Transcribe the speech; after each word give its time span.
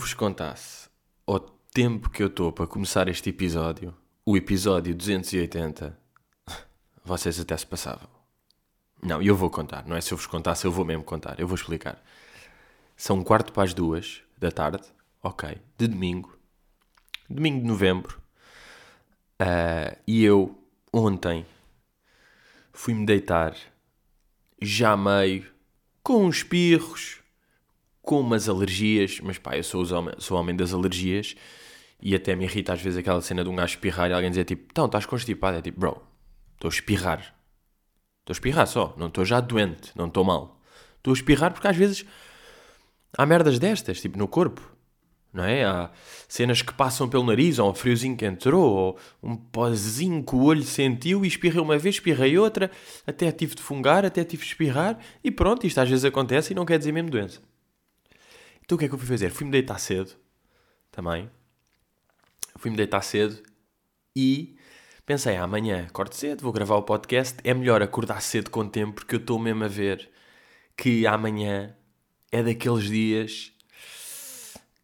Vos 0.00 0.14
contasse 0.14 0.88
o 1.26 1.38
tempo 1.38 2.08
que 2.08 2.22
eu 2.22 2.28
estou 2.28 2.50
para 2.50 2.66
começar 2.66 3.06
este 3.06 3.28
episódio, 3.28 3.94
o 4.24 4.34
episódio 4.34 4.94
280, 4.94 5.94
vocês 7.04 7.38
até 7.38 7.54
se 7.54 7.66
passavam. 7.66 8.08
Não, 9.02 9.20
eu 9.20 9.36
vou 9.36 9.50
contar, 9.50 9.86
não 9.86 9.94
é 9.94 10.00
se 10.00 10.10
eu 10.12 10.16
vos 10.16 10.26
contasse, 10.26 10.64
eu 10.64 10.72
vou 10.72 10.86
mesmo 10.86 11.04
contar, 11.04 11.38
eu 11.38 11.46
vou 11.46 11.54
explicar. 11.54 12.02
São 12.96 13.18
um 13.18 13.22
quarto 13.22 13.52
para 13.52 13.64
as 13.64 13.74
duas 13.74 14.22
da 14.38 14.50
tarde, 14.50 14.84
ok, 15.22 15.58
de 15.76 15.86
domingo, 15.86 16.34
domingo 17.28 17.60
de 17.60 17.66
novembro, 17.66 18.18
uh, 19.38 20.00
e 20.06 20.24
eu 20.24 20.58
ontem 20.90 21.44
fui-me 22.72 23.04
deitar 23.04 23.54
já 24.62 24.96
meio 24.96 25.46
com 26.02 26.24
uns 26.24 26.38
espirros, 26.38 27.19
com 28.10 28.18
umas 28.18 28.48
alergias, 28.48 29.20
mas 29.22 29.38
pá, 29.38 29.56
eu 29.56 29.62
sou, 29.62 29.86
homem, 29.96 30.12
sou 30.18 30.36
homem 30.36 30.56
das 30.56 30.74
alergias 30.74 31.36
e 32.02 32.12
até 32.12 32.34
me 32.34 32.42
irrita 32.42 32.72
às 32.72 32.82
vezes 32.82 32.98
aquela 32.98 33.20
cena 33.20 33.44
de 33.44 33.48
um 33.48 33.54
gajo 33.54 33.74
espirrar 33.74 34.10
e 34.10 34.12
alguém 34.12 34.30
dizer 34.30 34.44
tipo, 34.44 34.66
então 34.68 34.86
estás 34.86 35.06
constipado? 35.06 35.58
É 35.58 35.62
tipo, 35.62 35.78
bro, 35.78 36.02
estou 36.54 36.68
a 36.68 36.72
espirrar. 36.72 37.20
Estou 37.20 38.30
a 38.30 38.32
espirrar 38.32 38.66
só, 38.66 38.92
não 38.96 39.06
estou 39.06 39.24
já 39.24 39.38
doente, 39.38 39.92
não 39.94 40.08
estou 40.08 40.24
mal. 40.24 40.60
Estou 40.96 41.12
a 41.12 41.14
espirrar 41.14 41.52
porque 41.52 41.68
às 41.68 41.76
vezes 41.76 42.04
há 43.16 43.24
merdas 43.24 43.60
destas, 43.60 44.00
tipo 44.00 44.18
no 44.18 44.26
corpo. 44.26 44.60
Não 45.32 45.44
é? 45.44 45.64
Há 45.64 45.92
cenas 46.26 46.62
que 46.62 46.74
passam 46.74 47.08
pelo 47.08 47.22
nariz, 47.22 47.60
ou 47.60 47.70
um 47.70 47.74
friozinho 47.74 48.16
que 48.16 48.26
entrou, 48.26 48.74
ou 48.74 48.98
um 49.22 49.36
pozinho 49.36 50.24
que 50.24 50.34
o 50.34 50.42
olho 50.42 50.64
sentiu 50.64 51.24
e 51.24 51.28
espirrei 51.28 51.60
uma 51.60 51.78
vez, 51.78 51.94
espirrei 51.94 52.36
outra, 52.36 52.72
até 53.06 53.30
tive 53.30 53.54
de 53.54 53.62
fungar, 53.62 54.04
até 54.04 54.24
tive 54.24 54.42
de 54.42 54.48
espirrar, 54.48 54.98
e 55.22 55.30
pronto, 55.30 55.64
isto 55.64 55.78
às 55.78 55.88
vezes 55.88 56.04
acontece 56.04 56.52
e 56.52 56.56
não 56.56 56.66
quer 56.66 56.76
dizer 56.76 56.90
mesmo 56.90 57.08
doença. 57.08 57.40
Então 58.70 58.76
o 58.76 58.78
que 58.78 58.84
é 58.84 58.88
que 58.88 58.94
eu 58.94 58.98
fui 59.00 59.08
fazer? 59.08 59.32
Fui-me 59.32 59.50
deitar 59.50 59.80
cedo, 59.80 60.12
também. 60.92 61.28
Fui-me 62.56 62.76
deitar 62.76 63.02
cedo 63.02 63.42
e 64.14 64.56
pensei, 65.04 65.34
ah, 65.34 65.42
amanhã 65.42 65.86
acordo 65.88 66.14
cedo, 66.14 66.42
vou 66.42 66.52
gravar 66.52 66.76
o 66.76 66.84
podcast. 66.84 67.38
É 67.42 67.52
melhor 67.52 67.82
acordar 67.82 68.22
cedo 68.22 68.48
com 68.48 68.60
o 68.60 68.68
tempo, 68.70 68.92
porque 68.92 69.16
eu 69.16 69.18
estou 69.18 69.40
mesmo 69.40 69.64
a 69.64 69.66
ver 69.66 70.08
que 70.76 71.04
amanhã 71.04 71.74
é 72.30 72.44
daqueles 72.44 72.84
dias 72.84 73.52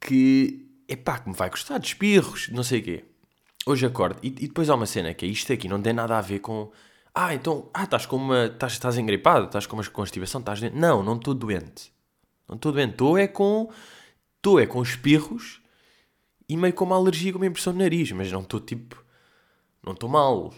que, 0.01 0.69
epá, 0.89 1.21
que 1.21 1.29
me 1.29 1.37
vai 1.37 1.49
gostar 1.49 1.79
de 1.79 1.87
espirros, 1.87 2.49
não 2.49 2.65
sei 2.65 2.81
o 2.81 2.83
quê. 2.83 3.05
Hoje 3.65 3.87
acordo 3.87 4.19
e, 4.21 4.27
e, 4.27 4.49
depois 4.49 4.69
há 4.69 4.75
uma 4.75 4.87
cena 4.87 5.15
que 5.15 5.25
é 5.25 5.29
isto 5.29 5.53
aqui, 5.53 5.69
não 5.69 5.81
tem 5.81 5.93
nada 5.93 6.19
a 6.19 6.21
ver 6.21 6.41
com... 6.41 6.73
Ah, 7.15 7.33
então, 7.33 7.71
ah, 7.73 7.85
estás 7.85 8.05
com 8.05 8.17
uma... 8.17 8.47
Estás, 8.47 8.73
estás 8.73 8.99
engripado, 8.99 9.47
estás 9.47 9.65
com 9.65 9.77
uma 9.77 9.85
constipação, 9.85 10.41
estás 10.41 10.59
doente. 10.59 10.75
Não, 10.75 11.05
não 11.05 11.15
estou 11.15 11.35
doente. 11.35 11.95
Não 12.49 12.57
estou 12.57 12.73
doente. 12.73 12.93
Estou 12.93 13.19
é 13.19 13.27
com. 13.27 13.71
Estou 14.37 14.61
é 14.61 14.67
com 14.67 14.83
espirros 14.83 15.61
e 16.49 16.57
meio 16.57 16.73
com 16.73 16.85
uma 16.85 16.97
alergia, 16.97 17.33
com 17.33 17.39
uma 17.39 17.47
impressão 17.47 17.73
no 17.73 17.81
nariz. 17.81 18.13
Mas 18.13 18.31
não 18.31 18.43
estou 18.43 18.61
tipo. 18.61 19.05
Não 19.83 19.93
estou 19.93 20.09
mal. 20.09 20.55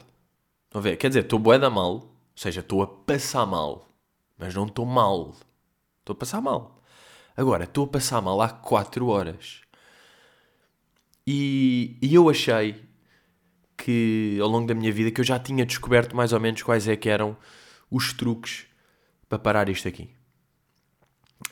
Estão 0.66 0.80
a 0.80 0.80
ver? 0.80 0.96
Quer 0.96 1.08
dizer, 1.08 1.24
estou 1.24 1.38
bué 1.38 1.58
da 1.58 1.70
mal. 1.70 1.94
Ou 1.94 2.12
seja, 2.36 2.60
estou 2.60 2.82
a 2.82 2.86
passar 2.86 3.46
mal. 3.46 3.88
Mas 4.36 4.54
não 4.54 4.66
estou 4.66 4.84
mal. 4.84 5.34
Estou 6.00 6.14
a 6.14 6.16
passar 6.16 6.40
mal. 6.40 6.82
Agora, 7.36 7.64
estou 7.64 7.84
a 7.84 7.88
passar 7.88 8.20
mal 8.20 8.40
há 8.40 8.48
4 8.48 9.06
horas. 9.06 9.62
E, 11.26 11.96
e 12.02 12.14
eu 12.14 12.28
achei 12.28 12.84
que 13.76 14.38
ao 14.40 14.48
longo 14.48 14.66
da 14.66 14.74
minha 14.74 14.92
vida 14.92 15.10
que 15.10 15.20
eu 15.20 15.24
já 15.24 15.38
tinha 15.38 15.64
descoberto 15.64 16.16
mais 16.16 16.32
ou 16.32 16.40
menos 16.40 16.62
quais 16.62 16.88
é 16.88 16.96
que 16.96 17.08
eram 17.08 17.36
os 17.90 18.12
truques 18.12 18.66
para 19.28 19.38
parar 19.38 19.68
isto 19.68 19.86
aqui 19.86 20.17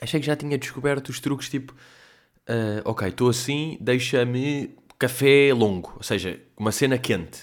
achei 0.01 0.21
que 0.21 0.27
já 0.27 0.37
tinha 0.37 0.59
descoberto 0.59 1.09
os 1.09 1.21
truques 1.21 1.49
tipo, 1.49 1.73
uh, 1.73 2.83
ok, 2.85 3.09
estou 3.09 3.29
assim, 3.29 3.77
deixa-me 3.81 4.75
café 4.99 5.53
longo, 5.53 5.93
ou 5.97 6.03
seja, 6.03 6.41
uma 6.57 6.73
cena 6.73 6.99
quente. 6.99 7.41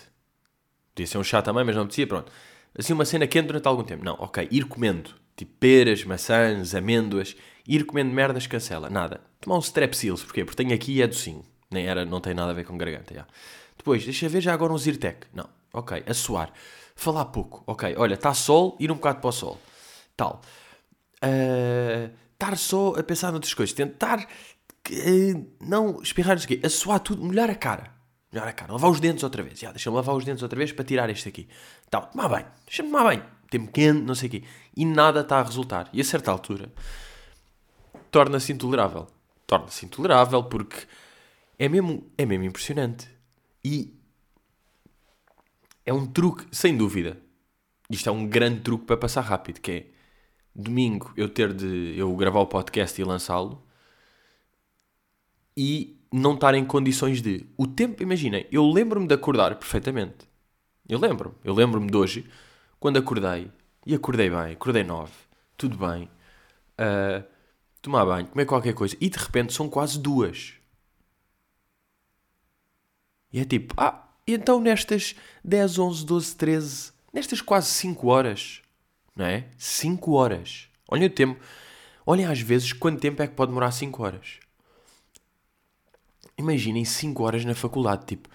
Podia 0.94 1.08
ser 1.08 1.18
um 1.18 1.24
chá 1.24 1.42
também, 1.42 1.64
mas 1.64 1.76
não 1.76 1.88
dizia, 1.88 2.06
pronto. 2.06 2.32
Assim, 2.78 2.94
uma 2.94 3.06
cena 3.06 3.28
quente 3.28 3.48
durante 3.48 3.68
algum 3.68 3.84
tempo. 3.84 4.04
Não, 4.04 4.16
ok, 4.16 4.48
ir 4.52 4.66
comendo, 4.66 5.12
tipo 5.36 5.52
peras, 5.60 6.04
maçãs, 6.04 6.74
amêndoas, 6.74 7.36
ir 7.68 7.86
comendo 7.86 8.12
merdas 8.12 8.48
cancela, 8.48 8.90
nada. 8.90 9.22
Tomar 9.40 9.58
um 9.58 9.60
strepsils, 9.60 10.24
porquê? 10.24 10.46
Porque 10.46 10.64
tenho 10.64 10.74
aqui 10.74 11.02
é 11.02 11.08
docinho, 11.08 11.44
nem 11.70 11.86
era, 11.88 12.06
não 12.06 12.20
tem 12.20 12.34
nada 12.34 12.52
a 12.52 12.54
ver 12.54 12.66
com 12.66 12.78
garganta, 12.78 13.14
já. 13.14 13.28
Depois, 13.78 14.04
deixa 14.04 14.30
ver 14.30 14.42
já 14.42 14.54
agora 14.54 14.72
um 14.72 14.78
Zyrtec. 14.78 15.28
Não, 15.34 15.50
ok, 15.72 16.04
a 16.06 16.14
suar. 16.14 16.52
Falar 16.96 17.26
pouco, 17.26 17.64
ok, 17.66 17.96
olha, 17.98 18.14
está 18.14 18.34
sol, 18.34 18.78
ir 18.80 18.92
um 18.92 18.96
bocado 18.96 19.20
para 19.20 19.30
o 19.30 19.32
sol. 19.32 19.60
Tal. 20.16 20.42
Uh, 21.24 22.12
estar 22.44 22.58
só 22.58 22.96
a 22.96 23.04
pensar 23.04 23.32
noutras 23.32 23.54
coisas, 23.54 23.74
tentar 23.74 24.20
uh, 24.20 25.48
não 25.62 26.02
espirrar 26.02 26.36
isso 26.38 26.46
aqui, 26.46 26.62
a 26.64 26.70
suar 26.70 27.00
tudo, 27.00 27.24
molhar 27.24 27.50
a 27.50 27.56
cara. 27.56 27.94
Molhar 28.32 28.48
a 28.48 28.54
cara, 28.54 28.74
lavar 28.74 28.92
os 28.92 29.00
dentes 29.00 29.24
outra 29.24 29.44
vez. 29.44 29.60
Deixa-me 29.60 29.96
lavar 29.96 30.16
os 30.16 30.26
dentes 30.26 30.44
outra 30.44 30.58
vez 30.58 30.72
para 30.72 30.84
tirar 30.84 31.10
este 31.10 31.30
aqui. 31.30 31.48
Tal, 31.90 32.08
tomar 32.08 32.30
bem, 32.30 32.46
deixa-me 32.66 32.90
tomar 32.90 33.10
bem. 33.10 33.24
Tempo 33.50 33.72
quente, 33.72 34.02
não 34.02 34.16
sei 34.16 34.28
o 34.28 34.32
quê. 34.32 34.44
E 34.76 34.84
nada 34.84 35.22
está 35.22 35.40
a 35.40 35.44
resultar. 35.44 35.88
E 35.94 36.02
a 36.02 36.04
certa 36.04 36.32
altura 36.32 36.72
torna-se 38.10 38.52
intolerável. 38.52 39.08
Torna-se 39.46 39.86
intolerável 39.86 40.44
porque 40.44 40.88
é 41.60 41.70
mesmo, 41.70 42.12
é 42.18 42.26
mesmo 42.26 42.46
impressionante. 42.46 43.08
E 43.64 43.94
é 45.86 45.94
um 45.94 46.08
truque, 46.08 46.48
sem 46.52 46.76
dúvida. 46.76 47.22
Isto 47.90 48.10
é 48.10 48.12
um 48.12 48.26
grande 48.28 48.62
truque 48.62 48.86
para 48.86 48.98
passar 48.98 49.22
rápido, 49.22 49.62
que 49.62 49.72
é 49.72 49.93
domingo 50.56 51.14
eu 51.18 51.28
ter 51.30 51.54
de 51.54 51.96
eu 51.98 52.16
gravar 52.16 52.40
o 52.40 52.48
podcast 52.48 53.00
e 53.00 53.04
lançá-lo 53.04 53.62
e 55.56 56.00
não 56.12 56.36
estar 56.36 56.54
em 56.54 56.64
condições 56.66 57.22
de. 57.22 57.46
O 57.58 57.66
tempo, 57.66 58.04
imaginem, 58.04 58.48
eu 58.52 58.66
lembro-me 58.70 59.08
de 59.08 59.14
acordar 59.14 59.56
perfeitamente. 59.56 60.28
Eu 60.88 61.00
lembro-me, 61.00 61.36
eu 61.44 61.54
lembro-me 61.54 61.90
de 61.90 61.98
hoje, 61.98 62.30
quando 62.80 62.98
acordei, 62.98 63.50
e 63.86 63.96
acordei 63.96 64.30
bem, 64.30 64.54
acordei 64.54 64.84
nove, 64.84 65.14
tudo 65.58 65.78
bem, 65.78 66.10
uh, 66.80 67.24
tomar 67.82 68.06
banho, 68.06 68.28
comer 68.28 68.46
qualquer 68.46 68.74
coisa, 68.74 68.96
e 69.00 69.10
de 69.10 69.18
repente 69.18 69.54
são 69.54 69.70
quase 69.70 69.98
duas. 70.00 70.54
E 73.32 73.40
é 73.40 73.46
tipo, 73.46 73.74
ah, 73.78 74.08
então 74.28 74.60
nestas 74.60 75.16
10, 75.44 75.80
11, 75.80 76.06
12, 76.06 76.36
13, 76.36 76.92
nestas 77.12 77.42
quase 77.42 77.68
5 77.70 78.08
horas, 78.08 78.63
não 79.16 79.26
é? 79.26 79.48
5 79.58 80.12
horas. 80.14 80.68
Olhem 80.88 81.08
o 81.08 81.10
tempo. 81.10 81.40
Olhem 82.06 82.26
às 82.26 82.40
vezes 82.40 82.74
quanto 82.74 83.00
tempo 83.00 83.22
é 83.22 83.28
que 83.28 83.36
pode 83.36 83.50
demorar 83.50 83.72
5 83.72 84.04
horas. 84.04 84.40
Imaginem 86.38 86.84
5 86.84 87.24
horas 87.24 87.46
na 87.46 87.56
faculdade, 87.56 88.06
tipo, 88.06 88.28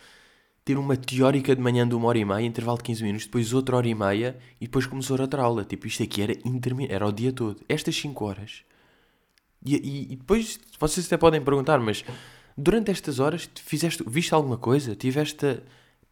ter 0.65 0.79
uma 0.79 0.97
teórica 0.97 1.55
de 1.57 1.63
manhã 1.63 1.89
de 1.89 1.95
uma 1.95 2.09
hora 2.09 2.19
e 2.19 2.25
meia, 2.25 2.47
intervalo 2.47 2.79
de 2.79 2.85
15 2.85 3.03
minutos, 3.03 3.27
depois 3.27 3.53
outra 3.53 3.77
hora 3.77 3.89
e 3.89 3.95
meia 3.95 4.39
e 4.61 4.67
depois 4.67 4.87
começou 4.87 5.19
outra 5.21 5.43
aula. 5.43 5.65
Tipo, 5.65 5.87
isto 5.87 6.03
aqui 6.03 6.23
era 6.23 6.33
interminável, 6.45 6.95
era 6.95 7.07
o 7.07 7.13
dia 7.13 7.33
todo. 7.33 7.61
Estas 7.69 7.97
5 7.97 8.25
horas. 8.25 8.65
E, 9.65 9.77
e, 9.77 10.13
e, 10.13 10.17
depois, 10.17 10.61
vocês 10.79 11.07
até 11.07 11.17
podem 11.17 11.43
perguntar, 11.43 11.79
mas 11.81 12.05
durante 12.57 12.91
estas 12.91 13.19
horas, 13.19 13.49
fizeste, 13.57 14.05
viste 14.07 14.35
alguma 14.35 14.59
coisa? 14.59 14.95
Tiveste. 14.95 15.61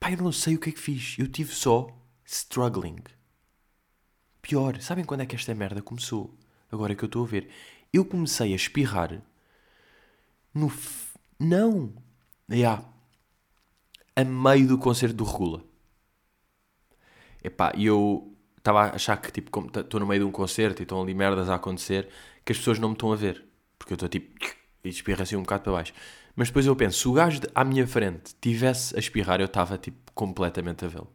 Pá, 0.00 0.10
eu 0.10 0.18
não 0.18 0.32
sei 0.32 0.56
o 0.56 0.58
que 0.58 0.70
é 0.70 0.72
que 0.72 0.80
fiz. 0.80 1.16
Eu 1.18 1.28
tive 1.28 1.54
só 1.54 1.88
struggling. 2.24 3.02
Pior, 4.46 4.80
sabem 4.80 5.04
quando 5.04 5.22
é 5.22 5.26
que 5.26 5.34
esta 5.34 5.52
merda 5.56 5.82
começou? 5.82 6.32
Agora 6.70 6.94
que 6.94 7.02
eu 7.02 7.08
estou 7.08 7.24
a 7.24 7.26
ver. 7.26 7.48
Eu 7.92 8.04
comecei 8.04 8.52
a 8.52 8.56
espirrar 8.56 9.20
no. 10.54 10.68
F... 10.68 11.18
Não! 11.36 11.92
Yeah. 12.48 12.84
A 14.14 14.22
meio 14.22 14.68
do 14.68 14.78
concerto 14.78 15.16
do 15.16 15.24
Regula. 15.24 15.64
Epá, 17.42 17.72
eu 17.76 18.32
estava 18.56 18.82
a 18.82 18.94
achar 18.94 19.16
que, 19.20 19.32
tipo, 19.32 19.50
como 19.50 19.66
estou 19.66 19.98
no 19.98 20.06
meio 20.06 20.20
de 20.20 20.26
um 20.26 20.30
concerto 20.30 20.80
e 20.80 20.84
estão 20.84 21.02
ali 21.02 21.12
merdas 21.12 21.50
a 21.50 21.56
acontecer, 21.56 22.08
que 22.44 22.52
as 22.52 22.58
pessoas 22.58 22.78
não 22.78 22.90
me 22.90 22.94
estão 22.94 23.12
a 23.12 23.16
ver. 23.16 23.44
Porque 23.76 23.94
eu 23.94 23.96
estou 23.96 24.08
tipo. 24.08 24.32
e 24.84 24.88
espirro 24.88 25.24
assim 25.24 25.34
um 25.34 25.42
bocado 25.42 25.64
para 25.64 25.72
baixo. 25.72 25.92
Mas 26.36 26.50
depois 26.50 26.66
eu 26.66 26.76
penso, 26.76 27.00
se 27.00 27.08
o 27.08 27.12
gajo 27.12 27.40
à 27.52 27.64
minha 27.64 27.84
frente 27.84 28.32
tivesse 28.40 28.94
a 28.94 29.00
espirrar, 29.00 29.40
eu 29.40 29.46
estava, 29.46 29.76
tipo, 29.76 30.12
completamente 30.14 30.84
a 30.84 30.88
vê-lo. 30.88 31.10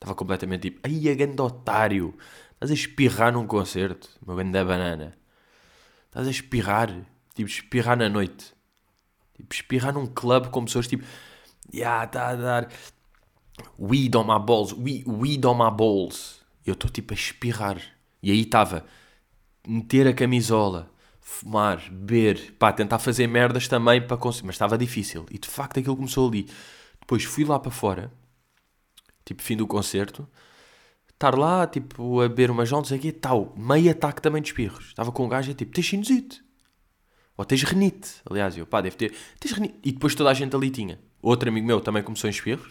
Estava 0.00 0.14
completamente 0.14 0.62
tipo, 0.62 0.80
ai, 0.82 1.10
a 1.10 1.14
grande 1.14 1.42
otário, 1.42 2.16
estás 2.54 2.70
a 2.70 2.74
espirrar 2.74 3.34
num 3.34 3.46
concerto, 3.46 4.08
meu 4.26 4.34
grande 4.34 4.52
da 4.52 4.64
banana. 4.64 5.14
Estás 6.06 6.26
a 6.26 6.30
espirrar, 6.30 6.88
tipo, 7.34 7.50
espirrar 7.50 7.98
na 7.98 8.08
noite. 8.08 8.54
Tipo, 9.36 9.54
espirrar 9.54 9.92
num 9.92 10.06
clube 10.06 10.48
com 10.48 10.64
pessoas 10.64 10.88
tipo, 10.88 11.04
yeah, 11.70 12.04
está 12.04 12.28
a 12.28 12.34
dar 12.34 12.68
weed 13.78 14.16
on 14.16 14.24
my 14.24 14.42
balls, 14.42 14.72
weed, 14.72 15.04
weed 15.06 15.44
on 15.44 15.54
my 15.54 15.70
balls. 15.70 16.40
Eu 16.64 16.72
estou 16.72 16.90
tipo 16.90 17.12
a 17.12 17.16
espirrar. 17.16 17.76
E 18.22 18.30
aí 18.30 18.40
estava, 18.40 18.86
meter 19.68 20.08
a 20.08 20.14
camisola, 20.14 20.90
fumar, 21.20 21.78
beber, 21.90 22.54
pá, 22.58 22.72
tentar 22.72 23.00
fazer 23.00 23.26
merdas 23.26 23.68
também 23.68 24.00
para 24.00 24.16
conseguir. 24.16 24.46
Mas 24.46 24.54
estava 24.54 24.78
difícil. 24.78 25.26
E 25.30 25.38
de 25.38 25.48
facto 25.48 25.78
aquilo 25.78 25.96
começou 25.96 26.26
ali. 26.26 26.48
Depois 27.00 27.22
fui 27.24 27.44
lá 27.44 27.58
para 27.58 27.70
fora 27.70 28.10
tipo, 29.24 29.42
fim 29.42 29.56
do 29.56 29.66
concerto, 29.66 30.28
estar 31.10 31.36
lá, 31.36 31.66
tipo, 31.66 32.20
a 32.20 32.28
beber 32.28 32.50
umas 32.50 32.68
juntas 32.68 32.92
aqui 32.92 33.08
e 33.08 33.12
tal, 33.12 33.52
meio 33.56 33.90
ataque 33.90 34.22
também 34.22 34.40
de 34.40 34.48
espirros. 34.48 34.86
Estava 34.86 35.12
com 35.12 35.24
um 35.24 35.28
gajo 35.28 35.50
e 35.50 35.54
tipo, 35.54 35.72
tens 35.72 35.88
sinusite. 35.88 36.42
Ou 37.36 37.44
tens 37.44 37.62
renite. 37.62 38.10
Aliás, 38.28 38.56
eu, 38.56 38.66
pá, 38.66 38.80
deve 38.80 38.96
ter. 38.96 39.14
Tens 39.38 39.52
renite. 39.52 39.74
E 39.82 39.92
depois 39.92 40.14
toda 40.14 40.30
a 40.30 40.34
gente 40.34 40.54
ali 40.54 40.70
tinha. 40.70 40.98
Outro 41.22 41.48
amigo 41.48 41.66
meu 41.66 41.80
também 41.80 42.02
começou 42.02 42.28
em 42.28 42.30
espirros. 42.30 42.70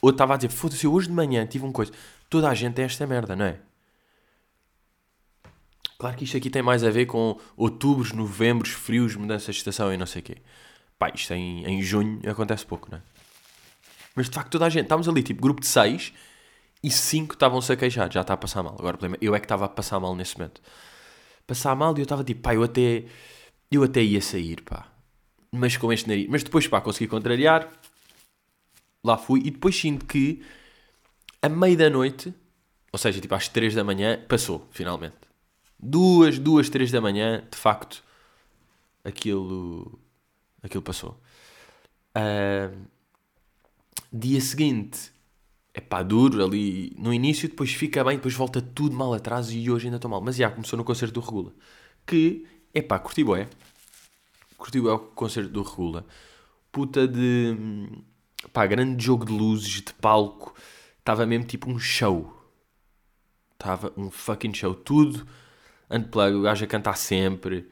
Outro 0.00 0.16
estava 0.16 0.34
a 0.34 0.36
dizer, 0.36 0.48
foda-se, 0.48 0.86
hoje 0.86 1.08
de 1.08 1.12
manhã 1.12 1.46
tive 1.46 1.64
uma 1.64 1.72
coisa. 1.72 1.92
Toda 2.28 2.48
a 2.48 2.54
gente 2.54 2.74
tem 2.74 2.84
esta 2.84 3.06
merda, 3.06 3.36
não 3.36 3.44
é? 3.44 3.60
Claro 5.98 6.16
que 6.16 6.24
isto 6.24 6.36
aqui 6.36 6.48
tem 6.48 6.62
mais 6.62 6.82
a 6.82 6.90
ver 6.90 7.06
com 7.06 7.38
outubros, 7.56 8.12
novembros, 8.12 8.70
frios, 8.70 9.14
mudanças 9.14 9.54
de 9.54 9.60
estação 9.60 9.92
e 9.92 9.96
não 9.96 10.06
sei 10.06 10.22
o 10.22 10.24
quê. 10.24 10.38
Pá, 10.98 11.12
isto 11.14 11.34
em, 11.34 11.64
em 11.66 11.82
junho 11.82 12.20
acontece 12.28 12.64
pouco, 12.64 12.88
não 12.90 12.98
é? 12.98 13.02
Mas 14.14 14.28
de 14.28 14.34
facto 14.34 14.50
toda 14.50 14.66
a 14.66 14.68
gente, 14.68 14.84
estávamos 14.84 15.08
ali, 15.08 15.22
tipo, 15.22 15.40
grupo 15.40 15.60
de 15.60 15.66
6 15.66 16.12
e 16.82 16.90
5 16.90 17.34
estavam-se 17.34 17.72
a 17.72 17.76
queixar, 17.76 18.12
já 18.12 18.20
está 18.22 18.34
a 18.34 18.36
passar 18.36 18.62
mal. 18.62 18.74
Agora 18.78 18.96
o 18.96 18.98
problema, 18.98 19.18
eu 19.20 19.34
é 19.34 19.38
que 19.38 19.44
estava 19.44 19.64
a 19.64 19.68
passar 19.68 20.00
mal 20.00 20.14
nesse 20.16 20.36
momento. 20.38 20.60
Passar 21.46 21.74
mal 21.76 21.94
e 21.96 22.00
eu 22.00 22.04
estava 22.04 22.24
tipo, 22.24 22.40
pá, 22.40 22.54
eu 22.54 22.62
até, 22.62 23.04
eu 23.70 23.82
até 23.82 24.02
ia 24.02 24.20
sair, 24.20 24.62
pá. 24.62 24.88
Mas 25.52 25.76
com 25.76 25.92
este 25.92 26.08
nariz. 26.08 26.28
Mas 26.28 26.42
depois, 26.42 26.66
pá, 26.66 26.80
consegui 26.80 27.08
contrariar. 27.08 27.68
Lá 29.02 29.16
fui 29.16 29.40
e 29.40 29.50
depois 29.50 29.76
sinto 29.78 30.04
que 30.06 30.42
a 31.42 31.48
meio 31.48 31.76
da 31.76 31.88
noite, 31.88 32.34
ou 32.92 32.98
seja, 32.98 33.20
tipo 33.20 33.34
às 33.34 33.48
3 33.48 33.74
da 33.74 33.82
manhã, 33.82 34.20
passou, 34.28 34.68
finalmente. 34.70 35.16
Duas, 35.82 36.38
duas, 36.38 36.68
três 36.68 36.90
da 36.90 37.00
manhã, 37.00 37.42
de 37.50 37.56
facto, 37.56 38.04
aquilo, 39.02 39.98
aquilo 40.62 40.82
passou. 40.82 41.18
Uh, 42.14 42.76
dia 44.12 44.40
seguinte, 44.40 45.12
é 45.72 45.80
pá, 45.80 46.02
duro 46.02 46.44
ali 46.44 46.94
no 46.98 47.12
início, 47.14 47.48
depois 47.48 47.72
fica 47.72 48.02
bem, 48.04 48.16
depois 48.16 48.34
volta 48.34 48.60
tudo 48.60 48.96
mal 48.96 49.14
atrás 49.14 49.50
e 49.50 49.70
hoje 49.70 49.86
ainda 49.86 49.96
estou 49.96 50.10
mal. 50.10 50.20
Mas 50.20 50.36
já 50.36 50.50
começou 50.50 50.76
no 50.76 50.84
concerto 50.84 51.14
do 51.14 51.20
Regula, 51.20 51.52
que, 52.06 52.46
é 52.74 52.82
pá, 52.82 52.98
curti 52.98 53.22
é 53.22 53.48
Curti 54.56 54.78
é 54.78 54.92
o 54.92 54.98
concerto 54.98 55.50
do 55.50 55.62
Regula. 55.62 56.04
Puta 56.70 57.08
de, 57.08 57.56
pá, 58.52 58.66
grande 58.66 59.02
jogo 59.02 59.24
de 59.24 59.32
luzes, 59.32 59.80
de 59.82 59.92
palco. 59.94 60.54
Estava 60.98 61.24
mesmo 61.24 61.46
tipo 61.46 61.70
um 61.70 61.78
show. 61.78 62.36
Estava 63.52 63.92
um 63.96 64.10
fucking 64.10 64.52
show. 64.52 64.74
Tudo 64.74 65.26
unplug, 65.90 66.36
o 66.36 66.42
gajo 66.42 66.64
a 66.64 66.68
cantar 66.68 66.96
sempre. 66.96 67.68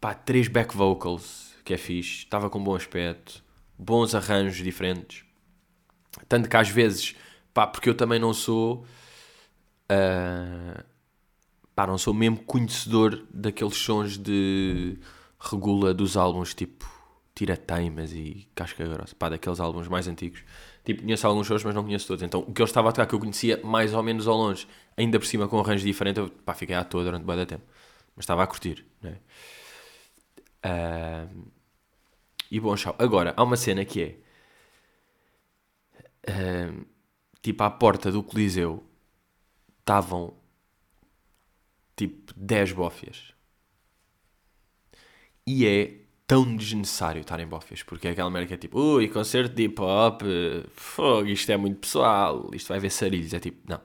Pá, 0.00 0.14
três 0.14 0.48
back 0.48 0.74
vocals, 0.74 1.54
que 1.64 1.74
é 1.74 1.76
fixe. 1.76 2.24
Estava 2.24 2.48
com 2.48 2.62
bom 2.62 2.74
aspecto. 2.74 3.44
Bons 3.78 4.14
arranjos 4.14 4.64
diferentes. 4.64 5.27
Tanto 6.28 6.48
que 6.48 6.56
às 6.56 6.68
vezes, 6.68 7.14
pá, 7.52 7.66
porque 7.66 7.88
eu 7.88 7.94
também 7.94 8.18
não 8.18 8.32
sou. 8.32 8.86
Uh, 9.90 10.82
pá, 11.74 11.86
não 11.86 11.98
sou 11.98 12.14
mesmo 12.14 12.38
conhecedor 12.38 13.24
daqueles 13.32 13.76
sons 13.76 14.18
de 14.18 14.98
regula 15.40 15.94
dos 15.94 16.16
álbuns 16.16 16.52
tipo 16.52 16.84
Tira 17.34 17.56
Teimas 17.56 18.12
e 18.12 18.48
Casca 18.54 18.84
Grossa, 18.84 19.14
pá, 19.14 19.28
daqueles 19.28 19.60
álbuns 19.60 19.86
mais 19.86 20.08
antigos. 20.08 20.42
Tipo, 20.84 21.02
conheço 21.02 21.26
alguns 21.26 21.46
shows, 21.46 21.62
mas 21.62 21.74
não 21.74 21.84
conheço 21.84 22.06
todos. 22.06 22.22
Então, 22.22 22.40
o 22.40 22.52
que 22.52 22.60
eu 22.60 22.64
estava 22.64 22.88
a 22.88 22.92
tocar, 22.92 23.06
que 23.06 23.14
eu 23.14 23.20
conhecia 23.20 23.60
mais 23.62 23.94
ou 23.94 24.02
menos 24.02 24.26
ao 24.26 24.36
longe, 24.36 24.66
ainda 24.96 25.20
por 25.20 25.26
cima 25.26 25.46
com 25.46 25.56
um 25.58 25.60
arranjo 25.60 25.84
diferente, 25.84 26.18
eu 26.18 26.28
pá, 26.28 26.54
fiquei 26.54 26.74
à 26.74 26.82
toa 26.82 27.04
durante 27.04 27.24
bem 27.24 27.46
tempo. 27.46 27.62
Mas 28.16 28.24
estava 28.24 28.42
a 28.42 28.46
curtir, 28.46 28.84
né? 29.00 29.18
Uh, 30.64 31.44
e 32.50 32.58
bom, 32.58 32.76
show. 32.76 32.94
Agora, 32.98 33.34
há 33.36 33.42
uma 33.44 33.56
cena 33.56 33.84
que 33.84 34.02
é 34.02 34.16
tipo 37.42 37.62
à 37.62 37.70
porta 37.70 38.10
do 38.10 38.22
Coliseu 38.22 38.84
estavam 39.80 40.34
tipo 41.96 42.32
10 42.36 42.72
bófias. 42.72 43.32
E 45.46 45.66
é 45.66 46.08
tão 46.26 46.54
desnecessário 46.56 47.22
estar 47.22 47.40
em 47.40 47.46
bófias, 47.46 47.82
porque 47.82 48.06
é 48.06 48.10
aquela 48.10 48.30
merda 48.30 48.48
que 48.48 48.54
é 48.54 48.56
tipo, 48.58 48.78
ui, 48.78 49.08
concerto 49.08 49.54
de 49.54 49.64
hip 49.64 49.80
hop, 49.80 50.22
fogo, 50.74 51.26
isto 51.26 51.50
é 51.50 51.56
muito 51.56 51.78
pessoal, 51.78 52.50
isto 52.52 52.68
vai 52.68 52.78
ver 52.78 52.90
sarilhos. 52.90 53.32
É 53.32 53.40
tipo, 53.40 53.58
não. 53.66 53.80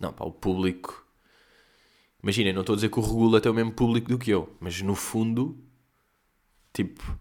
Não, 0.00 0.12
pá, 0.12 0.24
o 0.24 0.32
público. 0.32 1.06
Imaginem, 2.22 2.52
não 2.52 2.62
estou 2.62 2.72
a 2.72 2.76
dizer 2.76 2.88
que 2.88 2.98
o 2.98 3.02
Regula 3.02 3.40
tem 3.40 3.52
o 3.52 3.54
mesmo 3.54 3.72
público 3.72 4.08
do 4.08 4.18
que 4.18 4.30
eu, 4.30 4.56
mas 4.58 4.80
no 4.80 4.94
fundo, 4.94 5.62
tipo, 6.72 7.20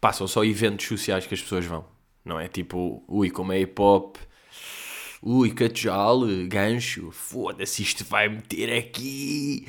passam 0.00 0.26
só 0.28 0.44
eventos 0.44 0.86
sociais 0.86 1.26
que 1.26 1.34
as 1.34 1.42
pessoas 1.42 1.66
vão. 1.66 1.84
Não 2.24 2.38
é 2.38 2.48
tipo, 2.48 3.02
ui, 3.08 3.30
como 3.30 3.52
é 3.52 3.60
hip 3.60 3.80
hop, 3.80 4.16
ui, 5.22 5.52
catjal, 5.52 6.20
gancho, 6.48 7.10
foda-se, 7.10 7.82
isto 7.82 8.04
vai 8.04 8.28
meter 8.28 8.72
aqui 8.72 9.66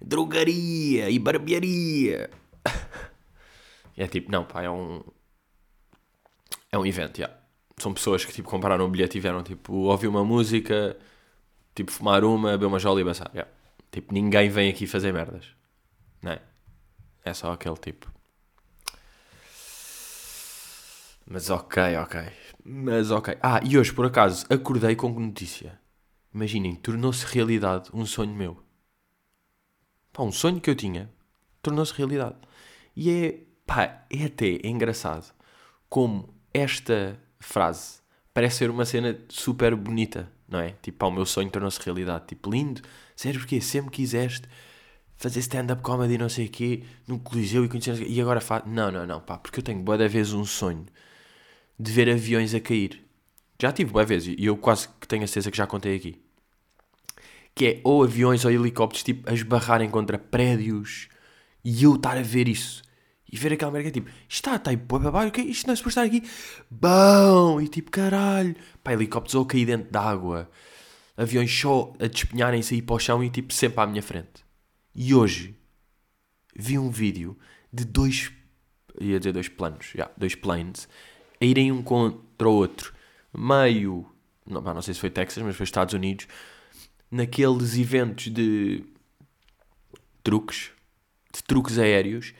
drogaria 0.00 1.10
e 1.10 1.18
barbearia. 1.18 2.30
é 3.96 4.06
tipo, 4.06 4.30
não, 4.30 4.44
pá, 4.44 4.62
é 4.62 4.70
um. 4.70 5.02
É 6.70 6.78
um 6.78 6.86
evento. 6.86 7.18
Yeah. 7.18 7.36
São 7.78 7.92
pessoas 7.92 8.24
que 8.24 8.32
tipo 8.32 8.48
compraram 8.48 8.86
o 8.86 8.88
bilhete 8.88 9.18
e 9.18 9.20
vieram 9.20 9.42
tipo 9.42 9.72
ouvir 9.72 10.08
uma 10.08 10.24
música, 10.24 10.96
tipo 11.74 11.90
fumar 11.92 12.24
uma, 12.24 12.52
beber 12.52 12.66
uma 12.66 12.78
jola 12.78 13.00
e 13.00 13.04
passar. 13.04 13.30
Yeah. 13.32 13.50
Tipo, 13.90 14.12
ninguém 14.12 14.48
vem 14.50 14.70
aqui 14.70 14.86
fazer 14.86 15.12
merdas. 15.12 15.46
Não 16.22 16.32
é? 16.32 16.42
É 17.24 17.32
só 17.34 17.52
aquele 17.52 17.76
tipo. 17.76 18.12
Mas 21.28 21.50
ok, 21.50 21.96
ok. 21.96 22.20
Mas 22.64 23.10
ok. 23.10 23.36
Ah, 23.42 23.60
e 23.64 23.76
hoje 23.76 23.92
por 23.92 24.06
acaso 24.06 24.46
acordei 24.48 24.94
com 24.94 25.08
notícia. 25.08 25.78
Imaginem, 26.32 26.76
tornou-se 26.76 27.26
realidade 27.26 27.90
um 27.92 28.06
sonho 28.06 28.32
meu. 28.32 28.62
Pá, 30.12 30.22
um 30.22 30.30
sonho 30.30 30.60
que 30.60 30.70
eu 30.70 30.76
tinha 30.76 31.10
tornou-se 31.60 31.92
realidade. 31.94 32.36
E 32.94 33.10
é, 33.10 33.40
pá, 33.66 34.06
é 34.08 34.26
até 34.26 34.60
engraçado 34.62 35.34
como 35.88 36.32
esta 36.54 37.18
frase 37.40 37.98
parece 38.32 38.58
ser 38.58 38.70
uma 38.70 38.84
cena 38.84 39.18
super 39.28 39.74
bonita, 39.74 40.30
não 40.48 40.60
é? 40.60 40.76
Tipo, 40.80 40.98
pá, 40.98 41.06
o 41.06 41.10
meu 41.10 41.26
sonho 41.26 41.50
tornou-se 41.50 41.80
realidade. 41.84 42.26
Tipo, 42.28 42.50
lindo. 42.52 42.82
Sério, 43.16 43.40
porque 43.40 43.60
sempre 43.60 43.90
quiseste 43.90 44.48
fazer 45.16 45.40
stand-up 45.40 45.82
comedy 45.82 46.18
não 46.18 46.28
sei 46.28 46.46
o 46.46 46.50
quê, 46.50 46.84
no 47.08 47.18
Coliseu 47.18 47.64
e 47.64 47.68
conhecer... 47.68 48.00
E 48.06 48.20
agora 48.20 48.40
faz... 48.40 48.64
Não, 48.66 48.92
não, 48.92 49.06
não, 49.06 49.20
pá, 49.20 49.38
porque 49.38 49.58
eu 49.58 49.64
tenho 49.64 49.80
boa 49.80 49.96
vez 50.06 50.32
um 50.32 50.44
sonho 50.44 50.86
de 51.78 51.92
ver 51.92 52.08
aviões 52.08 52.54
a 52.54 52.60
cair. 52.60 53.02
Já 53.60 53.72
tive 53.72 53.92
boa 53.92 54.04
vez 54.04 54.26
e 54.26 54.36
eu 54.38 54.56
quase 54.56 54.88
que 55.00 55.08
tenho 55.08 55.24
a 55.24 55.26
certeza 55.26 55.50
que 55.50 55.56
já 55.56 55.66
contei 55.66 55.96
aqui. 55.96 56.20
Que 57.54 57.66
é 57.66 57.80
ou 57.84 58.02
aviões 58.02 58.44
ou 58.44 58.50
helicópteros 58.50 59.02
tipo 59.02 59.28
a 59.30 59.32
esbarrarem 59.32 59.88
contra 59.88 60.18
prédios 60.18 61.08
e 61.64 61.84
eu 61.84 61.94
estar 61.94 62.16
a 62.16 62.22
ver 62.22 62.48
isso. 62.48 62.82
E 63.30 63.36
ver 63.36 63.54
aquela 63.54 63.72
merda 63.72 63.90
tipo, 63.90 64.08
está, 64.28 64.56
está 64.56 64.70
aí, 64.70 64.76
pô, 64.76 64.98
babá, 64.98 65.26
okay, 65.26 65.44
isto 65.44 65.66
não 65.66 65.72
é 65.72 65.76
suposto 65.76 66.00
estar 66.00 66.02
aqui. 66.02 66.22
Bom! 66.70 67.60
E 67.60 67.66
tipo, 67.66 67.90
caralho. 67.90 68.54
Pá, 68.84 68.92
helicópteros 68.92 69.34
ou 69.34 69.46
cair 69.46 69.66
dentro 69.66 69.90
d'água. 69.90 70.50
Aviões 71.16 71.50
só 71.50 71.92
a 71.98 72.06
despenharem-se 72.06 72.74
aí 72.74 72.82
para 72.82 72.94
o 72.94 72.98
chão 72.98 73.24
e 73.24 73.30
tipo 73.30 73.52
sempre 73.52 73.80
à 73.80 73.86
minha 73.86 74.02
frente. 74.02 74.44
E 74.94 75.14
hoje 75.14 75.56
vi 76.54 76.78
um 76.78 76.90
vídeo 76.90 77.36
de 77.72 77.84
dois, 77.84 78.30
ia 79.00 79.18
dizer 79.18 79.32
dois 79.32 79.48
planos, 79.48 79.92
já, 79.94 80.10
dois 80.16 80.34
planes 80.34 80.88
a 81.40 81.44
irem 81.44 81.72
um 81.72 81.82
contra 81.82 82.48
o 82.48 82.52
outro, 82.52 82.94
meio, 83.36 84.06
não, 84.46 84.60
não 84.60 84.82
sei 84.82 84.94
se 84.94 85.00
foi 85.00 85.10
Texas, 85.10 85.42
mas 85.42 85.56
foi 85.56 85.64
Estados 85.64 85.94
Unidos, 85.94 86.26
naqueles 87.10 87.76
eventos 87.76 88.32
de 88.32 88.84
truques, 90.22 90.70
de 91.32 91.42
truques 91.44 91.78
aéreos, 91.78 92.34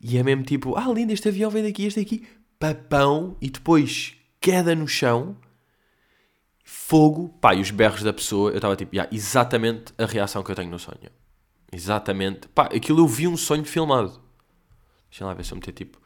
e 0.00 0.18
é 0.18 0.22
mesmo 0.22 0.42
tipo, 0.42 0.76
ah, 0.76 0.88
lindo, 0.92 1.12
este 1.12 1.28
avião 1.28 1.50
vem 1.50 1.62
daqui, 1.62 1.84
este 1.84 2.00
aqui, 2.00 2.26
papão, 2.58 3.36
e 3.40 3.50
depois 3.50 4.16
queda 4.40 4.74
no 4.74 4.86
chão, 4.86 5.36
fogo, 6.64 7.28
pá, 7.40 7.54
e 7.54 7.60
os 7.60 7.70
berros 7.70 8.02
da 8.02 8.12
pessoa, 8.12 8.50
eu 8.50 8.56
estava 8.56 8.76
tipo, 8.76 8.94
yeah, 8.94 9.14
exatamente 9.14 9.92
a 9.98 10.06
reação 10.06 10.42
que 10.42 10.50
eu 10.50 10.54
tenho 10.54 10.70
no 10.70 10.78
sonho. 10.78 11.10
Exatamente, 11.72 12.48
pá, 12.48 12.64
aquilo 12.64 13.00
eu 13.00 13.08
vi 13.08 13.26
um 13.26 13.36
sonho 13.36 13.64
filmado. 13.64 14.20
Deixa 15.10 15.24
lá 15.24 15.34
ver 15.34 15.44
se 15.44 15.52
eu 15.52 15.56
meter 15.56 15.72
tipo, 15.72 15.98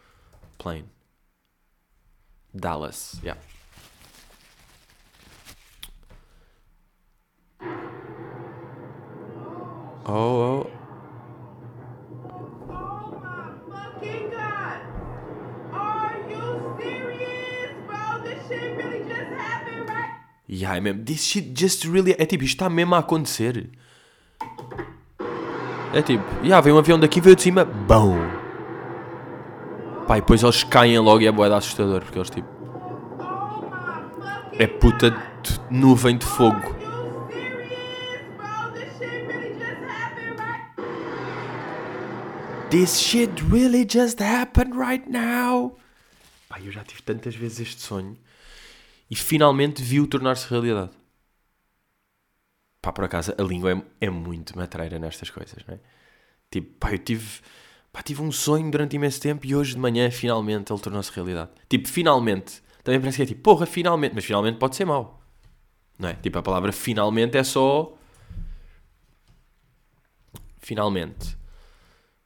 plane. 0.59 0.87
Dallas, 2.53 3.21
yeah. 3.23 3.39
Oh, 10.07 10.65
oh. 10.65 10.71
Yeah, 20.49 20.77
é 20.77 20.81
mesmo. 20.81 21.05
This 21.05 21.25
shit 21.25 21.53
just 21.55 21.85
really. 21.85 22.17
É 22.19 22.27
tipo, 22.27 22.43
isto 22.43 22.57
está 22.57 22.69
mesmo 22.69 22.97
a 22.97 22.99
acontecer. 22.99 23.71
É 25.95 26.03
tipo, 26.03 26.25
yeah, 26.43 26.61
veio 26.61 26.75
um 26.75 26.79
avião 26.79 26.99
daqui, 26.99 27.21
veio 27.21 27.37
de 27.37 27.43
cima, 27.43 27.65
bom. 27.65 28.40
Pá, 30.11 30.19
e 30.19 30.21
depois 30.23 30.43
eles 30.43 30.65
caem 30.65 30.99
logo 30.99 31.21
e 31.21 31.29
é 31.29 31.31
boeda 31.31 31.57
assustador, 31.57 32.03
porque 32.03 32.19
eles 32.19 32.31
tipo. 32.31 32.49
É 34.59 34.67
puta 34.67 35.13
de 35.13 35.61
nuvem 35.71 36.19
de 36.19 36.27
fogo. 36.27 36.75
This 42.71 42.99
shit 42.99 43.31
really 43.53 43.87
just 43.89 44.21
happened 44.21 44.77
right 44.77 45.09
now. 45.09 45.79
Pá, 46.49 46.59
eu 46.59 46.73
já 46.73 46.83
tive 46.83 47.03
tantas 47.03 47.37
vezes 47.37 47.61
este 47.61 47.81
sonho 47.81 48.19
e 49.09 49.15
finalmente 49.15 49.81
vi-o 49.81 50.09
tornar-se 50.09 50.51
realidade. 50.51 50.91
Pá, 52.83 52.93
por 52.93 53.05
acaso, 53.05 53.33
a 53.39 53.43
língua 53.45 53.75
é, 54.01 54.07
é 54.07 54.11
muito 54.11 54.59
matreira 54.59 54.99
nestas 54.99 55.31
coisas, 55.31 55.65
não 55.69 55.77
é? 55.77 55.81
Tipo, 56.51 56.79
pá, 56.81 56.91
eu 56.91 56.99
tive, 56.99 57.41
pá, 57.93 58.03
tive 58.03 58.23
um 58.23 58.33
sonho 58.33 58.71
durante 58.71 58.97
imenso 58.97 59.21
tempo 59.21 59.47
e 59.47 59.55
hoje 59.55 59.75
de 59.75 59.81
manhã 59.81 60.11
finalmente 60.11 60.73
ele 60.73 60.81
tornou-se 60.81 61.13
realidade. 61.13 61.51
Tipo, 61.69 61.89
finalmente. 61.89 62.63
Também 62.83 63.01
parece 63.01 63.17
que 63.17 63.23
é 63.23 63.27
tipo, 63.27 63.43
porra, 63.43 63.67
finalmente. 63.67 64.15
Mas 64.15 64.25
finalmente 64.25 64.59
pode 64.59 64.77
ser 64.77 64.85
mau. 64.85 65.23
Não 65.99 66.09
é? 66.09 66.15
Tipo, 66.15 66.39
a 66.39 66.43
palavra 66.43 66.73
finalmente 66.73 67.37
é 67.37 67.45
só. 67.45 67.95
Finalmente. 70.59 71.39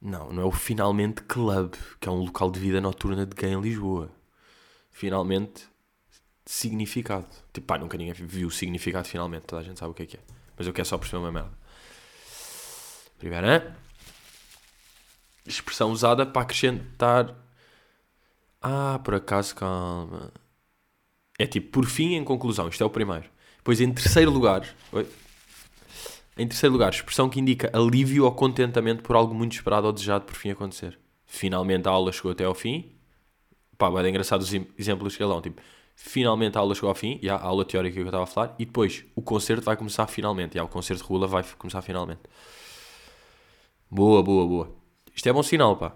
Não, 0.01 0.31
não 0.31 0.43
é 0.43 0.45
o 0.45 0.51
Finalmente 0.51 1.23
Club, 1.23 1.73
que 1.99 2.07
é 2.07 2.11
um 2.11 2.19
local 2.19 2.51
de 2.51 2.59
vida 2.59 2.79
noturna 2.79 3.25
de 3.25 3.35
gay 3.35 3.51
em 3.51 3.59
Lisboa. 3.59 4.11
Finalmente, 4.91 5.67
significado. 6.45 7.27
Tipo, 7.51 7.65
pá, 7.65 7.77
nunca 7.77 7.97
ninguém 7.97 8.13
viu 8.13 8.47
o 8.47 8.51
significado 8.51 9.07
finalmente, 9.07 9.45
toda 9.45 9.61
a 9.61 9.65
gente 9.65 9.79
sabe 9.79 9.91
o 9.91 9.93
que 9.95 10.03
é 10.03 10.05
que 10.05 10.17
é. 10.17 10.19
Mas 10.55 10.67
eu 10.67 10.73
quero 10.73 10.87
só 10.87 10.97
perceber 10.97 11.23
uma 11.23 11.31
merda. 11.31 11.51
Primeiro, 13.17 13.47
hein? 13.47 13.61
Expressão 15.45 15.91
usada 15.91 16.25
para 16.25 16.41
acrescentar. 16.41 17.35
Ah, 18.61 18.99
por 19.03 19.15
acaso, 19.15 19.55
calma. 19.55 20.31
É 21.37 21.45
tipo, 21.45 21.69
por 21.71 21.85
fim, 21.85 22.15
em 22.15 22.23
conclusão. 22.23 22.67
Isto 22.67 22.83
é 22.83 22.87
o 22.87 22.89
primeiro. 22.89 23.25
Depois, 23.57 23.79
em 23.81 23.91
terceiro 23.93 24.31
lugar. 24.31 24.67
Oi? 24.91 25.07
Em 26.37 26.47
terceiro 26.47 26.73
lugar, 26.73 26.91
expressão 26.91 27.29
que 27.29 27.39
indica 27.39 27.69
alívio 27.73 28.25
ou 28.25 28.31
contentamento 28.31 29.01
por 29.03 29.15
algo 29.15 29.33
muito 29.33 29.53
esperado 29.53 29.87
ou 29.87 29.93
desejado 29.93 30.25
por 30.25 30.35
fim 30.35 30.49
acontecer. 30.49 30.99
Finalmente 31.25 31.87
a 31.87 31.91
aula 31.91 32.11
chegou 32.11 32.31
até 32.31 32.43
ao 32.43 32.53
fim. 32.53 32.91
Pá, 33.77 33.89
vai 33.89 34.03
dar 34.03 34.09
engraçado 34.09 34.41
os 34.41 34.53
exemplos 34.77 35.15
que 35.15 35.23
ele. 35.23 35.41
Tipo, 35.41 35.61
finalmente 35.95 36.57
a 36.57 36.59
aula 36.61 36.75
chegou 36.75 36.89
ao 36.89 36.95
fim. 36.95 37.19
E 37.21 37.29
a 37.29 37.37
aula 37.39 37.63
teórica 37.63 37.93
que 37.95 38.01
eu 38.01 38.05
estava 38.05 38.23
a 38.23 38.27
falar. 38.27 38.55
E 38.59 38.65
depois, 38.65 39.05
o 39.15 39.21
concerto 39.21 39.63
vai 39.63 39.77
começar 39.77 40.07
finalmente. 40.07 40.57
E 40.57 40.61
o 40.61 40.67
concerto 40.67 41.03
de 41.03 41.09
Rula 41.09 41.27
vai 41.27 41.43
começar 41.57 41.81
finalmente. 41.81 42.21
Boa, 43.89 44.21
boa, 44.21 44.45
boa. 44.47 44.84
Isto 45.15 45.29
é 45.29 45.33
bom 45.33 45.41
sinal, 45.41 45.77
pá. 45.77 45.93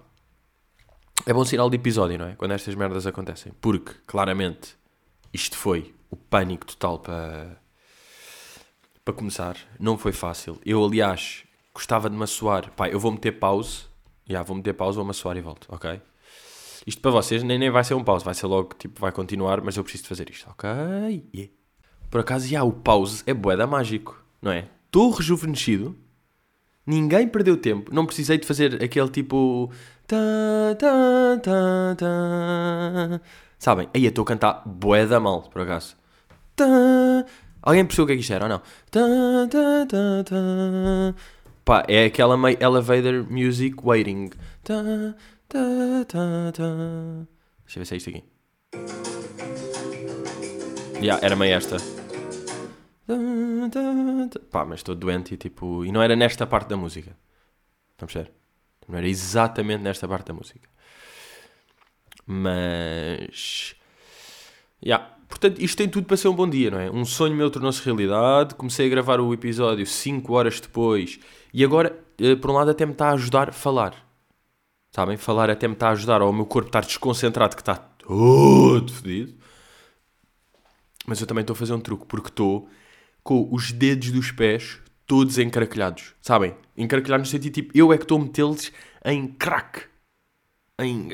É 1.25 1.33
bom 1.33 1.43
sinal 1.43 1.69
de 1.69 1.75
episódio, 1.75 2.17
não 2.17 2.27
é? 2.27 2.35
Quando 2.35 2.51
estas 2.51 2.73
merdas 2.73 3.05
acontecem. 3.05 3.51
Porque, 3.59 3.93
claramente, 4.07 4.75
isto 5.33 5.57
foi 5.57 5.93
o 6.09 6.15
pânico 6.15 6.65
total 6.65 6.99
para 6.99 7.59
para 9.03 9.13
começar, 9.13 9.57
não 9.79 9.97
foi 9.97 10.11
fácil. 10.11 10.59
Eu, 10.63 10.83
aliás, 10.85 11.43
gostava 11.73 12.09
de 12.09 12.15
me 12.15 12.23
assoar. 12.23 12.69
Pá, 12.71 12.87
eu 12.89 12.99
vou 12.99 13.11
meter 13.11 13.31
pause. 13.33 13.87
Já, 14.25 14.33
yeah, 14.33 14.47
vou 14.47 14.55
meter 14.55 14.73
pause, 14.73 14.95
vou-me 14.95 15.09
assoar 15.09 15.35
e 15.35 15.41
volto, 15.41 15.67
ok? 15.69 15.99
Isto 16.85 17.01
para 17.01 17.09
vocês 17.09 17.41
nem, 17.41 17.57
nem 17.57 17.71
vai 17.71 17.83
ser 17.83 17.95
um 17.95 18.03
pause, 18.03 18.23
vai 18.23 18.35
ser 18.35 18.45
logo, 18.45 18.75
tipo, 18.77 19.01
vai 19.01 19.11
continuar, 19.11 19.61
mas 19.61 19.75
eu 19.75 19.83
preciso 19.83 20.03
de 20.03 20.09
fazer 20.09 20.29
isto, 20.29 20.47
ok? 20.51 20.69
Yeah. 21.33 21.51
Por 22.11 22.21
acaso, 22.21 22.45
já, 22.45 22.59
yeah, 22.59 22.69
o 22.69 22.71
pause 22.71 23.23
é 23.25 23.33
boeda 23.33 23.65
mágico, 23.65 24.23
não 24.39 24.51
é? 24.51 24.69
Estou 24.85 25.09
rejuvenescido, 25.09 25.97
ninguém 26.89 27.27
perdeu 27.27 27.55
tempo, 27.55 27.93
não 27.93 28.05
precisei 28.05 28.37
de 28.37 28.47
fazer 28.47 28.83
aquele 28.83 29.09
tipo... 29.09 29.71
Tá, 30.07 30.17
tá, 30.79 31.95
tá. 31.95 33.21
Sabem? 33.59 33.87
Aí 33.93 34.05
eu 34.05 34.09
estou 34.09 34.23
a 34.23 34.25
cantar 34.25 34.63
boeda 34.65 35.19
mal, 35.19 35.43
por 35.43 35.61
acaso. 35.61 35.95
Alguém 37.61 37.85
percebeu 37.85 38.05
o 38.05 38.07
que 38.07 38.13
é 38.13 38.15
que 38.15 38.21
isto 38.21 38.33
era 38.33 38.45
ou 38.45 38.49
não? 38.49 38.61
Pá, 41.63 41.85
é 41.87 42.05
aquela 42.05 42.35
meio 42.35 42.57
elevator 42.59 43.25
music 43.29 43.75
waiting. 43.83 44.31
Deixa 44.63 44.87
eu 47.75 47.77
ver 47.77 47.85
se 47.85 47.93
é 47.93 47.97
isto 47.97 48.09
aqui. 48.09 48.23
Yeah, 51.01 51.23
era 51.23 51.35
meio 51.35 51.53
esta. 51.53 51.77
Pá, 54.51 54.65
mas 54.65 54.79
estou 54.79 54.95
doente 54.95 55.33
e 55.33 55.37
tipo. 55.37 55.83
E 55.83 55.91
não 55.91 56.01
era 56.01 56.15
nesta 56.15 56.45
parte 56.45 56.69
da 56.69 56.77
música. 56.77 57.15
Vamos 57.97 58.13
ver. 58.13 58.31
Não 58.87 58.97
era 58.97 59.07
exatamente 59.07 59.83
nesta 59.83 60.07
parte 60.07 60.27
da 60.27 60.33
música. 60.33 60.69
Mas. 62.25 63.75
Yeah. 64.83 65.15
Portanto, 65.27 65.59
isto 65.61 65.77
tem 65.77 65.87
tudo 65.87 66.07
para 66.07 66.17
ser 66.17 66.27
um 66.27 66.35
bom 66.35 66.49
dia, 66.49 66.71
não 66.71 66.79
é? 66.79 66.89
Um 66.89 67.05
sonho 67.05 67.35
meu 67.35 67.51
tornou-se 67.51 67.83
realidade. 67.83 68.55
Comecei 68.55 68.87
a 68.87 68.89
gravar 68.89 69.19
o 69.19 69.33
episódio 69.33 69.85
5 69.85 70.33
horas 70.33 70.59
depois. 70.59 71.19
E 71.53 71.63
agora, 71.63 71.99
eh, 72.19 72.35
por 72.35 72.49
um 72.51 72.53
lado, 72.53 72.71
até 72.71 72.85
me 72.85 72.93
está 72.93 73.09
a 73.09 73.13
ajudar 73.13 73.49
a 73.49 73.51
falar. 73.51 73.93
Sabem? 74.91 75.17
Falar 75.17 75.49
até 75.49 75.67
me 75.67 75.73
está 75.75 75.89
a 75.89 75.91
ajudar 75.91 76.21
ao 76.21 76.33
meu 76.33 76.45
corpo 76.45 76.69
estar 76.69 76.81
desconcentrado, 76.81 77.55
que 77.55 77.61
está 77.61 77.75
todo 77.75 78.91
fedido. 78.91 79.35
Mas 81.05 81.21
eu 81.21 81.27
também 81.27 81.41
estou 81.41 81.53
a 81.53 81.57
fazer 81.57 81.73
um 81.73 81.79
truque, 81.79 82.05
porque 82.05 82.29
estou 82.29 82.69
com 83.23 83.47
os 83.51 83.71
dedos 83.71 84.11
dos 84.11 84.31
pés 84.31 84.79
todos 85.09 85.39
encaracolhados. 85.39 86.13
Sabem? 86.21 86.55
Encaracolhados 86.77 87.27
no 87.27 87.31
sentido 87.31 87.53
tipo, 87.53 87.77
eu 87.77 87.91
é 87.91 87.97
que 87.97 88.03
estou 88.03 88.19
a 88.19 88.23
metê-los 88.23 88.71
em 89.03 89.27
crack. 89.27 89.85
Em. 90.79 91.09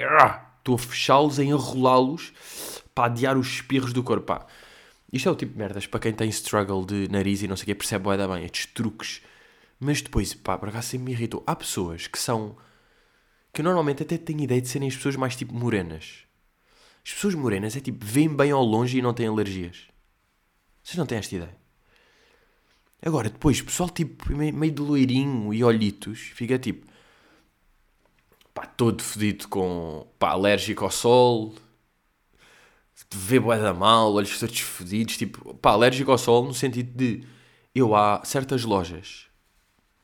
Estou 0.58 0.76
a 0.76 0.78
fechá-los, 0.78 1.40
a 1.40 1.44
enrolá-los 1.44 2.34
para 2.94 3.06
adiar 3.06 3.38
os 3.38 3.48
espirros 3.48 3.94
do 3.94 4.04
corpo. 4.04 4.26
Pá. 4.26 4.48
Isto 5.14 5.30
é 5.30 5.32
o 5.32 5.36
tipo 5.36 5.54
de 5.54 5.58
merdas 5.58 5.88
para 5.88 6.00
quem 6.02 6.12
tem 6.12 6.28
struggle 6.30 6.86
de 6.86 7.08
nariz 7.10 7.42
e 7.42 7.48
não 7.48 7.56
sei 7.56 7.64
o 7.64 7.66
que, 7.68 7.76
percebe 7.76 8.18
da 8.18 8.28
bem, 8.28 8.44
estes 8.44 8.66
truques. 8.66 9.22
Mas 9.80 10.02
depois, 10.02 10.34
pá, 10.34 10.58
por 10.58 10.68
acaso 10.68 10.90
sempre 10.90 11.06
me 11.06 11.12
irritou. 11.14 11.42
Há 11.48 11.56
pessoas 11.56 12.08
que 12.08 12.20
são. 12.20 12.58
que 13.54 13.64
normalmente 13.64 14.04
até 14.04 14.18
têm 14.18 14.44
ideia 14.44 14.62
de 14.62 14.68
serem 14.68 14.90
as 14.90 14.96
pessoas 14.96 15.16
mais 15.16 15.36
tipo 15.36 15.54
morenas. 15.54 16.26
As 17.06 17.14
pessoas 17.14 17.36
morenas 17.36 17.78
é 17.78 17.80
tipo, 17.80 18.04
veem 18.04 18.36
bem 18.36 18.52
ao 18.52 18.64
longe 18.64 18.98
e 18.98 19.02
não 19.02 19.14
têm 19.14 19.28
alergias. 19.28 19.88
Vocês 20.84 20.98
não 20.98 21.06
têm 21.06 21.20
esta 21.20 21.36
ideia? 21.36 21.65
Agora, 23.06 23.30
depois, 23.30 23.62
pessoal 23.62 23.88
tipo 23.90 24.36
meio 24.36 24.72
de 24.72 24.82
loirinho 24.82 25.54
e 25.54 25.64
olhitos, 25.64 26.20
fica 26.20 26.58
tipo. 26.58 26.88
pá, 28.54 28.66
todo 28.66 29.02
fedido 29.04 29.48
com. 29.48 30.08
pá, 30.18 30.32
alérgico 30.32 30.84
ao 30.84 30.92
sol, 30.92 31.54
vê 33.14 33.40
bué 33.40 33.60
da 33.60 33.74
mal, 33.74 34.14
olhos 34.14 34.40
todos 34.40 34.60
fedidos, 34.60 35.18
tipo, 35.18 35.54
pá, 35.56 35.72
alérgico 35.72 36.12
ao 36.12 36.18
sol 36.18 36.46
no 36.46 36.54
sentido 36.54 36.92
de, 36.98 37.28
eu 37.76 37.96
há 37.96 38.24
certas 38.26 38.64
lojas, 38.64 39.28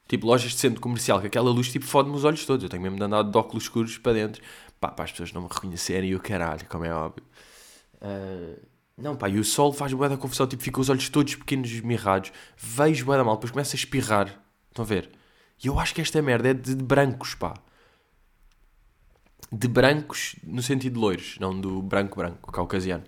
tipo 0.08 0.28
lojas 0.28 0.52
de 0.52 0.60
centro 0.60 0.82
comercial, 0.82 1.22
que 1.22 1.28
aquela 1.28 1.50
luz 1.52 1.72
tipo 1.72 1.86
fode-me 1.86 2.16
os 2.16 2.24
olhos 2.24 2.46
todos, 2.46 2.64
eu 2.64 2.70
tenho 2.70 2.84
mesmo 2.84 2.98
de 2.98 3.04
andar 3.04 3.24
de 3.24 3.38
óculos 3.38 3.64
escuros 3.64 3.98
para 3.98 4.14
dentro, 4.14 4.44
pá, 4.80 4.90
para 4.90 5.06
as 5.06 5.12
pessoas 5.12 5.34
não 5.34 5.42
me 5.44 5.48
reconhecerem 5.52 6.12
e 6.12 6.16
o 6.16 6.20
caralho, 6.20 6.66
como 6.70 6.86
é 6.86 6.94
óbvio. 6.94 7.26
Uh, 7.96 8.71
não, 8.98 9.16
pá, 9.16 9.30
e 9.30 9.40
o 9.40 9.44
sol 9.44 9.74
faz 9.74 9.94
bué 9.94 10.10
da 10.10 10.18
confusão, 10.18 10.48
tipo, 10.48 10.62
fica 10.64 10.80
os 10.80 10.90
olhos 10.90 11.10
todos 11.10 11.36
pequenos 11.36 11.72
mirrados, 11.82 12.32
vejo 12.58 13.06
bué 13.06 13.18
da 13.18 13.24
mal, 13.24 13.36
depois 13.36 13.52
começa 13.52 13.76
a 13.76 13.80
espirrar, 13.80 14.28
estão 14.70 14.84
a 14.84 14.88
ver? 14.88 15.10
E 15.64 15.68
eu 15.68 15.80
acho 15.80 15.94
que 15.94 16.02
esta 16.02 16.22
merda 16.22 16.50
é 16.50 16.54
de 16.54 16.76
brancos, 16.76 17.36
pá 17.36 17.54
de 19.52 19.68
brancos 19.68 20.36
no 20.44 20.62
sentido 20.62 20.94
de 20.94 21.00
loiros, 21.00 21.38
não 21.40 21.60
do 21.60 21.82
branco-branco, 21.82 22.52
caucasiano. 22.52 23.04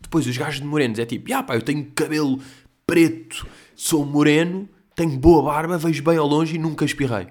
Depois 0.00 0.26
os 0.26 0.36
gajos 0.36 0.60
de 0.60 0.66
morenos 0.66 0.98
é 0.98 1.06
tipo, 1.06 1.32
ah 1.32 1.42
pá, 1.42 1.54
eu 1.54 1.62
tenho 1.62 1.90
cabelo 1.92 2.42
preto, 2.86 3.46
sou 3.76 4.04
moreno, 4.04 4.68
tenho 4.94 5.16
boa 5.18 5.42
barba, 5.42 5.78
vejo 5.78 6.02
bem 6.02 6.18
ao 6.18 6.26
longe 6.26 6.56
e 6.56 6.58
nunca 6.58 6.84
espirrei. 6.84 7.28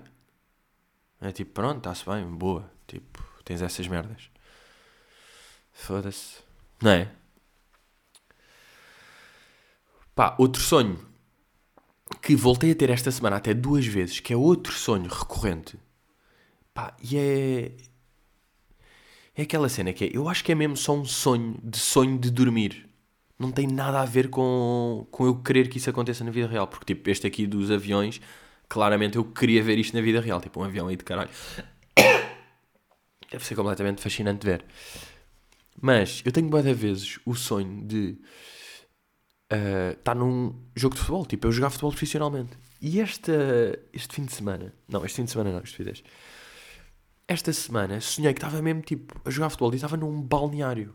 É 1.20 1.32
tipo, 1.32 1.51
pronto, 1.51 1.77
está-se 1.77 2.06
bem, 2.06 2.25
boa. 2.25 2.70
Tipo, 2.88 3.24
tens 3.44 3.62
essas 3.62 3.88
merdas. 3.88 4.30
Foda-se. 5.72 6.38
Não 6.83 6.91
é? 6.91 7.09
Pá, 10.13 10.35
outro 10.37 10.61
sonho 10.61 10.99
que 12.21 12.35
voltei 12.35 12.71
a 12.71 12.75
ter 12.75 12.89
esta 12.89 13.09
semana 13.09 13.37
até 13.37 13.53
duas 13.53 13.85
vezes, 13.85 14.19
que 14.19 14.33
é 14.33 14.37
outro 14.37 14.73
sonho 14.73 15.09
recorrente 15.09 15.79
Pá, 16.73 16.95
e 17.01 17.17
é. 17.17 17.71
É 19.35 19.43
aquela 19.43 19.69
cena 19.69 19.93
que 19.93 20.05
é. 20.05 20.09
Eu 20.11 20.27
acho 20.27 20.43
que 20.43 20.51
é 20.51 20.55
mesmo 20.55 20.75
só 20.75 20.93
um 20.93 21.05
sonho 21.05 21.57
de 21.63 21.77
sonho 21.77 22.17
de 22.19 22.29
dormir. 22.31 22.89
Não 23.39 23.51
tem 23.51 23.67
nada 23.67 24.01
a 24.01 24.05
ver 24.05 24.29
com, 24.29 25.07
com 25.11 25.25
eu 25.25 25.35
querer 25.35 25.69
que 25.69 25.77
isso 25.77 25.89
aconteça 25.89 26.23
na 26.23 26.31
vida 26.31 26.47
real. 26.47 26.67
Porque, 26.67 26.93
tipo, 26.93 27.09
este 27.09 27.27
aqui 27.27 27.47
dos 27.47 27.71
aviões, 27.71 28.21
claramente 28.67 29.17
eu 29.17 29.23
queria 29.25 29.63
ver 29.63 29.77
isto 29.79 29.95
na 29.95 30.01
vida 30.01 30.19
real. 30.21 30.41
Tipo, 30.41 30.61
um 30.61 30.63
avião 30.63 30.87
aí 30.87 30.95
de 30.97 31.03
caralho. 31.03 31.29
Deve 33.31 33.45
ser 33.45 33.55
completamente 33.55 34.01
fascinante 34.01 34.45
ver. 34.45 34.65
Mas 35.83 36.21
eu 36.25 36.31
tenho 36.31 36.49
várias 36.49 36.77
vezes 36.77 37.19
o 37.25 37.35
sonho 37.35 37.85
de 37.85 38.17
uh, 39.51 39.91
estar 39.97 40.15
num 40.15 40.55
jogo 40.75 40.95
de 40.95 41.01
futebol. 41.01 41.25
Tipo, 41.25 41.47
eu 41.47 41.51
jogar 41.51 41.69
futebol 41.69 41.91
profissionalmente. 41.91 42.57
E 42.81 43.01
esta, 43.01 43.33
este 43.91 44.15
fim 44.15 44.25
de 44.25 44.33
semana. 44.33 44.73
Não, 44.87 45.05
este 45.05 45.17
fim 45.17 45.25
de 45.25 45.31
semana 45.31 45.51
não, 45.51 45.61
estupidez 45.61 46.03
esta 47.27 47.53
semana 47.53 48.01
sonhei 48.01 48.33
que 48.33 48.39
estava 48.39 48.61
mesmo 48.61 48.81
tipo 48.81 49.19
a 49.25 49.29
jogar 49.29 49.49
futebol 49.49 49.71
e 49.73 49.75
estava 49.75 49.97
num 49.97 50.21
balneário. 50.21 50.93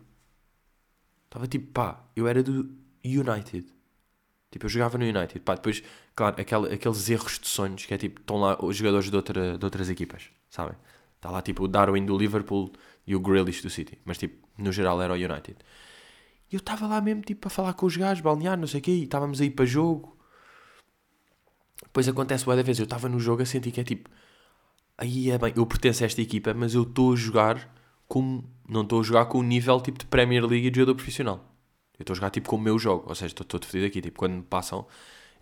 Estava 1.24 1.46
tipo, 1.46 1.72
pá, 1.72 2.04
eu 2.16 2.26
era 2.26 2.42
do 2.42 2.70
United. 3.04 3.66
Tipo, 4.50 4.66
eu 4.66 4.70
jogava 4.70 4.96
no 4.96 5.04
United. 5.04 5.40
Pá, 5.40 5.54
depois, 5.54 5.82
claro, 6.14 6.40
aquele, 6.40 6.74
aqueles 6.74 7.08
erros 7.10 7.38
de 7.38 7.48
sonhos 7.48 7.84
que 7.84 7.92
é 7.92 7.98
tipo, 7.98 8.20
estão 8.20 8.38
lá 8.38 8.58
os 8.64 8.76
jogadores 8.76 9.10
de, 9.10 9.16
outra, 9.16 9.58
de 9.58 9.64
outras 9.64 9.90
equipas, 9.90 10.30
sabem? 10.48 10.76
Está 11.16 11.30
lá 11.30 11.42
tipo 11.42 11.64
o 11.64 11.68
Darwin 11.68 12.06
do 12.06 12.16
Liverpool 12.16 12.72
e 13.08 13.16
o 13.16 13.20
Grealish 13.20 13.62
do 13.62 13.70
City. 13.70 13.98
Mas 14.04 14.18
tipo, 14.18 14.46
no 14.58 14.70
geral 14.70 15.00
era 15.00 15.14
o 15.14 15.16
United. 15.16 15.56
E 16.50 16.54
eu 16.54 16.58
estava 16.58 16.86
lá 16.86 17.00
mesmo, 17.00 17.22
tipo, 17.22 17.48
a 17.48 17.50
falar 17.50 17.72
com 17.72 17.86
os 17.86 17.96
gajos, 17.96 18.22
balnear, 18.22 18.56
não 18.56 18.66
sei 18.66 18.80
o 18.80 18.82
quê, 18.82 18.90
e 18.90 19.04
estávamos 19.04 19.40
aí 19.40 19.50
para 19.50 19.64
jogo. 19.64 20.16
Depois 21.82 22.06
acontece 22.06 22.44
boa 22.44 22.62
vez, 22.62 22.78
eu 22.78 22.84
estava 22.84 23.08
no 23.08 23.18
jogo 23.18 23.42
a 23.42 23.46
sentir 23.46 23.72
que 23.72 23.80
é 23.80 23.84
tipo, 23.84 24.10
aí 24.98 25.30
é 25.30 25.38
bem, 25.38 25.54
eu 25.56 25.64
pertenço 25.64 26.02
a 26.04 26.06
esta 26.06 26.20
equipa, 26.20 26.52
mas 26.52 26.74
eu 26.74 26.82
estou 26.82 27.14
a 27.14 27.16
jogar 27.16 27.74
como, 28.06 28.44
não 28.68 28.82
estou 28.82 29.00
a 29.00 29.02
jogar 29.02 29.26
com 29.26 29.38
o 29.38 29.42
nível 29.42 29.80
tipo 29.80 29.98
de 29.98 30.06
Premier 30.06 30.44
League 30.44 30.66
e 30.66 30.70
de 30.70 30.76
jogador 30.78 30.96
profissional. 30.96 31.44
Eu 31.98 32.02
estou 32.02 32.14
a 32.14 32.16
jogar 32.16 32.30
tipo 32.30 32.48
com 32.48 32.56
o 32.56 32.60
meu 32.60 32.78
jogo, 32.78 33.04
ou 33.08 33.14
seja, 33.14 33.28
estou 33.32 33.46
todo 33.46 33.64
fedido 33.66 33.86
aqui, 33.86 34.02
tipo, 34.02 34.18
quando 34.18 34.34
me 34.34 34.42
passam, 34.42 34.86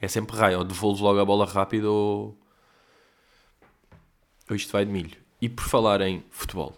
é 0.01 0.09
sempre 0.09 0.37
raio, 0.37 0.59
ou 0.59 0.65
devolvo 0.65 1.03
logo 1.05 1.19
a 1.21 1.25
bola 1.25 1.47
rápido 1.47 1.87
ou... 1.87 2.39
ou 4.49 4.57
isto 4.57 4.73
vai 4.73 4.85
de 4.85 4.93
milho. 4.93 5.17
E 5.41 5.49
por 5.49 5.65
falar 5.65 6.01
em 6.01 6.25
futebol, 6.31 6.75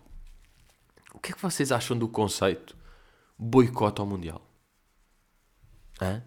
o 1.18 1.20
que 1.20 1.32
é 1.32 1.34
que 1.34 1.42
vocês 1.42 1.72
acham 1.72 1.98
do 1.98 2.06
conceito 2.06 2.76
boicote 3.36 4.00
ao 4.00 4.06
Mundial? 4.06 4.40
Hã? 6.00 6.22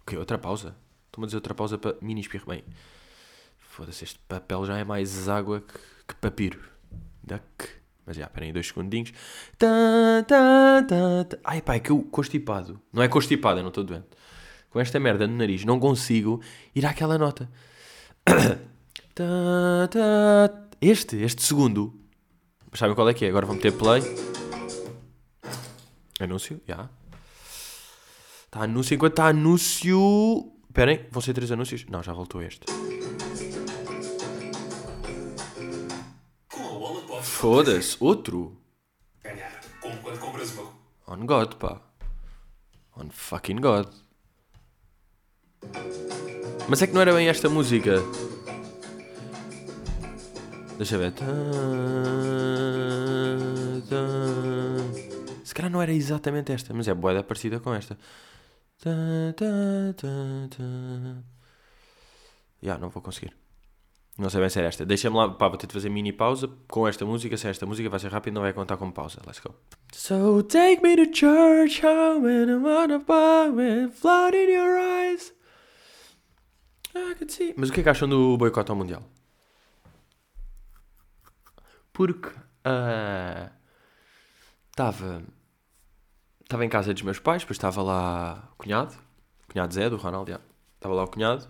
O 0.00 0.06
quê? 0.06 0.16
Outra 0.16 0.38
pausa? 0.38 0.74
Estou-me 1.04 1.24
a 1.24 1.26
dizer 1.26 1.36
outra 1.36 1.54
pausa 1.54 1.76
para 1.76 1.94
mini 2.00 2.22
espirro. 2.22 2.46
Bem, 2.46 2.64
foda-se, 3.58 4.04
este 4.04 4.18
papel 4.20 4.64
já 4.64 4.78
é 4.78 4.84
mais 4.84 5.28
água 5.28 5.60
que, 5.60 5.78
que 6.08 6.14
papiro. 6.14 6.58
Duck. 7.22 7.68
Mas 8.06 8.16
já, 8.16 8.24
esperem 8.24 8.54
dois 8.54 8.68
segundinhos. 8.68 9.12
Tá, 9.58 9.68
tá, 10.26 10.82
tá, 10.88 11.24
tá. 11.24 11.38
Ai 11.44 11.60
pá, 11.60 11.74
é 11.74 11.80
que 11.80 11.90
eu 11.90 12.02
constipado. 12.04 12.80
Não 12.90 13.02
é 13.02 13.08
constipado, 13.08 13.58
eu 13.58 13.62
não 13.62 13.68
estou 13.68 13.84
doente. 13.84 14.06
Com 14.70 14.80
esta 14.80 14.98
merda 14.98 15.26
no 15.26 15.36
nariz 15.36 15.66
não 15.66 15.78
consigo 15.78 16.40
ir 16.74 16.86
àquela 16.86 17.18
nota. 17.18 17.50
Este, 20.80 21.16
este 21.16 21.42
segundo. 21.42 21.98
Sabem 22.78 22.94
qual 22.94 23.08
é 23.08 23.12
que 23.12 23.24
é? 23.24 23.28
Agora 23.28 23.44
vou 23.44 23.56
meter 23.56 23.72
play. 23.72 24.00
Anúncio, 26.20 26.60
já. 26.64 26.88
Está 28.44 28.62
anúncio 28.62 28.94
enquanto 28.94 29.14
está 29.14 29.26
anúncio. 29.26 30.52
Esperem, 30.68 31.04
vão 31.10 31.20
ser 31.20 31.34
três 31.34 31.50
anúncios? 31.50 31.84
Não, 31.86 32.04
já 32.04 32.12
voltou 32.12 32.40
este. 32.40 32.66
Foda-se, 37.20 37.96
outro. 37.98 38.56
ganhar, 39.24 39.60
como 39.80 39.96
quando 40.00 40.20
compras 40.20 40.52
uma. 40.52 40.72
On 41.08 41.26
God, 41.26 41.54
pá. 41.56 41.82
On 42.96 43.10
fucking 43.10 43.56
God. 43.56 43.88
Mas 46.68 46.80
é 46.80 46.86
que 46.86 46.92
não 46.92 47.00
era 47.00 47.12
bem 47.12 47.26
esta 47.28 47.48
música. 47.48 47.96
Deixa 50.78 50.94
eu 50.94 51.00
ver. 51.00 51.12
Se 55.44 55.52
calhar 55.52 55.70
não 55.70 55.82
era 55.82 55.92
exatamente 55.92 56.52
esta, 56.52 56.72
mas 56.72 56.86
é 56.86 56.94
boeda 56.94 57.22
parecida 57.24 57.58
com 57.58 57.74
esta. 57.74 57.98
Já, 62.62 62.78
não 62.78 62.90
vou 62.90 63.02
conseguir. 63.02 63.34
Não 64.16 64.30
sei 64.30 64.40
bem 64.40 64.48
se 64.48 64.58
era 64.58 64.68
esta. 64.68 64.86
Deixa-me 64.86 65.16
lá, 65.16 65.28
pá, 65.28 65.48
vou 65.48 65.56
ter 65.58 65.66
de 65.66 65.72
fazer 65.72 65.88
mini 65.88 66.12
pausa 66.12 66.48
com 66.68 66.86
esta 66.86 67.04
música. 67.04 67.36
Se 67.36 67.48
esta 67.48 67.66
música 67.66 67.88
vai 67.88 67.98
ser 67.98 68.12
rápido, 68.12 68.34
não 68.34 68.42
vai 68.42 68.52
contar 68.52 68.76
como 68.76 68.92
pausa. 68.92 69.20
Let's 69.26 69.40
go. 69.40 69.54
So 69.92 70.42
take 70.44 70.80
me 70.82 70.96
to 70.96 71.12
church, 71.12 71.84
how 71.84 72.20
when 72.20 72.48
I'm 72.48 72.64
on 72.64 72.92
a 72.92 72.98
bar 73.00 73.50
with 73.50 73.92
flood 73.94 74.34
in 74.34 74.50
your 74.52 74.78
eyes. 74.78 75.32
I 76.94 77.14
can 77.16 77.28
see. 77.28 77.54
Mas 77.56 77.68
o 77.68 77.72
que 77.72 77.80
é 77.80 77.82
que 77.82 77.88
acham 77.88 78.08
do 78.08 78.36
boicote 78.36 78.70
ao 78.70 78.76
Mundial? 78.76 79.02
Porque 81.98 82.30
estava 84.70 85.24
estava 86.44 86.64
em 86.64 86.68
casa 86.68 86.94
dos 86.94 87.02
meus 87.02 87.18
pais, 87.18 87.42
depois 87.42 87.56
estava 87.56 87.82
lá 87.82 88.48
o 88.52 88.56
cunhado, 88.56 88.94
o 89.42 89.52
cunhado 89.52 89.74
Zé, 89.74 89.90
do 89.90 89.96
Ronaldo, 89.96 90.40
estava 90.76 90.94
lá 90.94 91.02
o 91.02 91.08
cunhado, 91.08 91.48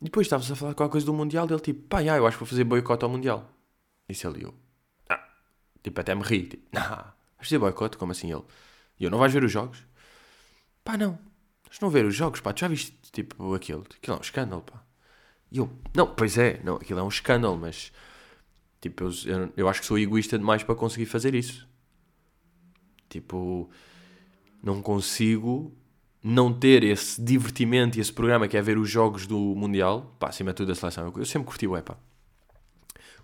e 0.00 0.06
depois 0.06 0.26
estávamos 0.26 0.50
a 0.50 0.56
falar 0.56 0.72
qualquer 0.72 0.92
coisa 0.92 1.04
do 1.04 1.12
Mundial, 1.12 1.46
ele 1.46 1.60
tipo, 1.60 1.86
pá, 1.88 2.02
eu 2.02 2.26
acho 2.26 2.38
que 2.38 2.44
vou 2.44 2.48
fazer 2.48 2.64
boicote 2.64 3.04
ao 3.04 3.10
Mundial. 3.10 3.52
Disse 4.08 4.26
ele 4.26 4.46
eu, 4.46 4.54
ah, 5.10 5.22
tipo, 5.82 6.00
até 6.00 6.14
me 6.14 6.22
ri, 6.22 6.46
tipo, 6.46 6.66
não, 6.72 6.80
vais 6.80 7.14
fazer 7.36 7.58
boicote? 7.58 7.98
Como 7.98 8.12
assim 8.12 8.32
ele? 8.32 8.44
E 8.98 9.04
eu, 9.04 9.10
não 9.10 9.18
vais 9.18 9.30
ver 9.30 9.44
os 9.44 9.52
jogos? 9.52 9.84
Pá, 10.82 10.96
não, 10.96 11.18
mas 11.68 11.78
não 11.80 11.90
ver 11.90 12.06
os 12.06 12.14
jogos, 12.14 12.40
pá, 12.40 12.54
tu 12.54 12.60
já 12.60 12.68
viste, 12.68 12.96
tipo, 13.12 13.52
aquilo, 13.52 13.84
aquilo 13.94 14.16
é 14.16 14.18
um 14.20 14.22
escândalo, 14.22 14.62
pá. 14.62 14.82
E 15.52 15.58
eu, 15.58 15.70
não, 15.94 16.06
pois 16.14 16.38
é, 16.38 16.62
não, 16.64 16.76
aquilo 16.76 16.98
é 16.98 17.02
um 17.02 17.08
escândalo, 17.08 17.58
mas, 17.58 17.92
tipo, 18.80 19.04
eu, 19.04 19.10
eu, 19.26 19.52
eu 19.56 19.68
acho 19.68 19.80
que 19.80 19.86
sou 19.86 19.98
egoísta 19.98 20.38
demais 20.38 20.62
para 20.62 20.74
conseguir 20.74 21.06
fazer 21.06 21.34
isso. 21.34 21.68
Tipo, 23.08 23.70
não 24.62 24.82
consigo 24.82 25.72
não 26.22 26.52
ter 26.52 26.82
esse 26.82 27.22
divertimento 27.22 27.96
e 27.96 28.00
esse 28.00 28.12
programa 28.12 28.48
que 28.48 28.56
é 28.56 28.62
ver 28.62 28.78
os 28.78 28.90
jogos 28.90 29.26
do 29.26 29.38
Mundial, 29.38 30.16
pá, 30.18 30.28
acima 30.28 30.50
de 30.50 30.56
tudo 30.56 30.68
da 30.68 30.74
seleção. 30.74 31.12
Eu 31.16 31.24
sempre 31.24 31.46
curti 31.46 31.68
bué, 31.68 31.82
pá. 31.82 31.96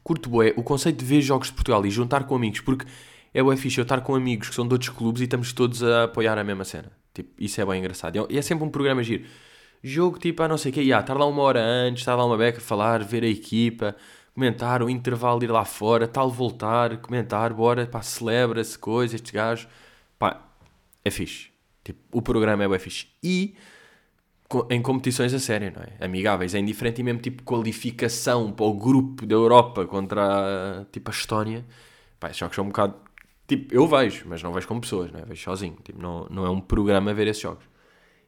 Curto 0.04 0.30
bué 0.30 0.54
o 0.56 0.62
conceito 0.62 0.98
de 0.98 1.04
ver 1.04 1.20
jogos 1.20 1.48
de 1.48 1.54
Portugal 1.54 1.84
e 1.84 1.90
juntar 1.90 2.24
com 2.24 2.36
amigos, 2.36 2.60
porque 2.60 2.86
é 3.34 3.42
bué 3.42 3.56
fixe 3.56 3.78
eu 3.78 3.82
estar 3.82 4.00
com 4.02 4.14
amigos 4.14 4.48
que 4.48 4.54
são 4.54 4.66
de 4.66 4.74
outros 4.74 4.90
clubes 4.90 5.20
e 5.20 5.24
estamos 5.24 5.52
todos 5.52 5.82
a 5.82 6.04
apoiar 6.04 6.38
a 6.38 6.44
mesma 6.44 6.64
cena. 6.64 6.92
Tipo, 7.12 7.30
isso 7.38 7.60
é 7.60 7.66
bem 7.66 7.80
engraçado. 7.80 8.26
E 8.30 8.38
é 8.38 8.42
sempre 8.42 8.64
um 8.64 8.70
programa 8.70 9.02
giro. 9.02 9.24
Jogo 9.82 10.16
tipo, 10.18 10.40
ah, 10.42 10.48
não 10.48 10.56
sei 10.56 10.70
o 10.70 10.74
quê, 10.74 10.80
yeah, 10.80 11.02
estar 11.02 11.14
lá 11.14 11.26
uma 11.26 11.42
hora 11.42 11.60
antes, 11.60 12.02
estar 12.02 12.14
lá 12.14 12.24
uma 12.24 12.38
beca 12.38 12.58
a 12.58 12.60
falar, 12.60 13.02
ver 13.02 13.24
a 13.24 13.26
equipa, 13.26 13.96
comentar, 14.34 14.82
o 14.82 14.90
intervalo 14.90 15.42
ir 15.44 15.50
lá 15.50 15.64
fora, 15.64 16.08
tal 16.08 16.30
voltar, 16.30 16.96
comentar, 16.98 17.52
bora, 17.52 17.86
pá, 17.86 18.02
celebra-se 18.02 18.78
coisa, 18.78 19.14
estes 19.16 19.30
gajos. 19.30 19.68
Pá, 20.18 20.42
é 21.04 21.10
fixe. 21.10 21.50
Tipo, 21.84 22.00
o 22.12 22.22
programa 22.22 22.64
é 22.64 22.68
bem 22.68 22.78
fixe. 22.78 23.08
E 23.22 23.54
em 24.70 24.82
competições 24.82 25.32
a 25.32 25.38
sério, 25.38 25.72
não 25.74 25.82
é? 25.82 26.04
Amigáveis, 26.04 26.54
é 26.54 26.58
indiferente 26.58 27.00
e 27.00 27.04
mesmo 27.04 27.20
tipo 27.20 27.42
qualificação 27.42 28.52
para 28.52 28.66
o 28.66 28.74
grupo 28.74 29.24
da 29.26 29.34
Europa 29.34 29.86
contra 29.86 30.80
a, 30.80 30.84
tipo, 30.86 31.10
a 31.10 31.14
Estónia. 31.14 31.64
Pá, 32.20 32.28
esses 32.28 32.38
jogos 32.38 32.56
são 32.56 32.64
um 32.64 32.68
bocado. 32.68 32.94
Tipo, 33.46 33.74
eu 33.74 33.86
vejo, 33.86 34.24
mas 34.28 34.42
não 34.42 34.52
vejo 34.52 34.68
com 34.68 34.80
pessoas, 34.80 35.10
não 35.12 35.20
é? 35.20 35.24
Vejo 35.24 35.42
sozinho. 35.42 35.76
Tipo, 35.82 36.00
não, 36.00 36.26
não 36.30 36.46
é 36.46 36.50
um 36.50 36.60
programa 36.60 37.12
ver 37.14 37.26
esses 37.26 37.42
jogos. 37.42 37.64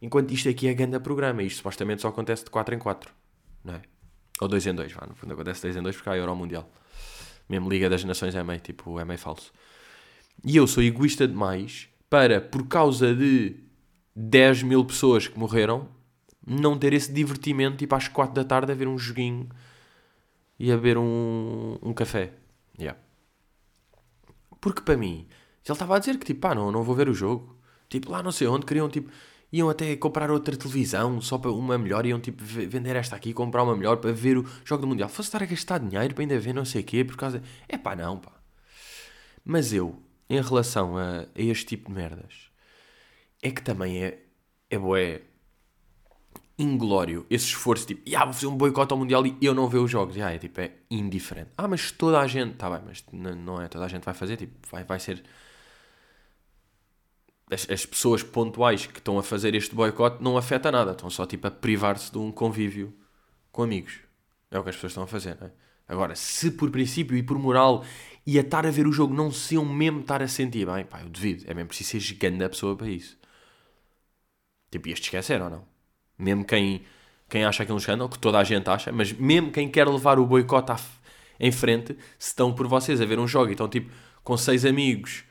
Enquanto 0.03 0.33
isto 0.33 0.49
aqui 0.49 0.69
é 0.69 0.75
grande 0.75 0.99
programa, 1.01 1.43
isto 1.43 1.59
supostamente 1.59 2.03
só 2.03 2.09
acontece 2.09 2.45
de 2.45 2.51
4 2.51 2.75
em 2.75 2.79
4, 2.79 3.11
não 3.65 3.75
é? 3.75 3.83
Ou 4.41 4.49
2 4.49 4.67
em 4.67 4.75
2, 4.75 4.93
vá. 4.93 5.07
No 5.07 5.15
fundo 5.15 5.33
acontece 5.35 5.63
2 5.63 5.77
em 5.77 5.83
2 5.83 5.97
porque 5.97 6.11
há 6.11 6.17
Euro 6.17 6.35
Mundial. 6.35 6.69
Mesmo 7.49 7.69
Liga 7.69 7.89
das 7.89 8.05
Nações 8.05 8.35
é 8.35 8.43
meio, 8.43 8.61
tipo, 8.61 8.99
é 8.99 9.05
meio 9.05 9.19
falso. 9.19 9.53
E 10.45 10.57
eu 10.57 10.67
sou 10.67 10.83
egoísta 10.83 11.29
demais 11.29 11.89
para, 12.09 12.41
por 12.41 12.67
causa 12.67 13.15
de 13.15 13.57
10 14.17 14.63
mil 14.63 14.85
pessoas 14.85 15.29
que 15.29 15.39
morreram, 15.39 15.89
não 16.47 16.79
ter 16.79 16.93
esse 16.93 17.13
divertimento, 17.13 17.77
tipo, 17.77 17.95
às 17.95 18.09
4 18.09 18.35
da 18.35 18.45
tarde 18.45 18.73
a 18.73 18.75
ver 18.75 18.89
um 18.89 18.99
joguinho 18.99 19.49
e 20.59 20.71
a 20.71 20.77
beber 20.77 20.99
um, 20.99 21.79
um 21.83 21.93
café. 21.93 22.33
Yeah. 22.79 22.99
Porque 24.61 24.83
para 24.83 24.97
mim, 24.97 25.27
ele 25.65 25.73
estava 25.73 25.97
a 25.97 25.99
dizer 25.99 26.19
que, 26.19 26.27
tipo, 26.27 26.41
pá, 26.41 26.55
não, 26.55 26.71
não 26.71 26.83
vou 26.83 26.95
ver 26.95 27.09
o 27.09 27.15
jogo. 27.15 27.59
Tipo, 27.89 28.11
lá 28.11 28.23
não 28.23 28.33
sei 28.33 28.47
onde, 28.47 28.67
queriam, 28.67 28.89
tipo, 28.89 29.11
iam 29.53 29.69
até 29.71 29.97
comprar 29.97 30.31
outra 30.31 30.57
televisão 30.57 31.21
só 31.21 31.39
para 31.39 31.51
uma 31.53 31.79
melhor, 31.79 32.05
iam, 32.07 32.21
tipo, 32.21 32.43
ve- 32.45 32.67
vender 32.67 32.97
esta 32.97 33.17
aqui, 33.17 33.33
comprar 33.33 33.63
uma 33.63 33.77
melhor 33.77 33.99
para 33.99 34.13
ver 34.13 34.39
o 34.39 34.45
jogo 34.65 34.83
do 34.83 34.89
Mundial. 34.89 35.09
Fosse 35.09 35.29
estar 35.29 35.43
a 35.43 35.47
gastar 35.47 35.79
dinheiro 35.79 36.15
para 36.15 36.23
ainda 36.23 36.39
ver 36.39 36.53
não 36.53 36.65
sei 36.65 36.83
o 36.83 36.85
quê, 36.85 37.05
por 37.05 37.17
causa... 37.17 37.43
É 37.69 37.77
pá, 37.79 37.95
não, 37.97 38.19
pá. 38.19 38.33
Mas 39.45 39.73
eu, 39.73 40.03
em 40.29 40.41
relação 40.41 40.97
a, 40.97 41.21
a 41.23 41.27
este 41.37 41.67
tipo 41.67 41.89
de 41.91 41.97
merdas, 41.97 42.51
é 43.43 43.51
que 43.51 43.63
também 43.63 44.03
é, 44.05 44.19
é 44.71 44.79
bué 44.79 45.23
inglório 46.59 47.27
esse 47.29 47.47
esforço, 47.47 47.87
tipo, 47.87 48.03
ah, 48.17 48.25
vou 48.25 48.35
fazer 48.35 48.47
um 48.47 48.57
boicote 48.57 48.93
ao 48.93 48.99
Mundial 48.99 49.27
e 49.27 49.37
eu 49.43 49.55
não 49.55 49.69
ver 49.69 49.79
os 49.79 49.91
jogos. 49.91 50.17
Ah, 50.19 50.33
é 50.33 50.39
tipo, 50.39 50.61
é 50.61 50.73
indiferente. 50.91 51.51
Ah, 51.59 51.67
mas 51.67 51.91
toda 51.91 52.21
a 52.21 52.27
gente, 52.27 52.55
tá 52.57 52.71
bem, 52.71 52.81
mas 52.87 53.05
não 53.13 53.61
é 53.61 53.69
toda 53.69 53.85
a 53.85 53.89
gente 53.89 54.05
vai 54.05 54.15
fazer, 54.15 54.37
tipo, 54.37 54.53
vai, 54.71 54.85
vai 54.85 55.01
ser. 55.01 55.23
As, 57.51 57.69
as 57.69 57.85
pessoas 57.85 58.23
pontuais 58.23 58.87
que 58.87 58.99
estão 58.99 59.19
a 59.19 59.23
fazer 59.23 59.55
este 59.55 59.75
boicote 59.75 60.23
não 60.23 60.37
afeta 60.37 60.73
nada, 60.73 60.93
estão 60.93 61.11
só 61.11 61.27
tipo 61.27 61.47
a 61.47 61.51
privar-se 61.51 62.11
de 62.11 62.19
um 62.19 62.33
convívio 62.33 62.95
com 63.53 63.63
amigos. 63.63 64.01
É 64.51 64.59
o 64.59 64.63
que 64.63 64.71
as 64.71 64.77
pessoas 64.77 64.93
estão 64.93 65.05
a 65.05 65.07
fazer, 65.07 65.37
não 65.41 65.49
é? 65.49 65.53
Agora, 65.87 66.15
se 66.15 66.51
por 66.51 66.71
princípio 66.71 67.17
e 67.17 67.23
por 67.23 67.39
moral 67.39 67.85
e 68.27 68.39
a 68.39 68.41
estar 68.41 68.67
a 68.67 68.71
ver 68.71 68.87
o 68.87 68.93
jogo 68.93 69.15
não 69.15 69.31
se 69.31 69.55
iam 69.55 69.65
mesmo 69.65 70.01
estar 70.01 70.23
a 70.23 70.29
sentir 70.29 70.67
bem, 70.67 70.85
pá, 70.85 71.03
eu 71.03 71.11
devido. 71.11 71.45
É 71.47 71.53
mesmo 71.53 71.69
preciso 71.69 71.91
ser 71.91 72.01
gigante 72.01 72.39
da 72.39 72.49
pessoa 72.49 72.75
para 72.75 72.89
isso. 72.89 73.19
Tipo, 74.71 74.89
ias-te 74.89 75.05
esquecer 75.05 75.43
ou 75.43 75.51
não? 75.51 75.65
Mesmo 76.19 76.45
quem, 76.45 76.83
quem 77.29 77.45
acha 77.45 77.63
aquilo 77.63 77.77
um 77.77 77.79
escândalo, 77.79 78.09
que 78.09 78.19
toda 78.19 78.39
a 78.39 78.45
gente 78.45 78.69
acha, 78.69 78.91
mas 78.91 79.13
mesmo 79.13 79.53
quem 79.53 79.69
quer 79.69 79.87
levar 79.87 80.19
o 80.19 80.27
boicote 80.27 80.73
à 80.73 80.77
em 81.39 81.51
frente, 81.53 81.97
se 82.19 82.29
estão 82.29 82.53
por 82.53 82.67
vocês 82.67 83.01
a 83.01 83.05
ver 83.05 83.19
um 83.19 83.27
jogo 83.27 83.49
e 83.49 83.53
estão 83.53 83.69
tipo 83.69 83.91
com 84.23 84.37
seis 84.37 84.65
amigos 84.65 85.25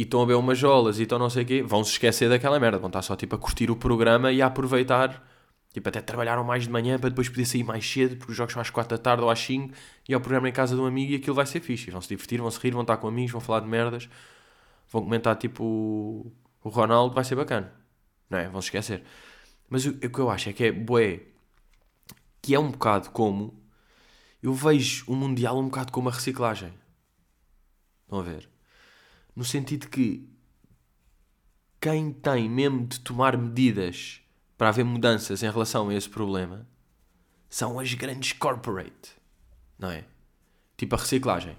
e 0.00 0.04
estão 0.04 0.22
a 0.22 0.24
beber 0.24 0.38
umas 0.38 0.56
jolas 0.56 0.98
e 0.98 1.02
estão 1.02 1.18
não 1.18 1.28
sei 1.28 1.42
o 1.42 1.46
quê, 1.46 1.62
vão 1.62 1.84
se 1.84 1.90
esquecer 1.90 2.30
daquela 2.30 2.58
merda. 2.58 2.78
Vão 2.78 2.86
estar 2.86 3.02
só 3.02 3.14
tipo 3.14 3.34
a 3.34 3.38
curtir 3.38 3.70
o 3.70 3.76
programa 3.76 4.32
e 4.32 4.40
a 4.40 4.46
aproveitar. 4.46 5.22
Tipo, 5.74 5.90
até 5.90 6.00
trabalharam 6.00 6.42
mais 6.42 6.64
de 6.64 6.70
manhã 6.70 6.98
para 6.98 7.10
depois 7.10 7.28
poder 7.28 7.44
sair 7.44 7.62
mais 7.62 7.86
cedo, 7.86 8.16
porque 8.16 8.32
os 8.32 8.36
jogos 8.36 8.54
são 8.54 8.62
às 8.62 8.70
4 8.70 8.96
da 8.96 9.02
tarde 9.02 9.22
ou 9.22 9.28
às 9.28 9.38
5 9.40 9.74
e 10.08 10.14
ao 10.14 10.20
programa 10.20 10.48
em 10.48 10.52
casa 10.52 10.74
de 10.74 10.80
um 10.80 10.86
amigo 10.86 11.12
e 11.12 11.16
aquilo 11.16 11.36
vai 11.36 11.44
ser 11.44 11.60
fixe. 11.60 11.90
Vão 11.90 12.00
se 12.00 12.08
divertir, 12.08 12.40
vão 12.40 12.50
se 12.50 12.58
rir, 12.60 12.70
vão 12.70 12.80
estar 12.80 12.96
com 12.96 13.08
amigos, 13.08 13.30
vão 13.30 13.42
falar 13.42 13.60
de 13.60 13.68
merdas, 13.68 14.08
vão 14.90 15.02
comentar 15.02 15.36
tipo 15.36 15.62
o 16.64 16.68
Ronaldo, 16.70 17.14
vai 17.14 17.22
ser 17.22 17.34
bacana. 17.34 17.70
Não 18.30 18.38
é? 18.38 18.48
Vão 18.48 18.62
se 18.62 18.68
esquecer. 18.68 19.02
Mas 19.68 19.84
o, 19.84 19.90
o 19.90 20.10
que 20.10 20.18
eu 20.18 20.30
acho 20.30 20.48
é 20.48 20.54
que 20.54 20.64
é 20.64 20.72
bué, 20.72 21.20
que 22.40 22.54
é 22.54 22.58
um 22.58 22.70
bocado 22.70 23.10
como 23.10 23.62
eu 24.42 24.54
vejo 24.54 25.04
o 25.06 25.14
Mundial 25.14 25.58
um 25.58 25.66
bocado 25.66 25.92
como 25.92 26.08
a 26.08 26.12
reciclagem. 26.12 26.72
Estão 28.06 28.20
a 28.20 28.22
ver? 28.22 28.49
No 29.34 29.44
sentido 29.44 29.88
que 29.88 30.28
quem 31.80 32.12
tem 32.12 32.48
mesmo 32.48 32.86
de 32.86 33.00
tomar 33.00 33.36
medidas 33.36 34.20
para 34.58 34.68
haver 34.68 34.84
mudanças 34.84 35.42
em 35.42 35.50
relação 35.50 35.88
a 35.88 35.94
esse 35.94 36.08
problema 36.08 36.66
são 37.48 37.78
as 37.78 37.94
grandes 37.94 38.32
corporate. 38.32 39.12
Não 39.78 39.90
é? 39.90 40.04
Tipo 40.76 40.94
a 40.94 40.98
reciclagem. 40.98 41.56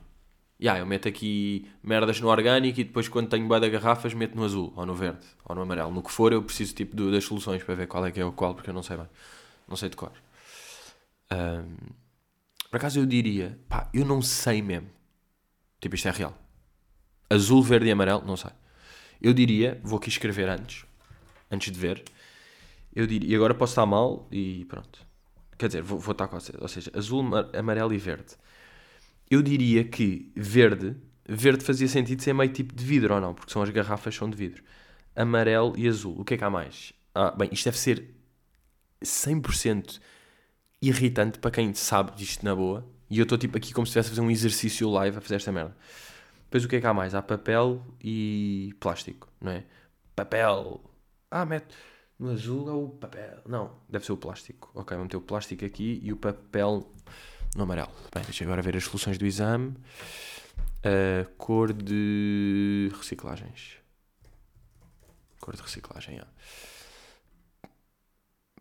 Ya, 0.61 0.77
eu 0.77 0.85
meto 0.85 1.07
aqui 1.07 1.67
merdas 1.81 2.21
no 2.21 2.27
orgânico 2.27 2.79
e 2.79 2.83
depois 2.83 3.07
quando 3.07 3.29
tenho 3.29 3.47
bué 3.47 3.59
de 3.59 3.69
garrafas 3.69 4.13
meto 4.13 4.35
no 4.35 4.43
azul, 4.43 4.71
ou 4.75 4.85
no 4.85 4.93
verde, 4.93 5.25
ou 5.43 5.55
no 5.55 5.63
amarelo. 5.63 5.91
No 5.91 6.03
que 6.03 6.11
for 6.11 6.31
eu 6.31 6.43
preciso 6.43 6.75
tipo 6.75 6.95
das 7.09 7.23
soluções 7.23 7.63
para 7.63 7.73
ver 7.73 7.87
qual 7.87 8.05
é 8.05 8.11
que 8.11 8.19
é 8.19 8.25
o 8.25 8.31
qual, 8.31 8.53
porque 8.53 8.69
eu 8.69 8.73
não 8.73 8.83
sei 8.83 8.97
bem. 8.97 9.09
Não 9.67 9.75
sei 9.75 9.89
de 9.89 9.95
cor. 9.95 10.11
Ahm, 11.31 11.75
por 12.69 12.77
acaso 12.77 12.99
eu 12.99 13.05
diria, 13.07 13.59
pá, 13.67 13.89
eu 13.93 14.05
não 14.05 14.21
sei 14.21 14.61
mesmo. 14.61 14.89
Tipo, 15.79 15.95
isto 15.95 16.07
é 16.07 16.11
real. 16.11 16.40
Azul, 17.33 17.63
verde 17.63 17.87
e 17.87 17.91
amarelo, 17.91 18.23
não 18.25 18.35
sei. 18.35 18.51
Eu 19.21 19.33
diria, 19.33 19.79
vou 19.83 19.97
aqui 19.97 20.09
escrever 20.09 20.49
antes, 20.49 20.85
antes 21.49 21.71
de 21.71 21.79
ver. 21.79 22.03
Eu 22.93 23.07
diria, 23.07 23.29
e 23.29 23.35
agora 23.35 23.53
posso 23.53 23.71
estar 23.71 23.85
mal 23.85 24.27
e 24.31 24.65
pronto. 24.65 25.05
Quer 25.57 25.67
dizer, 25.67 25.81
vou, 25.81 25.99
vou 25.99 26.11
estar 26.11 26.27
com 26.27 26.39
vocês. 26.39 26.57
Ou 26.59 26.67
seja, 26.67 26.91
azul, 26.95 27.23
ma- 27.23 27.49
amarelo 27.53 27.93
e 27.93 27.97
verde. 27.97 28.35
Eu 29.29 29.41
diria 29.41 29.83
que 29.83 30.31
verde, 30.35 30.95
verde 31.27 31.63
fazia 31.63 31.87
sentido 31.87 32.21
ser 32.21 32.33
meio 32.33 32.51
tipo 32.51 32.73
de 32.75 32.83
vidro 32.83 33.13
ou 33.15 33.21
não, 33.21 33.33
porque 33.33 33.51
são 33.51 33.61
as 33.61 33.69
garrafas 33.69 34.13
são 34.13 34.29
de 34.29 34.35
vidro. 34.35 34.63
Amarelo 35.15 35.73
e 35.77 35.87
azul. 35.87 36.19
O 36.19 36.25
que 36.25 36.33
é 36.33 36.37
que 36.37 36.43
há 36.43 36.49
mais? 36.49 36.91
Ah, 37.15 37.31
bem, 37.31 37.49
isto 37.51 37.65
deve 37.65 37.77
ser 37.77 38.13
100% 39.03 39.99
irritante 40.81 41.39
para 41.39 41.51
quem 41.51 41.73
sabe 41.73 42.15
disto 42.15 42.43
na 42.43 42.55
boa. 42.55 42.85
E 43.09 43.19
eu 43.19 43.23
estou 43.23 43.37
tipo 43.37 43.57
aqui 43.57 43.73
como 43.73 43.85
se 43.85 43.91
estivesse 43.91 44.09
a 44.09 44.11
fazer 44.11 44.21
um 44.21 44.31
exercício 44.31 44.89
live 44.89 45.17
a 45.17 45.21
fazer 45.21 45.35
esta 45.35 45.51
merda. 45.51 45.75
Depois 46.51 46.65
o 46.65 46.67
que 46.67 46.75
é 46.75 46.81
que 46.81 46.85
há 46.85 46.93
mais? 46.93 47.15
Há 47.15 47.21
papel 47.21 47.81
e 48.03 48.75
plástico, 48.77 49.29
não 49.39 49.53
é? 49.53 49.63
Papel. 50.13 50.83
Ah, 51.31 51.45
mete. 51.45 51.73
No 52.19 52.29
azul 52.29 52.69
é 52.69 52.73
o 52.73 52.89
papel. 52.89 53.41
Não, 53.47 53.77
deve 53.87 54.05
ser 54.05 54.11
o 54.11 54.17
plástico. 54.17 54.69
Ok, 54.75 54.97
vou 54.97 55.05
meter 55.05 55.15
o 55.15 55.21
plástico 55.21 55.63
aqui 55.63 56.01
e 56.03 56.11
o 56.11 56.17
papel 56.17 56.91
no 57.55 57.63
amarelo. 57.63 57.93
Bem, 58.13 58.25
deixa 58.25 58.43
agora 58.43 58.61
ver 58.61 58.75
as 58.75 58.83
soluções 58.83 59.17
do 59.17 59.25
exame. 59.25 59.77
A 60.83 61.25
cor 61.37 61.71
de 61.71 62.91
reciclagens. 62.97 63.77
Cor 65.39 65.55
de 65.55 65.61
reciclagem, 65.61 66.19
é. 66.19 66.25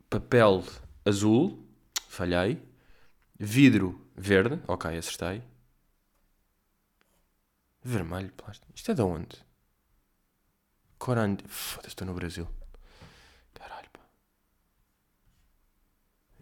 Papel 0.09 0.63
azul. 1.05 1.67
Falhei. 2.07 2.63
Vidro 3.37 4.01
verde. 4.17 4.61
Ok, 4.69 4.97
acertei. 4.97 5.43
Vermelho, 7.83 8.31
plástico. 8.33 8.73
Isto 8.75 8.91
é 8.91 8.95
de 8.95 9.03
onde? 9.03 9.37
Coran... 10.99 11.37
Foda-se, 11.47 11.89
estou 11.89 12.07
no 12.07 12.15
Brasil. 12.15 12.47
Caralho, 13.55 13.89
pá. 13.93 14.01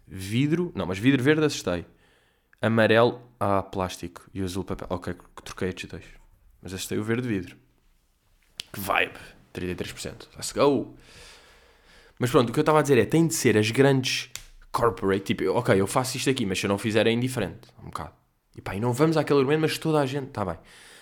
Vidro... 0.07 0.71
Não, 0.75 0.85
mas 0.85 0.99
vidro 0.99 1.23
verde 1.23 1.45
acertei. 1.45 1.85
Amarelo, 2.61 3.21
ah, 3.39 3.63
plástico. 3.63 4.29
E 4.33 4.41
azul, 4.41 4.63
papel. 4.63 4.87
Ok, 4.89 5.15
troquei 5.43 5.69
estes 5.69 5.89
dois. 5.89 6.05
Mas 6.61 6.73
acertei 6.73 6.97
o 6.97 7.03
verde 7.03 7.27
vidro. 7.27 7.57
Que 8.73 8.79
vibe. 8.79 9.17
33%. 9.53 10.27
Let's 10.35 10.51
go. 10.51 10.95
Mas 12.19 12.29
pronto, 12.29 12.49
o 12.49 12.53
que 12.53 12.59
eu 12.59 12.63
estava 12.63 12.79
a 12.79 12.81
dizer 12.81 12.97
é, 12.97 13.05
tem 13.05 13.25
de 13.25 13.33
ser 13.33 13.57
as 13.57 13.71
grandes 13.71 14.29
corporate, 14.71 15.33
tipo, 15.33 15.49
ok, 15.51 15.79
eu 15.79 15.87
faço 15.87 16.17
isto 16.17 16.29
aqui, 16.29 16.45
mas 16.45 16.59
se 16.59 16.65
eu 16.65 16.69
não 16.69 16.77
fizer 16.77 17.07
é 17.07 17.11
indiferente, 17.11 17.69
um 17.81 17.85
bocado. 17.85 18.13
E 18.55 18.61
pá, 18.61 18.75
e 18.75 18.79
não 18.79 18.93
vamos 18.93 19.17
àquele 19.17 19.39
argumento, 19.39 19.61
mas 19.61 19.77
toda 19.77 19.99
a 19.99 20.05
gente, 20.05 20.27
está 20.27 20.45
bem. 20.45 20.57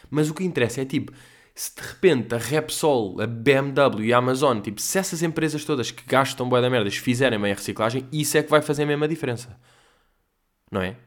Mas 0.10 0.30
o 0.30 0.34
que 0.34 0.43
interessa 0.43 0.82
é, 0.82 0.86
tipo, 0.86 1.12
se 1.56 1.76
de 1.76 1.82
repente 1.82 2.36
a 2.36 2.38
Repsol, 2.38 3.20
a 3.20 3.28
BMW 3.28 4.06
e 4.06 4.13
a 4.13 4.17
Amazon, 4.17 4.60
tipo, 4.62 4.82
se 4.82 4.98
essas 5.00 5.24
empresas 5.24 5.65
todas 5.65 5.89
que 5.91 6.06
gastam 6.06 6.48
bué 6.48 6.62
da 6.62 6.70
merdas 6.70 6.98
fizerem 6.98 7.39
bem 7.39 7.52
a 7.52 7.56
reciclagem, 7.56 8.06
isso 8.12 8.38
é 8.38 8.43
que 8.43 8.50
vai 8.50 8.62
fazer 8.62 8.84
a 8.84 9.08
diferença. 9.08 9.60
Não 10.72 10.82
é? 10.82 10.98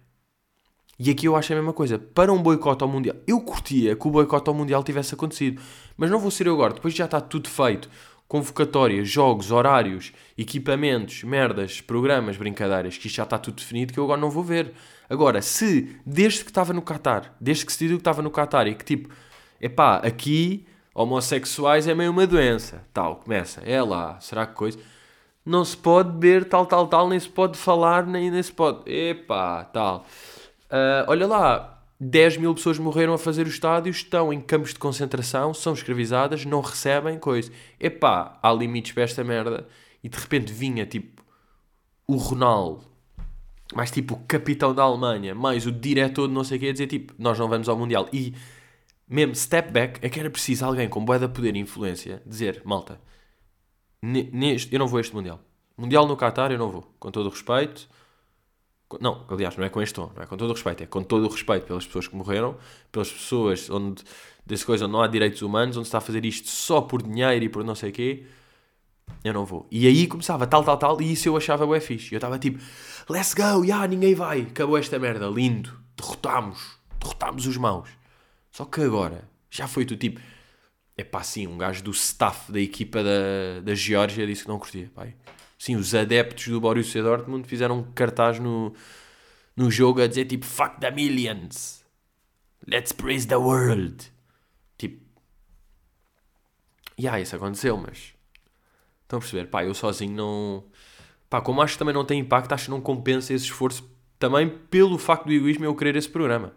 E 1.02 1.10
aqui 1.10 1.26
eu 1.26 1.34
acho 1.34 1.50
a 1.52 1.56
mesma 1.56 1.72
coisa. 1.72 1.98
Para 1.98 2.30
um 2.30 2.42
boicote 2.42 2.82
ao 2.82 2.88
Mundial, 2.88 3.16
eu 3.26 3.40
curtia 3.40 3.96
que 3.96 4.06
o 4.06 4.10
boicote 4.10 4.50
ao 4.50 4.54
Mundial 4.54 4.84
tivesse 4.84 5.14
acontecido. 5.14 5.62
Mas 5.96 6.10
não 6.10 6.18
vou 6.18 6.30
ser 6.30 6.46
eu 6.46 6.52
agora. 6.52 6.74
Depois 6.74 6.92
já 6.92 7.06
está 7.06 7.20
tudo 7.22 7.48
feito. 7.48 7.88
Convocatórias, 8.30 9.08
jogos, 9.08 9.50
horários, 9.50 10.12
equipamentos, 10.38 11.24
merdas, 11.24 11.80
programas, 11.80 12.36
brincadeiras, 12.36 12.96
que 12.96 13.08
isto 13.08 13.16
já 13.16 13.24
está 13.24 13.36
tudo 13.36 13.56
definido, 13.56 13.92
que 13.92 13.98
eu 13.98 14.04
agora 14.04 14.20
não 14.20 14.30
vou 14.30 14.44
ver. 14.44 14.72
Agora, 15.08 15.42
se, 15.42 15.96
desde 16.06 16.44
que 16.44 16.50
estava 16.52 16.72
no 16.72 16.80
Qatar, 16.80 17.34
desde 17.40 17.66
que 17.66 17.72
se 17.72 17.78
decidiu 17.80 17.96
que 17.96 18.02
estava 18.02 18.22
no 18.22 18.30
Qatar 18.30 18.68
e 18.68 18.76
que 18.76 18.84
tipo, 18.84 19.12
epá, 19.60 19.96
aqui 19.96 20.64
homossexuais 20.94 21.88
é 21.88 21.94
meio 21.96 22.12
uma 22.12 22.24
doença, 22.24 22.86
tal, 22.94 23.16
começa, 23.16 23.62
é 23.62 23.82
lá, 23.82 24.20
será 24.20 24.46
que 24.46 24.54
coisa? 24.54 24.78
Não 25.44 25.64
se 25.64 25.76
pode 25.76 26.12
beber 26.12 26.44
tal, 26.44 26.66
tal, 26.66 26.86
tal, 26.86 27.08
nem 27.08 27.18
se 27.18 27.28
pode 27.28 27.58
falar, 27.58 28.06
nem, 28.06 28.30
nem 28.30 28.42
se 28.44 28.52
pode, 28.52 28.88
epá, 28.88 29.64
tal. 29.64 30.06
Ah, 30.70 31.04
olha 31.08 31.26
lá, 31.26 31.79
10 32.00 32.38
mil 32.38 32.54
pessoas 32.54 32.78
morreram 32.78 33.12
a 33.12 33.18
fazer 33.18 33.46
os 33.46 33.52
estádios, 33.52 33.98
estão 33.98 34.32
em 34.32 34.40
campos 34.40 34.72
de 34.72 34.78
concentração, 34.78 35.52
são 35.52 35.74
escravizadas, 35.74 36.46
não 36.46 36.62
recebem 36.62 37.18
coisa. 37.18 37.52
Epá, 37.78 38.38
há 38.42 38.52
limites 38.52 38.92
para 38.92 39.02
esta 39.02 39.22
merda. 39.22 39.68
E 40.02 40.08
de 40.08 40.18
repente 40.18 40.50
vinha 40.50 40.86
tipo 40.86 41.22
o 42.06 42.16
Ronaldo, 42.16 42.84
mais 43.74 43.90
tipo 43.90 44.14
o 44.14 44.18
capitão 44.26 44.74
da 44.74 44.82
Alemanha, 44.82 45.34
mais 45.34 45.66
o 45.66 45.70
diretor 45.72 46.26
de 46.26 46.32
não 46.32 46.42
sei 46.42 46.56
o 46.56 46.60
que, 46.60 46.68
a 46.70 46.72
dizer 46.72 46.86
tipo, 46.86 47.14
nós 47.18 47.38
não 47.38 47.48
vamos 47.48 47.68
ao 47.68 47.76
Mundial. 47.76 48.08
E 48.12 48.34
mesmo 49.06 49.34
step 49.34 49.70
back, 49.70 49.98
é 50.02 50.08
que 50.08 50.18
era 50.18 50.30
preciso 50.30 50.64
alguém 50.64 50.88
com 50.88 51.04
boa 51.04 51.18
de 51.18 51.28
poder 51.28 51.54
e 51.54 51.58
influência 51.58 52.22
dizer, 52.24 52.62
malta, 52.64 52.98
ne- 54.02 54.30
neste, 54.32 54.72
eu 54.72 54.78
não 54.78 54.86
vou 54.86 54.98
a 54.98 55.00
este 55.02 55.14
Mundial. 55.14 55.38
Mundial 55.76 56.06
no 56.06 56.16
Qatar 56.16 56.50
eu 56.50 56.58
não 56.58 56.70
vou, 56.70 56.94
com 56.98 57.10
todo 57.10 57.26
o 57.26 57.30
respeito. 57.30 57.88
Não, 58.98 59.24
aliás, 59.28 59.56
não 59.56 59.64
é 59.64 59.68
com 59.68 59.80
este 59.80 59.94
tom, 59.94 60.10
não 60.16 60.22
é 60.22 60.26
com 60.26 60.36
todo 60.36 60.50
o 60.50 60.52
respeito, 60.52 60.82
é 60.82 60.86
com 60.86 61.02
todo 61.02 61.26
o 61.26 61.28
respeito 61.28 61.66
pelas 61.66 61.86
pessoas 61.86 62.08
que 62.08 62.16
morreram, 62.16 62.56
pelas 62.90 63.10
pessoas 63.10 63.70
onde, 63.70 64.02
dessa 64.44 64.64
coisa 64.64 64.88
não 64.88 65.00
há 65.00 65.06
direitos 65.06 65.42
humanos, 65.42 65.76
onde 65.76 65.86
se 65.86 65.88
está 65.88 65.98
a 65.98 66.00
fazer 66.00 66.24
isto 66.24 66.48
só 66.48 66.80
por 66.80 67.02
dinheiro 67.02 67.44
e 67.44 67.48
por 67.48 67.62
não 67.62 67.74
sei 67.74 67.90
o 67.90 67.92
quê, 67.92 68.24
eu 69.22 69.32
não 69.32 69.44
vou. 69.44 69.66
E 69.70 69.86
aí 69.86 70.06
começava 70.06 70.46
tal, 70.46 70.64
tal, 70.64 70.76
tal, 70.76 71.00
e 71.00 71.12
isso 71.12 71.28
eu 71.28 71.36
achava 71.36 71.66
bué 71.66 71.80
fixe. 71.80 72.14
Eu 72.14 72.18
estava 72.18 72.38
tipo, 72.38 72.58
let's 73.08 73.34
go, 73.34 73.64
yeah, 73.64 73.86
ninguém 73.86 74.14
vai, 74.14 74.42
acabou 74.42 74.78
esta 74.78 74.98
merda, 74.98 75.26
lindo, 75.26 75.78
derrotámos, 75.96 76.78
derrotámos 76.98 77.46
os 77.46 77.56
maus. 77.56 77.88
Só 78.50 78.64
que 78.64 78.80
agora, 78.80 79.28
já 79.50 79.68
foi 79.68 79.84
tu 79.84 79.96
tipo, 79.96 80.20
é 80.96 81.04
pá, 81.04 81.22
sim, 81.22 81.46
um 81.46 81.56
gajo 81.56 81.82
do 81.82 81.90
staff 81.90 82.50
da 82.50 82.60
equipa 82.60 83.02
da, 83.02 83.60
da 83.62 83.74
Geórgia 83.74 84.26
disse 84.26 84.42
que 84.42 84.48
não 84.48 84.58
curtia, 84.58 84.90
pai. 84.94 85.14
Sim, 85.60 85.76
os 85.76 85.94
adeptos 85.94 86.48
do 86.48 86.58
Borussia 86.58 87.02
Dortmund 87.02 87.46
fizeram 87.46 87.80
um 87.80 87.92
cartaz 87.92 88.38
no, 88.38 88.72
no 89.54 89.70
jogo 89.70 90.00
a 90.00 90.06
dizer 90.06 90.24
tipo, 90.24 90.46
fuck 90.46 90.80
the 90.80 90.90
millions, 90.90 91.84
let's 92.66 92.92
praise 92.92 93.28
the 93.28 93.36
world. 93.36 94.10
Tipo, 94.78 95.04
e 96.96 97.02
yeah, 97.02 97.20
isso 97.20 97.36
aconteceu, 97.36 97.76
mas 97.76 98.14
estão 99.02 99.18
a 99.18 99.20
perceber, 99.20 99.48
pá, 99.48 99.62
eu 99.62 99.74
sozinho 99.74 100.14
não, 100.14 100.64
pá, 101.28 101.42
como 101.42 101.60
acho 101.60 101.74
que 101.74 101.78
também 101.80 101.92
não 101.94 102.06
tem 102.06 102.20
impacto, 102.20 102.54
acho 102.54 102.64
que 102.64 102.70
não 102.70 102.80
compensa 102.80 103.34
esse 103.34 103.44
esforço 103.44 103.86
também 104.18 104.48
pelo 104.48 104.96
facto 104.96 105.26
do 105.26 105.32
egoísmo 105.32 105.66
eu 105.66 105.76
querer 105.76 105.94
esse 105.94 106.08
programa. 106.08 106.54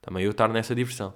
Também 0.00 0.24
eu 0.24 0.30
estar 0.30 0.48
nessa 0.48 0.74
diversão. 0.74 1.12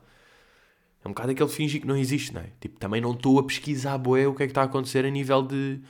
É 1.02 1.08
um 1.08 1.12
bocado 1.12 1.30
aquele 1.32 1.48
fingir 1.48 1.80
que 1.80 1.86
não 1.86 1.96
existe, 1.96 2.34
não 2.34 2.42
é? 2.42 2.50
Tipo, 2.60 2.78
também 2.78 3.00
não 3.00 3.12
estou 3.12 3.38
a 3.38 3.44
pesquisar 3.44 3.96
bué 3.96 4.26
o 4.26 4.34
que 4.34 4.42
é 4.42 4.46
que 4.46 4.50
está 4.50 4.60
a 4.60 4.66
acontecer 4.66 5.06
a 5.06 5.10
nível 5.10 5.42
de, 5.42 5.80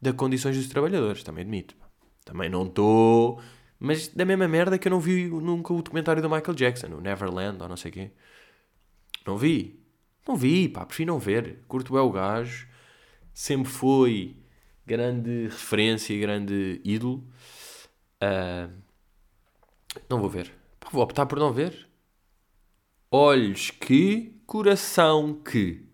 de 0.00 0.12
condições 0.12 0.56
dos 0.56 0.68
trabalhadores, 0.68 1.22
também 1.22 1.42
admito. 1.42 1.76
Também 2.24 2.48
não 2.48 2.66
estou... 2.66 3.40
Mas 3.80 4.08
da 4.08 4.24
mesma 4.24 4.48
merda 4.48 4.76
que 4.76 4.88
eu 4.88 4.90
não 4.90 4.98
vi 4.98 5.28
nunca 5.28 5.72
o 5.72 5.80
documentário 5.82 6.20
do 6.20 6.28
Michael 6.28 6.54
Jackson, 6.54 6.88
o 6.88 7.00
Neverland, 7.00 7.62
ou 7.62 7.68
não 7.68 7.76
sei 7.76 7.90
o 7.90 7.94
quê. 7.94 8.10
Não 9.24 9.38
vi. 9.38 9.80
Não 10.26 10.36
vi, 10.36 10.68
pá, 10.68 10.84
prefiro 10.84 11.12
não 11.12 11.18
ver. 11.18 11.64
Curto 11.68 11.96
é 11.96 12.02
o 12.02 12.10
gajo. 12.10 12.66
Sempre 13.32 13.70
foi 13.70 14.36
grande 14.84 15.44
referência, 15.44 16.18
grande 16.18 16.80
ídolo. 16.84 17.24
Ah, 18.20 18.68
não 20.08 20.18
vou 20.20 20.28
ver. 20.28 20.52
Pá, 20.80 20.88
vou 20.90 21.02
optar 21.02 21.26
por 21.26 21.38
não 21.38 21.52
ver. 21.52 21.88
Olhos 23.10 23.70
que, 23.70 24.42
coração 24.44 25.34
que. 25.34 25.87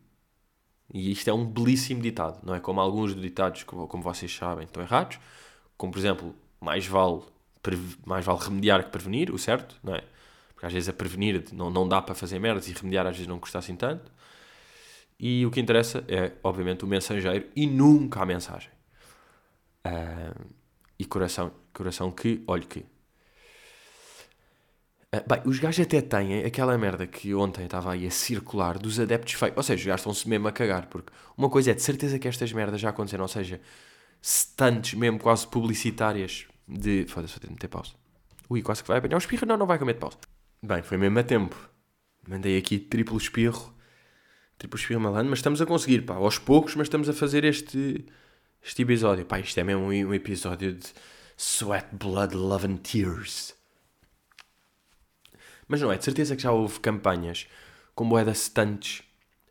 E 0.93 1.11
isto 1.11 1.29
é 1.29 1.33
um 1.33 1.45
belíssimo 1.45 2.01
ditado, 2.01 2.41
não 2.45 2.55
é? 2.55 2.61
Como 2.61 2.81
alguns 2.81 3.15
ditados, 3.15 3.63
como, 3.65 4.03
vocês 4.03 4.35
sabem, 4.35 4.65
estão 4.65 4.83
errados. 4.83 5.19
Como, 5.77 5.93
por 5.93 5.99
exemplo, 5.99 6.35
mais 6.61 6.87
vale, 6.87 7.23
mais 8.07 8.25
vale 8.25 8.39
remediar 8.41 8.85
que 8.85 8.91
prevenir, 8.91 9.33
o 9.33 9.39
certo, 9.39 9.77
não 9.83 9.95
é? 9.95 10.05
Porque 10.55 10.67
às 10.67 10.73
vezes 10.73 10.89
a 10.89 10.93
prevenir 10.93 11.45
não, 11.53 11.71
não 11.71 11.89
dá 11.89 12.01
para 12.01 12.15
fazer 12.15 12.39
merdas 12.39 12.69
e 12.69 12.73
remediar 12.73 13.07
às 13.07 13.17
vezes 13.17 13.27
não 13.27 13.39
custa 13.39 13.59
assim 13.59 13.77
tanto. 13.77 14.13
E 15.19 15.47
o 15.47 15.51
que 15.51 15.61
interessa 15.61 16.05
é, 16.09 16.33
obviamente, 16.43 16.85
o 16.85 16.89
mensageiro 16.89 17.49
e 17.55 17.67
nunca 17.67 18.21
a 18.23 18.27
mensagem. 18.27 18.71
Ah, 19.85 20.35
e 20.99 21.05
coração, 21.05 21.53
coração 21.73 22.11
que, 22.11 22.43
olhe 22.47 22.67
que. 22.67 22.85
Ah, 25.15 25.23
bem, 25.29 25.43
os 25.45 25.61
gajos 25.61 25.87
até 25.87 26.01
têm 26.01 26.45
aquela 26.45 26.77
merda 26.77 27.07
que 27.07 27.33
ontem 27.35 27.67
estava 27.67 27.93
aí 27.93 28.05
a 28.05 28.11
circular 28.11 28.79
dos 28.79 28.99
adeptos 28.99 29.35
fake. 29.35 29.57
Ou 29.57 29.63
seja, 29.63 29.81
os 29.81 29.87
gajos 29.87 30.01
estão-se 30.01 30.29
mesmo 30.29 30.49
a 30.49 30.53
cagar. 30.53 30.89
Porque 30.89 31.13
uma 31.37 31.49
coisa 31.49 31.71
é 31.71 31.75
de 31.75 31.83
certeza 31.83 32.19
que 32.19 32.27
estas 32.27 32.53
merdas 32.53 32.81
já 32.81 32.89
aconteceram. 32.89 33.23
Ou 33.23 33.29
seja, 33.29 33.61
stunts 34.21 34.95
mesmo 34.95 35.21
quase 35.21 35.47
publicitárias 35.47 36.47
de. 36.67 37.07
Foda-se, 37.07 37.35
vou 37.35 37.41
ter 37.41 37.47
de 37.47 37.53
meter 37.53 37.69
pausa. 37.69 37.93
Ui, 38.51 38.61
quase 38.61 38.83
que 38.83 38.89
vai 38.89 38.99
apanhar 38.99 39.15
um 39.15 39.19
espirro. 39.19 39.47
Não, 39.47 39.57
não 39.57 39.67
vai 39.67 39.79
comer 39.79 39.95
pausa. 39.95 40.19
Bem, 40.61 40.83
foi 40.83 40.99
mesmo 40.99 41.17
a 41.17 41.23
tempo. 41.23 41.57
Mandei 42.29 42.59
aqui 42.59 42.79
triplo 42.79 43.17
espirro. 43.17 43.73
Triplo 44.59 44.79
espirro 44.79 45.01
malandro, 45.01 45.31
mas 45.31 45.39
estamos 45.39 45.63
a 45.63 45.67
conseguir, 45.67 46.03
pá. 46.03 46.15
Aos 46.15 46.39
poucos, 46.39 46.75
mas 46.75 46.87
estamos 46.87 47.09
a 47.09 47.13
fazer 47.13 47.45
este, 47.45 48.05
este 48.61 48.83
episódio. 48.83 49.25
Pá, 49.25 49.39
isto 49.39 49.59
é 49.61 49.63
mesmo 49.63 49.85
um 49.85 50.15
episódio 50.15 50.75
de 50.75 50.89
Sweat, 51.37 51.87
Blood, 51.93 52.35
Love 52.35 52.67
and 52.67 52.77
Tears. 52.79 53.54
Mas 55.67 55.81
não 55.81 55.91
é, 55.93 55.97
de 55.97 56.05
certeza 56.05 56.37
que 56.37 56.43
já 56.43 56.53
houve 56.53 56.81
campanhas 56.81 57.47
com 57.95 58.09
boeda 58.09 58.35
stunts 58.35 59.03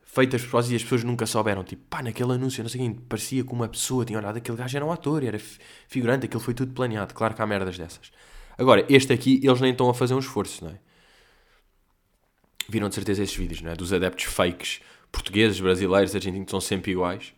feitas 0.03 0.45
por 0.45 0.63
e 0.69 0.75
as 0.75 0.83
pessoas 0.83 1.03
nunca 1.03 1.25
souberam. 1.25 1.63
Tipo, 1.63 1.83
pá, 1.89 2.03
naquele 2.03 2.33
anúncio, 2.33 2.61
não 2.61 2.69
sei 2.69 2.81
quem, 2.81 2.93
parecia 2.93 3.43
que 3.43 3.51
uma 3.51 3.67
pessoa 3.67 4.05
tinha 4.05 4.19
olhado, 4.19 4.37
aquele 4.37 4.57
gajo 4.57 4.77
era 4.77 4.85
um 4.85 4.91
ator, 4.91 5.23
era 5.23 5.39
fi- 5.39 5.59
figurante, 5.87 6.25
aquilo 6.27 6.39
foi 6.39 6.53
tudo 6.53 6.71
planeado. 6.71 7.13
Claro 7.15 7.33
que 7.33 7.41
há 7.41 7.47
merdas 7.47 7.77
dessas. 7.77 8.11
Agora, 8.57 8.85
este 8.89 9.11
aqui, 9.11 9.41
eles 9.43 9.59
nem 9.59 9.71
estão 9.71 9.89
a 9.89 9.93
fazer 9.93 10.13
um 10.13 10.19
esforço, 10.19 10.63
não 10.65 10.71
é? 10.71 10.79
Viram 12.69 12.89
de 12.89 12.95
certeza 12.95 13.23
esses 13.23 13.35
vídeos, 13.35 13.61
não 13.61 13.71
é? 13.71 13.75
Dos 13.75 13.91
adeptos 13.91 14.25
fakes 14.25 14.81
portugueses, 15.11 15.59
brasileiros, 15.59 16.15
argentinos, 16.15 16.45
que 16.45 16.51
são 16.51 16.61
sempre 16.61 16.91
iguais. 16.91 17.33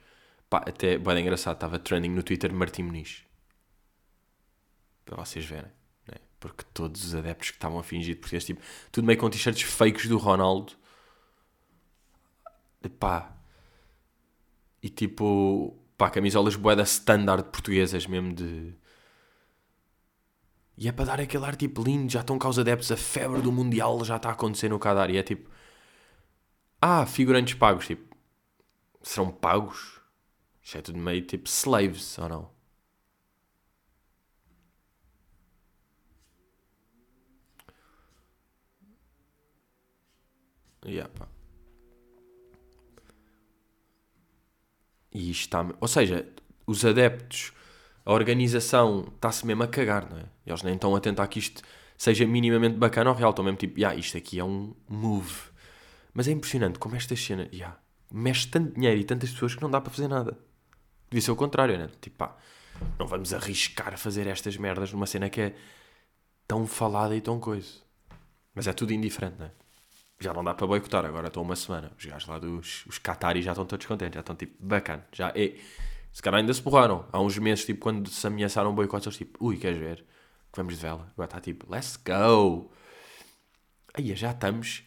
Pá, 0.49 0.57
até, 0.59 0.97
bem 0.97 1.19
engraçado, 1.21 1.55
estava 1.55 1.79
trending 1.79 2.09
no 2.09 2.23
Twitter 2.23 2.53
Martim 2.53 2.83
Muniz. 2.83 3.23
Para 5.05 5.15
vocês 5.23 5.45
verem? 5.45 5.71
Porque 6.45 6.63
todos 6.73 7.03
os 7.03 7.15
adeptos 7.15 7.49
que 7.49 7.57
estavam 7.57 7.79
a 7.79 7.83
fingir 7.83 8.17
português, 8.17 8.45
tipo, 8.45 8.61
tudo 8.91 9.05
meio 9.05 9.17
com 9.17 9.29
t-shirts 9.29 9.63
fakes 9.63 10.07
do 10.07 10.17
Ronaldo. 10.17 10.73
Pá. 12.99 13.35
E 14.81 14.89
tipo, 14.89 15.75
pá, 15.97 16.09
camisolas 16.11 16.55
boeda 16.55 16.83
standard 16.83 17.45
portuguesas 17.45 18.05
mesmo 18.05 18.33
de... 18.33 18.75
E 20.77 20.87
é 20.87 20.91
para 20.91 21.05
dar 21.05 21.21
aquele 21.21 21.45
ar 21.45 21.55
tipo 21.55 21.81
lindo, 21.81 22.11
já 22.11 22.21
estão 22.21 22.37
cá 22.37 22.47
os 22.49 22.59
adeptos, 22.59 22.91
a 22.91 22.97
febre 22.97 23.41
do 23.41 23.51
Mundial 23.51 24.03
já 24.05 24.17
está 24.17 24.29
a 24.29 24.33
acontecer 24.33 24.69
no 24.69 24.77
Qatar. 24.77 25.09
E 25.09 25.17
é 25.17 25.23
tipo, 25.23 25.49
ah, 26.79 27.05
figurantes 27.07 27.55
pagos, 27.55 27.87
tipo, 27.87 28.15
serão 29.01 29.31
pagos? 29.31 29.99
Isto 30.61 30.77
é 30.77 30.81
tudo 30.81 30.99
meio 30.99 31.21
tipo 31.23 31.47
slaves, 31.47 32.17
ou 32.19 32.29
não? 32.29 32.54
Yeah, 40.85 41.11
pá. 41.17 41.27
E 45.11 45.31
isto 45.31 45.41
está. 45.41 45.65
Ou 45.79 45.87
seja, 45.87 46.27
os 46.67 46.83
adeptos, 46.85 47.53
a 48.05 48.13
organização 48.13 49.11
está-se 49.15 49.45
mesmo 49.45 49.63
a 49.63 49.67
cagar, 49.67 50.09
não 50.09 50.17
é? 50.17 50.25
Eles 50.45 50.61
nem 50.61 50.75
estão 50.75 50.95
a 50.95 50.99
tentar 50.99 51.27
que 51.27 51.39
isto 51.39 51.61
seja 51.97 52.27
minimamente 52.27 52.77
bacana 52.77 53.09
ou 53.09 53.15
real. 53.15 53.31
Estão 53.31 53.45
mesmo 53.45 53.57
tipo, 53.57 53.79
yeah, 53.79 53.97
isto 53.97 54.17
aqui 54.17 54.39
é 54.39 54.43
um 54.43 54.75
move. 54.87 55.49
Mas 56.13 56.27
é 56.27 56.31
impressionante 56.31 56.79
como 56.79 56.95
esta 56.95 57.15
cena, 57.15 57.49
yeah, 57.51 57.77
mexe 58.11 58.47
tanto 58.47 58.73
dinheiro 58.73 58.99
e 58.99 59.03
tantas 59.03 59.31
pessoas 59.31 59.55
que 59.55 59.61
não 59.61 59.71
dá 59.71 59.81
para 59.81 59.91
fazer 59.91 60.07
nada. 60.07 60.37
Devia 61.09 61.21
ser 61.21 61.31
o 61.31 61.35
contrário, 61.35 61.77
né? 61.77 61.89
Tipo, 62.01 62.17
pá, 62.17 62.37
não 62.99 63.07
vamos 63.07 63.33
arriscar 63.33 63.93
a 63.93 63.97
fazer 63.97 64.27
estas 64.27 64.57
merdas 64.57 64.91
numa 64.91 65.05
cena 65.05 65.29
que 65.29 65.41
é 65.41 65.55
tão 66.47 66.67
falada 66.67 67.15
e 67.15 67.21
tão 67.21 67.39
coisa. 67.39 67.81
Mas 68.53 68.67
é 68.67 68.73
tudo 68.73 68.93
indiferente, 68.93 69.35
não 69.39 69.45
é? 69.47 69.51
Já 70.19 70.33
não 70.33 70.43
dá 70.43 70.53
para 70.53 70.65
boicotar, 70.65 71.05
agora 71.05 71.27
estou 71.27 71.43
uma 71.43 71.55
semana. 71.55 71.91
Os 71.97 72.05
gajos 72.05 72.27
lá 72.27 72.39
dos 72.39 72.85
os 72.85 72.97
Qataris 72.97 73.43
já 73.43 73.51
estão 73.51 73.65
todos 73.65 73.85
contentes, 73.85 74.15
já 74.15 74.21
estão 74.21 74.35
tipo, 74.35 74.55
bacana. 74.65 75.05
Já. 75.11 75.33
Se 76.11 76.21
calhar 76.21 76.39
ainda 76.39 76.53
se 76.53 76.61
borraram. 76.61 77.05
Há 77.11 77.19
uns 77.19 77.37
meses, 77.37 77.65
tipo, 77.65 77.81
quando 77.81 78.09
se 78.09 78.25
ameaçaram 78.25 78.73
boicotes, 78.73 79.07
eles 79.07 79.17
tipo, 79.17 79.45
ui, 79.45 79.57
queres 79.57 79.77
ver? 79.77 80.05
Que 80.51 80.57
vamos 80.57 80.75
de 80.75 80.81
vela. 80.81 81.11
Agora 81.13 81.27
está 81.27 81.41
tipo, 81.41 81.69
let's 81.69 81.97
go. 81.97 82.71
Aí 83.93 84.15
já 84.15 84.31
estamos 84.31 84.83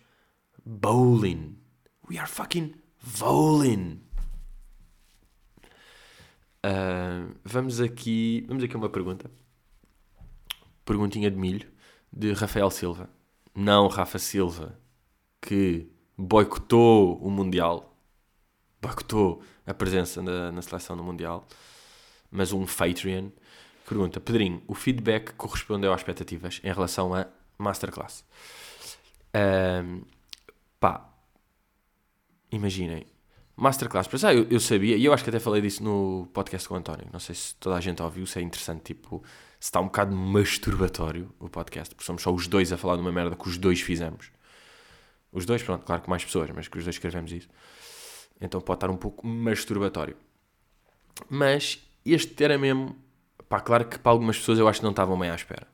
bowling. 0.65 1.59
We 2.11 2.19
are 2.19 2.27
fucking 2.29 2.75
bowling. 3.19 4.01
Ah, 6.63 7.29
vamos 7.45 7.81
aqui. 7.81 8.45
Vamos 8.49 8.65
aqui 8.65 8.75
a 8.75 8.79
uma 8.79 8.89
pergunta. 8.89 9.31
Perguntinha 10.87 11.31
de 11.31 11.37
milho 11.37 11.71
de 12.11 12.33
Rafael 12.33 12.71
Silva. 12.71 13.11
Não 13.55 13.89
Rafa 13.89 14.19
Silva, 14.19 14.79
que 15.41 15.91
boicotou 16.17 17.17
o 17.19 17.31
Mundial, 17.31 17.97
boicotou 18.81 19.43
a 19.67 19.75
presença 19.75 20.23
na, 20.23 20.51
na 20.51 20.63
seleção 20.63 20.97
no 20.97 21.05
Mundial, 21.05 21.47
mas 22.31 22.53
um 22.53 22.67
Patreon. 22.67 23.31
Pergunta: 23.87 24.21
Pedrinho, 24.21 24.63
o 24.67 24.75
feedback 24.75 25.33
correspondeu 25.35 25.93
às 25.93 26.01
expectativas 26.01 26.61
em 26.63 26.73
relação 26.73 27.15
à 27.15 27.27
Masterclass? 27.57 28.25
Ahm, 29.33 30.03
pá, 30.79 31.09
imaginem. 32.51 33.07
Masterclass, 33.57 34.07
para 34.07 34.19
já 34.19 34.33
eu, 34.33 34.47
eu 34.49 34.61
sabia, 34.61 34.97
e 34.97 35.05
eu 35.05 35.13
acho 35.13 35.25
que 35.25 35.31
até 35.31 35.41
falei 35.41 35.61
disso 35.61 35.83
no 35.83 36.29
podcast 36.33 36.69
com 36.69 36.75
o 36.75 36.77
António. 36.77 37.09
Não 37.13 37.19
sei 37.19 37.35
se 37.35 37.55
toda 37.57 37.75
a 37.77 37.81
gente 37.81 38.01
ouviu, 38.01 38.25
se 38.25 38.39
é 38.39 38.43
interessante. 38.43 38.83
Tipo, 38.83 39.23
se 39.59 39.67
está 39.67 39.81
um 39.81 39.87
bocado 39.87 40.15
masturbatório 40.15 41.35
o 41.41 41.49
podcast, 41.49 41.93
porque 41.93 42.07
somos 42.07 42.23
só 42.23 42.33
os 42.33 42.47
dois 42.47 42.73
a 42.73 42.77
falar 42.77 42.95
de 42.95 43.01
uma 43.03 43.11
merda 43.11 43.35
que 43.35 43.49
os 43.49 43.59
dois 43.59 43.81
fizemos. 43.81 44.31
Os 45.33 45.45
dois, 45.45 45.63
pronto, 45.63 45.85
claro 45.85 46.03
que 46.03 46.11
mais 46.11 46.25
pessoas, 46.25 46.51
mas 46.51 46.69
que 46.69 46.79
os 46.79 46.85
dois 46.85 46.97
escrevemos 46.97 47.33
isso. 47.33 47.49
Então 48.41 48.61
pode 48.61 48.77
estar 48.77 48.91
um 48.91 48.97
pouco 48.97 49.27
masturbatório. 49.27 50.17
Mas 51.29 51.83
este 52.05 52.43
era 52.43 52.57
mesmo. 52.57 52.97
Pá, 53.49 53.61
claro 53.61 53.87
que 53.87 53.99
para 53.99 54.13
algumas 54.13 54.39
pessoas 54.39 54.59
eu 54.59 54.69
acho 54.69 54.81
que 54.81 54.85
não 54.85 54.91
estavam 54.91 55.19
bem 55.19 55.31
à 55.31 55.35
espera 55.35 55.67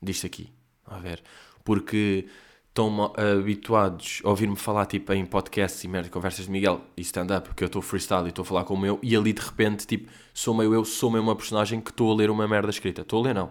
disto 0.00 0.26
aqui. 0.26 0.52
A 0.86 0.98
ver. 0.98 1.22
Porque 1.64 2.26
estão 2.68 3.12
habituados 3.16 4.20
a 4.22 4.28
ouvir-me 4.28 4.56
falar 4.56 4.86
tipo 4.86 5.12
em 5.12 5.24
podcasts 5.24 5.82
e 5.82 5.88
merda, 5.88 6.10
conversas 6.10 6.44
de 6.44 6.50
Miguel 6.50 6.82
e 6.96 7.00
stand-up, 7.00 7.48
porque 7.48 7.64
eu 7.64 7.66
estou 7.66 7.80
freestyle 7.80 8.26
e 8.26 8.28
estou 8.28 8.42
a 8.42 8.46
falar 8.46 8.64
como 8.64 8.84
eu, 8.84 8.98
e 9.02 9.16
ali 9.16 9.32
de 9.32 9.40
repente, 9.40 9.86
tipo, 9.86 10.10
sou 10.34 10.54
meio 10.54 10.74
eu, 10.74 10.84
sou 10.84 11.10
meio 11.10 11.22
uma 11.22 11.34
personagem 11.34 11.80
que 11.80 11.90
estou 11.90 12.12
a 12.12 12.14
ler 12.14 12.30
uma 12.30 12.46
merda 12.46 12.68
escrita. 12.68 13.00
Estou 13.00 13.20
a 13.20 13.28
ler, 13.28 13.34
não. 13.34 13.50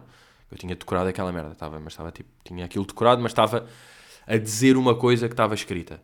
Eu 0.52 0.58
tinha 0.58 0.76
decorado 0.76 1.10
aquela 1.10 1.32
merda, 1.32 1.52
estava, 1.52 1.80
mas 1.80 1.94
estava 1.94 2.12
tipo, 2.12 2.30
tinha 2.44 2.64
aquilo 2.66 2.86
decorado, 2.86 3.22
mas 3.22 3.32
estava 3.32 3.68
a 4.28 4.38
dizer 4.38 4.78
uma 4.78 4.96
coisa 4.96 5.28
que 5.28 5.34
estava 5.34 5.54
escrita. 5.56 6.02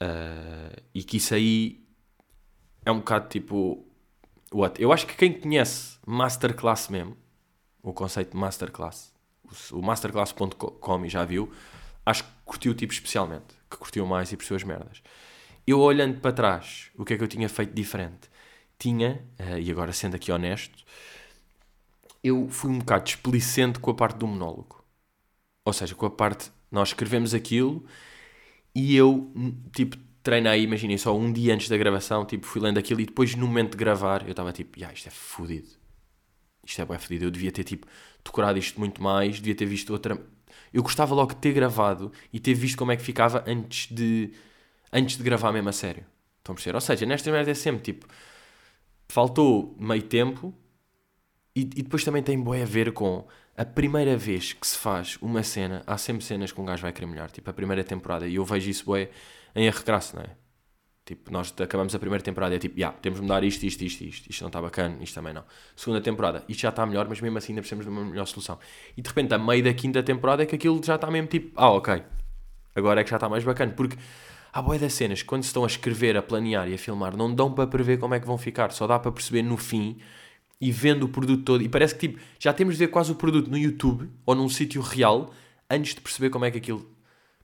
Ah, 0.00 0.72
e 0.94 1.02
que 1.04 1.16
isso 1.18 1.34
aí 1.34 1.84
é 2.84 2.90
um 2.90 2.98
bocado 2.98 3.28
tipo. 3.28 3.84
What? 4.52 4.80
Eu 4.80 4.92
acho 4.92 5.06
que 5.06 5.16
quem 5.16 5.32
conhece 5.32 5.98
Masterclass 6.06 6.88
mesmo, 6.88 7.16
o 7.82 7.92
conceito 7.92 8.32
de 8.32 8.36
Masterclass, 8.36 9.12
o- 9.72 9.78
o 9.78 9.82
masterclass.com 9.82 11.04
e 11.06 11.08
já 11.08 11.24
viu, 11.24 11.52
acho 12.04 12.24
que 12.24 12.30
curtiu 12.44 12.74
tipo 12.74 12.92
especialmente, 12.92 13.46
que 13.70 13.76
curtiu 13.76 14.06
mais 14.06 14.32
e 14.32 14.36
percebeu 14.36 14.56
as 14.56 14.64
merdas. 14.64 15.02
Eu 15.66 15.80
olhando 15.80 16.20
para 16.20 16.32
trás, 16.32 16.90
o 16.96 17.04
que 17.04 17.14
é 17.14 17.18
que 17.18 17.24
eu 17.24 17.28
tinha 17.28 17.48
feito 17.48 17.74
diferente? 17.74 18.30
Tinha, 18.78 19.24
eh, 19.38 19.60
e 19.60 19.70
agora 19.70 19.92
sendo 19.92 20.16
aqui 20.16 20.32
honesto, 20.32 20.84
eu 22.22 22.48
fui 22.48 22.70
um 22.70 22.78
bocado 22.78 23.04
displicente 23.04 23.78
com 23.78 23.90
a 23.90 23.94
parte 23.94 24.18
do 24.18 24.26
monólogo. 24.26 24.84
Ou 25.64 25.72
seja, 25.72 25.94
com 25.94 26.06
a 26.06 26.10
parte, 26.10 26.50
nós 26.76 26.88
escrevemos 26.88 27.34
aquilo 27.34 27.84
e 28.74 28.94
eu, 28.94 29.32
tipo, 29.74 29.96
treinei, 30.22 30.62
imaginem, 30.62 30.98
só 30.98 31.16
um 31.16 31.32
dia 31.32 31.54
antes 31.54 31.68
da 31.68 31.76
gravação, 31.76 32.24
tipo, 32.24 32.46
fui 32.46 32.60
lendo 32.60 32.78
aquilo 32.78 33.00
e 33.00 33.06
depois 33.06 33.34
no 33.34 33.46
momento 33.46 33.72
de 33.72 33.78
gravar 33.78 34.22
eu 34.24 34.30
estava 34.30 34.52
tipo, 34.52 34.78
"Ya, 34.78 34.92
isto 34.92 35.08
é 35.08 35.10
fodido. 35.10 35.68
Isto 36.64 36.82
é 36.82 36.84
bem 36.84 36.98
fodido. 36.98 37.24
Eu 37.26 37.30
devia 37.30 37.52
ter, 37.52 37.64
tipo, 37.64 37.86
decorado 38.24 38.58
isto 38.58 38.78
muito 38.78 39.02
mais, 39.02 39.36
devia 39.36 39.54
ter 39.54 39.66
visto 39.66 39.90
outra... 39.90 40.20
Eu 40.72 40.82
gostava 40.82 41.14
logo 41.14 41.32
de 41.34 41.40
ter 41.40 41.52
gravado 41.52 42.12
e 42.32 42.40
ter 42.40 42.54
visto 42.54 42.76
como 42.76 42.92
é 42.92 42.96
que 42.96 43.02
ficava 43.02 43.44
antes 43.46 43.88
de, 43.90 44.32
antes 44.92 45.16
de 45.16 45.22
gravar 45.22 45.52
mesmo 45.52 45.68
a 45.68 45.72
sério. 45.72 46.04
Estão 46.38 46.52
a 46.52 46.56
perceber? 46.56 46.74
Ou 46.76 46.80
seja, 46.80 47.06
nesta 47.06 47.30
merda 47.30 47.50
é 47.50 47.54
sempre, 47.54 47.82
tipo, 47.82 48.06
faltou 49.08 49.76
meio 49.78 50.02
tempo 50.02 50.52
e, 51.54 51.60
e 51.60 51.82
depois 51.82 52.04
também 52.04 52.22
tem 52.22 52.38
bué 52.40 52.62
a 52.62 52.66
ver 52.66 52.92
com 52.92 53.26
a 53.56 53.64
primeira 53.64 54.16
vez 54.16 54.52
que 54.52 54.66
se 54.66 54.76
faz 54.76 55.16
uma 55.22 55.42
cena, 55.42 55.82
há 55.86 55.96
sempre 55.96 56.24
cenas 56.24 56.52
que 56.52 56.60
um 56.60 56.64
gajo 56.64 56.82
vai 56.82 56.92
querer 56.92 57.06
melhor, 57.06 57.30
tipo 57.30 57.48
a 57.48 57.52
primeira 57.52 57.82
temporada, 57.82 58.26
e 58.26 58.34
eu 58.34 58.44
vejo 58.44 58.68
isso 58.68 58.84
bué 58.84 59.10
em 59.54 59.66
erro 59.66 59.82
crasso, 59.82 60.16
não 60.16 60.22
é? 60.22 60.28
Tipo, 61.06 61.30
nós 61.30 61.54
acabamos 61.60 61.94
a 61.94 62.00
primeira 62.00 62.22
temporada 62.22 62.52
e 62.52 62.56
é 62.56 62.58
tipo, 62.58 62.76
yeah, 62.76 62.94
temos 63.00 63.20
de 63.20 63.22
mudar 63.22 63.44
isto, 63.44 63.62
isto, 63.62 63.80
isto, 63.82 64.02
isto. 64.02 64.28
Isto 64.28 64.40
não 64.42 64.48
está 64.48 64.60
bacana, 64.60 64.96
isto 65.00 65.14
também 65.14 65.32
não. 65.32 65.44
Segunda 65.76 66.00
temporada, 66.00 66.44
isto 66.48 66.60
já 66.60 66.70
está 66.70 66.84
melhor, 66.84 67.06
mas 67.08 67.20
mesmo 67.20 67.38
assim 67.38 67.52
ainda 67.52 67.62
precisamos 67.62 67.86
de 67.86 67.90
uma 67.92 68.04
melhor 68.04 68.26
solução. 68.26 68.58
E 68.96 69.00
de 69.00 69.08
repente, 69.08 69.32
a 69.32 69.38
meio 69.38 69.62
da 69.62 69.72
quinta 69.72 70.02
temporada 70.02 70.42
é 70.42 70.46
que 70.46 70.56
aquilo 70.56 70.82
já 70.84 70.96
está 70.96 71.08
mesmo 71.08 71.28
tipo, 71.28 71.52
ah, 71.54 71.70
ok. 71.70 72.02
Agora 72.74 73.00
é 73.00 73.04
que 73.04 73.10
já 73.10 73.18
está 73.18 73.28
mais 73.28 73.44
bacana. 73.44 73.72
Porque 73.72 73.96
há 74.52 74.60
boia 74.60 74.80
das 74.80 74.94
cenas, 74.94 75.22
quando 75.22 75.44
se 75.44 75.50
estão 75.50 75.62
a 75.62 75.68
escrever, 75.68 76.16
a 76.16 76.22
planear 76.22 76.68
e 76.68 76.74
a 76.74 76.78
filmar, 76.78 77.16
não 77.16 77.32
dão 77.32 77.54
para 77.54 77.68
prever 77.68 78.00
como 78.00 78.14
é 78.14 78.18
que 78.18 78.26
vão 78.26 78.36
ficar. 78.36 78.72
Só 78.72 78.88
dá 78.88 78.98
para 78.98 79.12
perceber 79.12 79.42
no 79.42 79.56
fim 79.56 79.98
e 80.60 80.72
vendo 80.72 81.04
o 81.04 81.08
produto 81.08 81.42
todo. 81.44 81.62
E 81.62 81.68
parece 81.68 81.94
que 81.94 82.08
tipo, 82.08 82.20
já 82.38 82.52
temos 82.52 82.74
de 82.74 82.84
ver 82.84 82.88
quase 82.88 83.12
o 83.12 83.14
produto 83.14 83.50
no 83.50 83.58
YouTube 83.58 84.08
ou 84.24 84.34
num 84.34 84.48
sítio 84.48 84.80
real 84.80 85.32
antes 85.70 85.94
de 85.94 86.00
perceber 86.00 86.30
como 86.30 86.44
é 86.44 86.50
que 86.50 86.58
aquilo. 86.58 86.86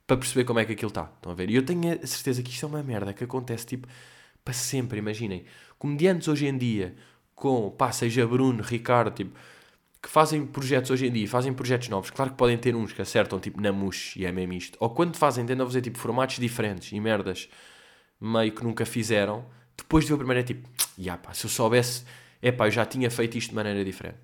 Para 0.05 0.17
perceber 0.17 0.43
como 0.43 0.59
é 0.59 0.65
que 0.65 0.73
aquilo 0.73 0.89
está. 0.89 1.11
Estão 1.15 1.31
a 1.31 1.35
ver? 1.35 1.49
E 1.49 1.55
eu 1.55 1.63
tenho 1.63 1.93
a 1.93 2.07
certeza 2.07 2.43
que 2.43 2.51
isto 2.51 2.65
é 2.65 2.69
uma 2.69 2.83
merda 2.83 3.13
que 3.13 3.23
acontece 3.23 3.65
tipo 3.65 3.87
para 4.43 4.53
sempre. 4.53 4.99
Imaginem, 4.99 5.45
comediantes 5.79 6.27
hoje 6.27 6.45
em 6.45 6.57
dia, 6.57 6.95
com 7.35 7.69
pá, 7.71 7.91
seja 7.91 8.27
Bruno, 8.27 8.61
Ricardo, 8.61 9.11
tipo, 9.15 9.37
que 10.01 10.09
fazem 10.09 10.45
projetos 10.45 10.91
hoje 10.91 11.07
em 11.07 11.11
dia, 11.11 11.27
fazem 11.27 11.53
projetos 11.53 11.87
novos. 11.87 12.09
Claro 12.09 12.31
que 12.31 12.37
podem 12.37 12.57
ter 12.57 12.75
uns 12.75 12.91
que 12.91 13.01
acertam 13.01 13.39
tipo 13.39 13.61
na 13.61 13.71
mush 13.71 14.17
e 14.17 14.25
é 14.25 14.31
mesmo 14.31 14.53
isto. 14.53 14.77
Ou 14.81 14.89
quando 14.89 15.15
fazem, 15.15 15.45
tendem 15.45 15.63
a 15.63 15.65
fazer 15.65 15.81
tipo 15.81 15.97
formatos 15.97 16.37
diferentes 16.37 16.91
e 16.91 16.99
merdas 16.99 17.49
meio 18.19 18.51
que 18.51 18.63
nunca 18.63 18.85
fizeram. 18.85 19.45
Depois 19.77 20.03
de 20.03 20.09
ver 20.09 20.15
o 20.15 20.17
primeiro 20.17 20.41
é 20.41 20.43
tipo, 20.43 20.69
yeah, 20.99 21.21
pá, 21.21 21.33
se 21.33 21.45
eu 21.45 21.49
soubesse 21.49 22.03
é 22.43 22.51
pá, 22.51 22.67
eu 22.67 22.71
já 22.71 22.85
tinha 22.85 23.09
feito 23.09 23.37
isto 23.37 23.49
de 23.49 23.55
maneira 23.55 23.83
diferente. 23.83 24.19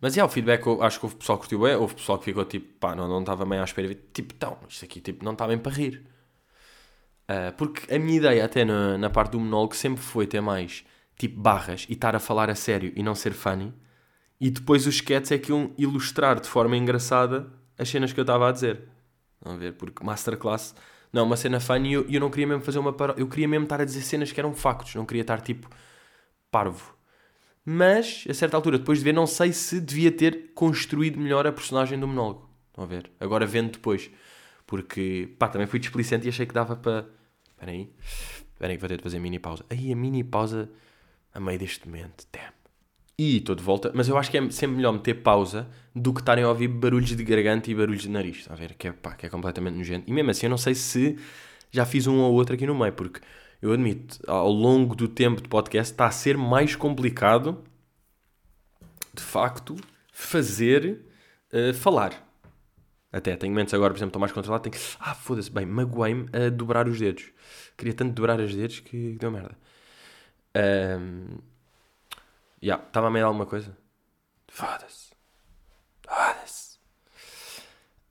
Mas 0.00 0.16
é, 0.16 0.22
o 0.22 0.28
feedback, 0.28 0.66
eu 0.66 0.82
acho 0.82 0.98
que 0.98 1.06
houve 1.06 1.16
pessoal 1.16 1.38
que 1.38 1.42
curtiu 1.42 1.60
bem, 1.60 1.74
houve 1.74 1.94
pessoal 1.94 2.18
que 2.18 2.26
ficou 2.26 2.44
tipo, 2.44 2.78
pá, 2.78 2.94
não, 2.94 3.08
não 3.08 3.20
estava 3.20 3.44
bem 3.44 3.58
à 3.58 3.64
espera. 3.64 3.94
Tipo, 4.12 4.34
então, 4.34 4.58
isto 4.68 4.84
aqui 4.84 5.00
tipo, 5.00 5.24
não 5.24 5.32
está 5.32 5.46
bem 5.46 5.58
para 5.58 5.72
rir. 5.72 6.06
Uh, 7.24 7.52
porque 7.56 7.92
a 7.94 7.98
minha 7.98 8.16
ideia, 8.16 8.44
até 8.44 8.64
na, 8.64 8.98
na 8.98 9.10
parte 9.10 9.32
do 9.32 9.40
monólogo, 9.40 9.74
sempre 9.74 10.02
foi 10.02 10.26
ter 10.26 10.40
mais 10.40 10.84
tipo 11.16 11.40
barras 11.40 11.86
e 11.88 11.92
estar 11.92 12.14
a 12.16 12.18
falar 12.18 12.50
a 12.50 12.54
sério 12.54 12.92
e 12.94 13.02
não 13.02 13.14
ser 13.14 13.32
funny. 13.32 13.72
E 14.40 14.50
depois 14.50 14.86
os 14.86 14.94
sketches 14.96 15.32
é 15.32 15.38
que 15.38 15.50
iam 15.50 15.72
ilustrar 15.78 16.40
de 16.40 16.48
forma 16.48 16.76
engraçada 16.76 17.50
as 17.78 17.88
cenas 17.88 18.12
que 18.12 18.20
eu 18.20 18.22
estava 18.22 18.48
a 18.48 18.52
dizer. 18.52 18.88
Vamos 19.42 19.60
ver, 19.60 19.74
porque 19.74 20.04
masterclass 20.04 20.74
não, 21.12 21.24
uma 21.24 21.36
cena 21.36 21.58
funny 21.58 21.90
e 21.90 21.92
eu, 21.94 22.06
eu 22.08 22.20
não 22.20 22.30
queria 22.30 22.46
mesmo 22.46 22.62
fazer 22.62 22.78
uma 22.78 22.92
paródia. 22.92 23.20
Eu 23.20 23.28
queria 23.28 23.48
mesmo 23.48 23.64
estar 23.64 23.80
a 23.80 23.84
dizer 23.84 24.02
cenas 24.02 24.30
que 24.30 24.38
eram 24.38 24.54
factos, 24.54 24.94
não 24.94 25.04
queria 25.04 25.22
estar 25.22 25.40
tipo 25.40 25.68
parvo. 26.50 26.94
Mas, 27.64 28.24
a 28.28 28.34
certa 28.34 28.56
altura, 28.56 28.78
depois 28.78 28.98
de 28.98 29.04
ver, 29.04 29.12
não 29.12 29.26
sei 29.26 29.52
se 29.52 29.80
devia 29.80 30.10
ter 30.10 30.52
construído 30.54 31.18
melhor 31.18 31.46
a 31.46 31.52
personagem 31.52 31.98
do 31.98 32.08
monólogo. 32.08 32.48
Estão 32.68 32.84
a 32.84 32.86
ver? 32.86 33.10
Agora 33.20 33.44
vendo 33.44 33.72
depois. 33.72 34.10
Porque, 34.66 35.34
pá, 35.38 35.48
também 35.48 35.66
fui 35.66 35.78
displicente 35.78 36.26
e 36.26 36.28
achei 36.28 36.46
que 36.46 36.54
dava 36.54 36.76
para. 36.76 37.06
Espera 37.50 37.72
aí. 37.72 37.92
Espera 38.52 38.72
aí 38.72 38.76
que 38.76 38.80
vou 38.80 38.88
ter 38.88 38.96
de 38.96 39.02
fazer 39.02 39.18
mini 39.18 39.38
pausa. 39.38 39.64
Aí, 39.68 39.92
a 39.92 39.96
mini 39.96 40.24
pausa 40.24 40.70
a 41.34 41.40
meio 41.40 41.58
deste 41.58 41.86
momento. 41.86 42.26
Damn. 42.32 42.59
E 43.22 43.36
estou 43.36 43.54
de 43.54 43.62
volta. 43.62 43.92
Mas 43.94 44.08
eu 44.08 44.16
acho 44.16 44.30
que 44.30 44.38
é 44.38 44.50
sempre 44.50 44.76
melhor 44.76 44.92
meter 44.92 45.12
pausa 45.12 45.68
do 45.94 46.10
que 46.14 46.20
estarem 46.20 46.42
a 46.42 46.48
ouvir 46.48 46.68
barulhos 46.68 47.14
de 47.14 47.22
garganta 47.22 47.70
e 47.70 47.74
barulhos 47.74 48.00
de 48.00 48.08
nariz. 48.08 48.38
Está 48.38 48.54
a 48.54 48.56
ver? 48.56 48.72
Que 48.72 48.88
é, 48.88 48.92
pá, 48.92 49.12
que 49.12 49.26
é 49.26 49.28
completamente 49.28 49.74
nojento. 49.74 50.08
E 50.08 50.12
mesmo 50.14 50.30
assim, 50.30 50.46
eu 50.46 50.50
não 50.50 50.56
sei 50.56 50.74
se 50.74 51.18
já 51.70 51.84
fiz 51.84 52.06
um 52.06 52.18
ou 52.20 52.32
outro 52.32 52.54
aqui 52.54 52.66
no 52.66 52.74
meio, 52.74 52.94
porque 52.94 53.20
eu 53.60 53.74
admito, 53.74 54.18
ao 54.26 54.50
longo 54.50 54.94
do 54.94 55.06
tempo 55.06 55.42
de 55.42 55.50
podcast 55.50 55.92
está 55.92 56.06
a 56.06 56.10
ser 56.10 56.38
mais 56.38 56.74
complicado, 56.74 57.62
de 59.12 59.22
facto, 59.22 59.76
fazer 60.10 61.04
uh, 61.52 61.74
falar. 61.74 62.26
Até, 63.12 63.36
tenho 63.36 63.52
momentos 63.52 63.74
agora, 63.74 63.92
por 63.92 63.98
exemplo, 63.98 64.12
estou 64.12 64.20
mais 64.20 64.32
controlado, 64.32 64.62
tenho 64.62 64.72
que... 64.72 64.96
Ah, 64.98 65.14
foda-se, 65.14 65.50
bem, 65.50 65.66
magoei-me 65.66 66.26
a 66.32 66.48
dobrar 66.48 66.88
os 66.88 66.98
dedos. 66.98 67.24
Queria 67.76 67.92
tanto 67.92 68.14
dobrar 68.14 68.40
os 68.40 68.54
dedos 68.54 68.80
que 68.80 69.18
deu 69.20 69.30
merda. 69.30 69.58
Um... 70.56 71.49
Já, 72.62 72.74
yeah, 72.74 72.86
estava 72.86 73.06
a 73.08 73.10
meio 73.10 73.24
de 73.24 73.26
alguma 73.26 73.46
coisa? 73.46 73.76
Foda-se. 74.48 75.10
Foda-se. 76.06 76.78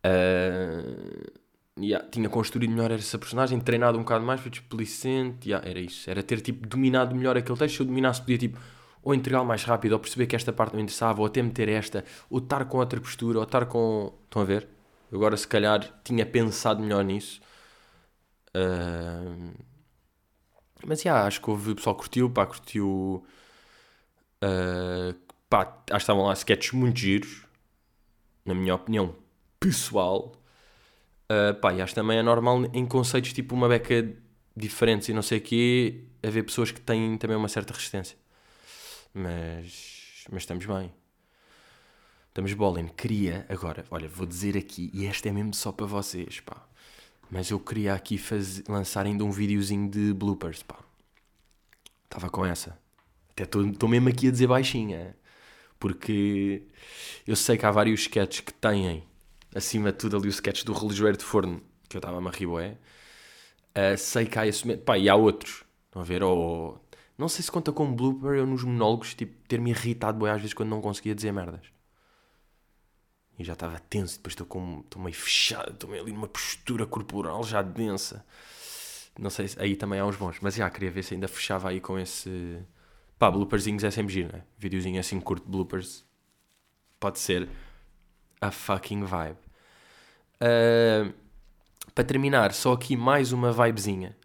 Uh... 0.06 1.40
Yeah, 1.82 2.06
tinha 2.10 2.30
construído 2.30 2.72
melhor 2.72 2.92
essa 2.92 3.18
personagem, 3.18 3.60
treinado 3.62 3.98
um 3.98 4.02
bocado 4.02 4.26
mais, 4.26 4.42
foi 4.42 4.52
displicente. 4.52 5.50
Yeah, 5.50 5.68
era 5.68 5.80
isso. 5.80 6.10
Era 6.10 6.22
ter 6.22 6.42
tipo, 6.42 6.68
dominado 6.68 7.16
melhor 7.16 7.38
aquele 7.38 7.58
texto. 7.58 7.76
Se 7.78 7.82
eu 7.82 7.86
dominasse, 7.86 8.20
podia 8.22 8.38
tipo, 8.38 8.60
ou 9.02 9.14
entregá-lo 9.16 9.46
mais 9.46 9.64
rápido, 9.64 9.94
ou 9.94 10.00
perceber 10.00 10.28
que 10.28 10.36
esta 10.36 10.52
parte 10.52 10.74
não 10.74 10.82
interessava, 10.82 11.22
ou 11.22 11.28
até 11.28 11.42
meter 11.42 11.70
esta, 11.70 12.04
ou 12.30 12.40
estar 12.40 12.66
com 12.66 12.78
outra 12.80 13.00
postura, 13.00 13.38
ou 13.40 13.44
estar 13.46 13.66
com. 13.66 14.14
Estão 14.26 14.42
a 14.42 14.46
ver? 14.46 14.68
Agora, 15.12 15.38
se 15.38 15.48
calhar, 15.48 15.82
tinha 16.04 16.26
pensado 16.26 16.82
melhor 16.82 17.04
nisso. 17.04 17.40
Uh... 18.56 19.54
Mas, 20.86 21.02
já, 21.02 21.12
yeah, 21.12 21.28
acho 21.28 21.42
que 21.42 21.50
houve, 21.50 21.72
o 21.72 21.76
pessoal 21.76 21.96
curtiu, 21.96 22.30
pá, 22.30 22.46
curtiu. 22.46 23.26
Uh... 24.44 25.30
Pá, 25.50 25.62
acho 25.62 25.86
que 25.88 25.96
estavam 25.96 26.26
lá 26.26 26.34
sketches 26.34 26.74
muito 26.74 27.00
giros, 27.00 27.44
na 28.46 28.54
minha 28.54 28.76
opinião 28.76 29.16
pessoal. 29.60 30.34
Uh, 31.32 31.60
pá, 31.60 31.74
e 31.74 31.82
acho 31.82 31.96
também 31.96 32.20
é 32.20 32.22
normal 32.22 32.66
em 32.72 32.86
conceitos 32.86 33.34
tipo 33.34 33.56
uma 33.56 33.68
beca 33.68 34.16
diferentes 34.56 35.10
e 35.10 35.14
não 35.14 35.24
sei 35.24 35.40
o 35.40 35.42
quê, 35.42 36.04
haver 36.22 36.44
pessoas 36.44 36.72
que 36.72 36.80
têm 36.80 37.18
também 37.18 37.36
uma 37.36 37.48
certa 37.48 37.74
resistência. 37.74 38.16
Mas, 39.12 40.26
mas 40.32 40.44
estamos 40.44 40.66
bem. 40.68 40.94
Estamos 42.28 42.54
bolin. 42.54 42.88
Queria, 42.90 43.46
agora, 43.50 43.86
olha, 43.90 44.08
vou 44.08 44.28
dizer 44.28 44.56
aqui, 44.56 44.92
e 44.94 45.08
esta 45.08 45.30
é 45.30 45.32
mesmo 45.32 45.54
só 45.56 45.72
para 45.72 45.88
vocês, 45.88 46.42
pá. 46.42 46.64
Mas 47.32 47.50
eu 47.50 47.60
queria 47.60 47.96
aqui 47.96 48.20
fazer, 48.20 48.64
lançar 48.68 49.06
ainda 49.08 49.24
um 49.24 49.32
videozinho 49.32 49.90
de 49.90 50.14
bloopers, 50.14 50.62
pá. 50.62 50.78
Estava 52.06 52.30
com 52.30 52.46
essa. 52.46 52.78
Até 53.44 53.60
estou 53.60 53.90
mesmo 53.90 54.10
aqui 54.10 54.28
a 54.28 54.32
dizer 54.32 54.48
baixinha. 54.48 55.16
Porque 55.80 56.64
eu 57.26 57.36
sei 57.36 57.58
que 57.58 57.66
há 57.66 57.72
vários 57.72 58.02
sketches 58.02 58.42
que 58.42 58.54
têm 58.54 59.04
acima 59.56 59.92
de 59.92 59.98
tudo 59.98 60.18
ali 60.18 60.28
o 60.28 60.30
sketch 60.30 60.64
do 60.64 60.74
relojoeiro 60.74 61.18
de 61.18 61.24
forno, 61.24 61.62
que 61.88 61.98
eu 61.98 62.00
estava 62.00 62.18
a 62.18 62.22
bué. 62.22 62.78
Uh, 63.70 63.98
sei 63.98 64.26
que 64.26 64.38
há 64.38 64.46
esse. 64.46 64.78
Pá, 64.78 64.98
e 64.98 65.10
há 65.10 65.16
outros. 65.16 65.64
Estão 65.86 66.02
a 66.02 66.06
ver? 66.06 66.24
Ou... 66.24 66.84
Não 67.18 67.30
sei 67.30 67.44
se 67.44 67.52
conta 67.52 67.72
com 67.72 67.94
blooper 67.94 68.32
eu 68.32 68.46
nos 68.46 68.64
monólogos, 68.64 69.14
tipo, 69.14 69.36
ter-me 69.48 69.72
irritado 69.72 70.18
bué 70.18 70.32
às 70.32 70.42
vezes 70.42 70.54
quando 70.54 70.70
não 70.70 70.82
conseguia 70.82 71.16
dizer 71.16 71.32
merdas. 71.32 71.62
E 73.38 73.44
já 73.44 73.54
estava 73.54 73.80
tenso, 73.80 74.18
depois 74.18 74.34
estou 74.34 74.46
com, 74.46 74.82
estou 74.82 75.02
meio 75.02 75.16
fechado, 75.16 75.72
estou 75.72 75.90
meio 75.90 76.04
ali 76.04 76.12
numa 76.12 76.28
postura 76.28 76.86
corporal 76.86 77.42
já 77.44 77.62
densa. 77.62 78.26
Não 79.18 79.30
sei, 79.30 79.48
se, 79.48 79.60
aí 79.62 79.76
também 79.76 80.00
há 80.00 80.06
uns 80.06 80.18
bons. 80.18 80.38
Mas 80.42 80.56
já, 80.56 80.70
queria 80.70 80.92
ver 80.92 81.04
se 81.04 81.14
ainda 81.14 81.28
fechava 81.28 81.70
aí 81.70 81.80
com 81.80 81.98
esse... 81.98 82.60
Pá, 83.20 83.30
blooperzinhos 83.30 83.84
é 83.84 83.92
sempre 83.92 84.14
giro, 84.14 84.32
né? 84.32 84.44
Videozinho 84.58 84.98
assim 84.98 85.20
curto 85.20 85.48
bloopers. 85.48 86.06
Pode 86.98 87.20
ser 87.20 87.50
a 88.40 88.50
fucking 88.50 89.04
vibe. 89.04 89.38
Uh, 90.42 91.14
para 91.94 92.06
terminar, 92.06 92.54
só 92.54 92.72
aqui 92.72 92.96
mais 92.96 93.34
uma 93.34 93.52
vibezinha. 93.52 94.16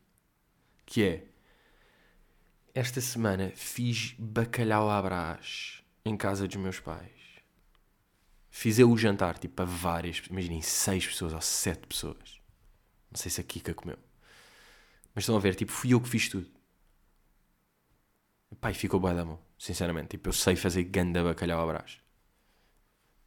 Que 0.87 1.03
é... 1.03 1.25
Esta 2.73 3.01
semana 3.01 3.53
fiz 3.57 4.15
bacalhau 4.17 4.89
à 4.89 5.03
brás 5.03 5.83
em 6.05 6.17
casa 6.17 6.47
dos 6.47 6.57
meus 6.57 6.79
pais. 6.79 7.11
Fiz 8.49 8.79
eu 8.79 8.89
o 8.89 8.97
jantar, 8.97 9.39
tipo, 9.39 9.55
para 9.55 9.65
várias... 9.65 10.23
Imaginem, 10.31 10.63
seis 10.63 11.05
pessoas 11.05 11.33
ou 11.33 11.41
sete 11.41 11.85
pessoas. 11.89 12.41
Não 13.11 13.19
sei 13.19 13.29
se 13.29 13.41
a 13.41 13.45
Kika 13.45 13.75
comeu. 13.75 13.99
Mas 15.13 15.25
estão 15.25 15.37
a 15.37 15.41
ver, 15.41 15.57
tipo, 15.57 15.73
fui 15.73 15.93
eu 15.95 16.01
que 16.01 16.09
fiz 16.09 16.29
tudo. 16.29 16.54
Pai, 18.61 18.75
ficou 18.75 19.01
bué 19.01 19.15
da 19.15 19.25
mão, 19.25 19.39
sinceramente. 19.59 20.09
Tipo, 20.11 20.29
eu 20.29 20.33
sei 20.33 20.57
fazer 20.57 20.85
ganda 20.85 21.23
bacalhau 21.23 21.63
à 21.63 21.67
brás. 21.67 22.01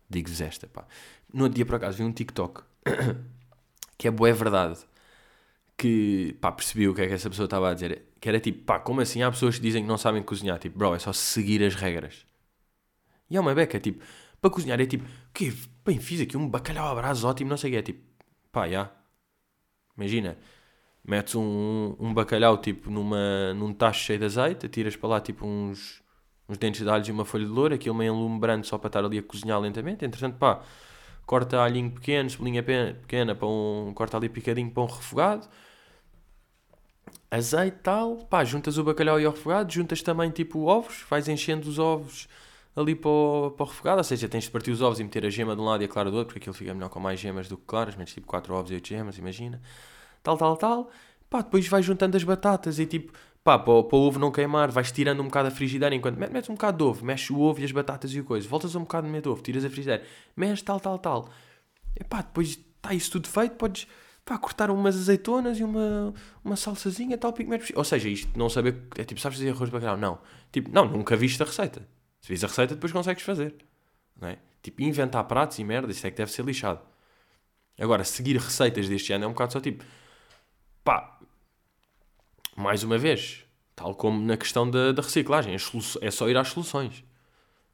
Digo-vos 0.10 0.42
esta, 0.42 0.68
pá. 0.68 0.88
No 1.34 1.44
outro 1.44 1.56
dia, 1.56 1.66
por 1.66 1.76
acaso, 1.76 1.98
vi 1.98 2.04
um 2.04 2.12
TikTok 2.14 2.64
que 3.98 4.08
é 4.08 4.12
boa, 4.12 4.30
é 4.30 4.34
verdade. 4.34 4.80
Que, 5.78 6.36
pá, 6.42 6.52
percebi 6.52 6.88
o 6.88 6.96
que 6.96 7.02
é 7.02 7.08
que 7.08 7.14
essa 7.14 7.30
pessoa 7.30 7.46
estava 7.46 7.70
a 7.70 7.74
dizer. 7.74 8.06
Que 8.20 8.30
era 8.30 8.40
tipo, 8.40 8.64
pá, 8.66 8.80
como 8.80 9.02
assim 9.02 9.22
há 9.22 9.30
pessoas 9.32 9.56
que 9.58 9.62
dizem 9.62 9.84
que 9.84 9.88
não 9.88 9.98
sabem 9.98 10.24
cozinhar? 10.24 10.58
Tipo, 10.60 10.78
bro, 10.78 10.96
é 10.96 11.00
só 11.00 11.14
seguir 11.14 11.64
as 11.64 11.76
regras. 11.76 12.26
E 13.30 13.38
é 13.38 13.40
uma 13.40 13.54
beca, 13.54 13.80
tipo, 13.80 14.04
para 14.42 14.50
cozinhar 14.50 14.80
é 14.80 14.86
tipo, 14.86 15.06
que 15.34 15.52
bem, 15.86 16.00
fiz 16.00 16.22
aqui 16.22 16.38
um 16.38 16.50
bacalhau 16.50 16.88
à 16.88 16.96
brasa 16.96 17.28
ótimo, 17.28 17.50
não 17.50 17.58
sei 17.58 17.72
o 17.72 17.74
que 17.74 17.78
é. 17.78 17.82
Tipo, 17.82 18.02
pá, 18.52 18.68
já. 18.70 18.92
Imagina, 19.98 20.38
metes 21.08 21.36
um, 21.36 21.96
um 22.00 22.14
bacalhau, 22.14 22.58
tipo, 22.58 22.92
numa, 22.92 23.54
num 23.56 23.74
tacho 23.74 24.04
cheio 24.04 24.20
de 24.20 24.26
azeite, 24.26 24.70
tiras 24.70 24.96
para 24.96 25.10
lá, 25.10 25.22
tipo, 25.22 25.46
uns 25.46 26.06
uns 26.50 26.58
dentes 26.58 26.82
de 26.82 26.90
alho 26.90 27.06
e 27.06 27.12
uma 27.12 27.26
folha 27.26 27.46
de 27.46 27.52
louro, 27.52 27.74
aquilo 27.76 27.96
meio 27.96 28.14
alumbrando 28.14 28.66
só 28.66 28.78
para 28.78 28.88
estar 28.88 29.04
ali 29.04 29.18
a 29.18 29.24
cozinhar 29.24 29.60
lentamente. 29.60 30.06
Entretanto, 30.06 30.38
pá, 30.38 30.62
corta 31.26 31.62
alhinho 31.62 31.92
pequeno, 31.92 32.30
cebolinha 32.30 32.64
pequena, 32.64 33.36
para 33.36 33.48
um, 33.48 33.92
corta 33.94 34.18
ali 34.18 34.30
picadinho 34.30 34.72
para 34.72 34.84
um 34.84 34.86
refogado. 34.86 35.48
Azeite 37.30 37.78
tal, 37.84 38.18
pá, 38.18 38.44
juntas 38.46 38.78
o 38.78 38.84
bacalhau 38.84 39.20
e 39.20 39.28
o 39.28 39.32
refogado, 39.32 39.72
juntas 39.72 40.02
também 40.02 40.32
tipo 40.32 40.66
ovos, 40.66 41.06
vais 41.10 41.28
enchendo 41.28 41.68
os 41.68 41.78
ovos 41.78 42.28
ali 42.74 42.96
para 42.96 43.10
o, 43.10 43.52
para 43.52 43.64
o 43.66 43.68
refogado, 43.68 43.98
ou 43.98 44.04
seja, 44.04 44.30
tens 44.30 44.46
de 44.46 44.52
partir 44.52 44.72
os 44.72 44.82
ovos 44.82 45.00
e 45.00 45.04
meter 45.04 45.26
a 45.26 45.30
gema 45.30 45.56
de 45.56 45.62
um 45.62 45.66
lado 45.66 45.82
e 45.82 45.86
a 45.86 45.88
clara 45.90 46.10
do 46.10 46.16
outro, 46.18 46.34
porque 46.34 46.40
aquilo 46.40 46.54
fica 46.54 46.74
melhor 46.74 46.90
com 46.90 47.00
mais 47.00 47.20
gemas 47.20 47.50
do 47.50 47.58
que 47.58 47.66
claras, 47.66 47.96
metes 47.96 48.14
tipo 48.14 48.28
4 48.28 48.54
ovos 48.54 48.72
e 48.72 48.76
8 48.76 48.88
gemas, 48.88 49.18
imagina. 49.18 49.62
Tal, 50.24 50.38
tal, 50.38 50.58
tal. 50.58 50.92
Pá, 51.30 51.42
depois 51.42 51.68
vais 51.68 51.86
juntando 51.86 52.16
as 52.16 52.24
batatas 52.24 52.80
e 52.80 52.86
tipo, 52.86 53.12
pá, 53.44 53.58
para 53.60 53.72
o, 53.72 53.88
ovo 53.92 54.20
não 54.20 54.32
queimar, 54.32 54.72
vais 54.72 54.92
tirando 54.92 55.22
um 55.22 55.26
bocado 55.26 55.50
a 55.50 55.52
frigideira 55.52 55.94
enquanto 55.96 56.18
met- 56.18 56.32
metes 56.32 56.50
um 56.50 56.54
bocado 56.54 56.78
de 56.78 56.84
ovo, 56.84 57.06
mexes 57.06 57.30
o 57.30 57.40
ovo 57.40 57.60
e 57.60 57.64
as 57.64 57.72
batatas 57.72 58.14
e 58.14 58.20
o 58.20 58.24
coisa, 58.24 58.48
voltas 58.48 58.76
um 58.76 58.82
bocado 58.82 59.08
do 59.22 59.32
ovo, 59.32 59.42
tiras 59.42 59.66
a 59.66 59.70
frigideira, 59.70 60.04
mexes 60.36 60.62
tal, 60.62 60.80
tal, 60.80 60.98
tal. 61.00 61.30
E 62.00 62.04
pá, 62.04 62.22
depois 62.22 62.50
está 62.78 62.94
isso 62.94 63.12
tudo 63.12 63.28
feito, 63.28 63.56
podes 63.56 63.88
pá, 64.24 64.38
cortar 64.38 64.70
umas 64.70 64.96
azeitonas 64.96 65.60
e 65.60 65.64
uma, 65.64 66.14
uma 66.44 66.56
salsazinha, 66.56 67.18
tal, 67.18 67.34
pico, 67.34 67.50
metes. 67.50 67.72
Ou 67.76 67.84
seja, 67.84 68.10
isto 68.10 68.38
não 68.38 68.50
saber, 68.50 68.84
é 68.98 69.04
tipo, 69.04 69.20
sabes 69.20 69.38
fazer 69.38 69.50
arroz 69.50 69.70
de 69.70 69.74
bacalhau? 69.74 69.98
Não. 69.98 70.20
Tipo, 70.52 70.70
não, 70.72 70.86
nunca 70.86 71.16
viste 71.16 71.42
a 71.42 71.46
receita. 71.46 71.88
Se 72.22 72.30
vis 72.30 72.44
a 72.44 72.48
receita, 72.48 72.76
depois 72.76 72.92
consegues 72.92 73.24
fazer. 73.24 73.56
Não 74.20 74.28
é? 74.28 74.38
Tipo, 74.62 74.82
inventar 74.82 75.24
pratos 75.24 75.58
e 75.60 75.64
merda, 75.64 75.92
isso 75.92 76.06
é 76.06 76.12
que 76.12 76.18
deve 76.18 76.32
ser 76.32 76.44
lixado. 76.44 76.82
Agora, 77.80 78.04
seguir 78.04 78.38
receitas 78.38 78.90
deste 78.90 79.14
ano 79.14 79.26
é 79.26 79.28
um 79.28 79.32
bocado 79.32 79.54
só 79.54 79.60
tipo, 79.62 79.84
pá, 80.88 81.20
mais 82.56 82.82
uma 82.82 82.98
vez, 82.98 83.44
tal 83.76 83.94
como 83.94 84.26
na 84.26 84.38
questão 84.38 84.72
da, 84.72 84.94
da 84.94 85.02
reciclagem, 85.02 85.54
é 85.54 86.10
só 86.10 86.30
ir 86.30 86.38
às 86.38 86.48
soluções. 86.48 87.04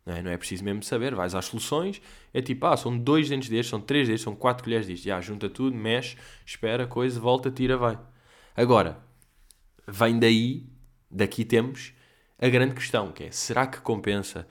Não 0.03 0.15
é? 0.15 0.21
não 0.23 0.31
é 0.31 0.35
preciso 0.35 0.63
mesmo 0.63 0.81
saber, 0.81 1.13
vais 1.13 1.35
às 1.35 1.45
soluções, 1.45 2.01
é 2.33 2.41
tipo, 2.41 2.65
ah, 2.65 2.75
são 2.75 2.97
dois 2.97 3.29
dentes 3.29 3.49
destes, 3.49 3.69
são 3.69 3.79
três 3.79 4.07
destes, 4.07 4.23
são 4.23 4.35
quatro 4.35 4.63
colheres 4.63 4.87
disto. 4.87 5.03
Já, 5.03 5.21
junta 5.21 5.47
tudo, 5.47 5.77
mexe, 5.77 6.17
espera, 6.43 6.87
coisa, 6.87 7.19
volta, 7.19 7.51
tira, 7.51 7.77
vai. 7.77 7.99
Agora, 8.57 8.97
vem 9.87 10.17
daí, 10.17 10.65
daqui 11.09 11.45
temos 11.45 11.93
a 12.39 12.49
grande 12.49 12.73
questão, 12.73 13.11
que 13.11 13.25
é, 13.25 13.31
será 13.31 13.67
que 13.67 13.79
compensa 13.79 14.47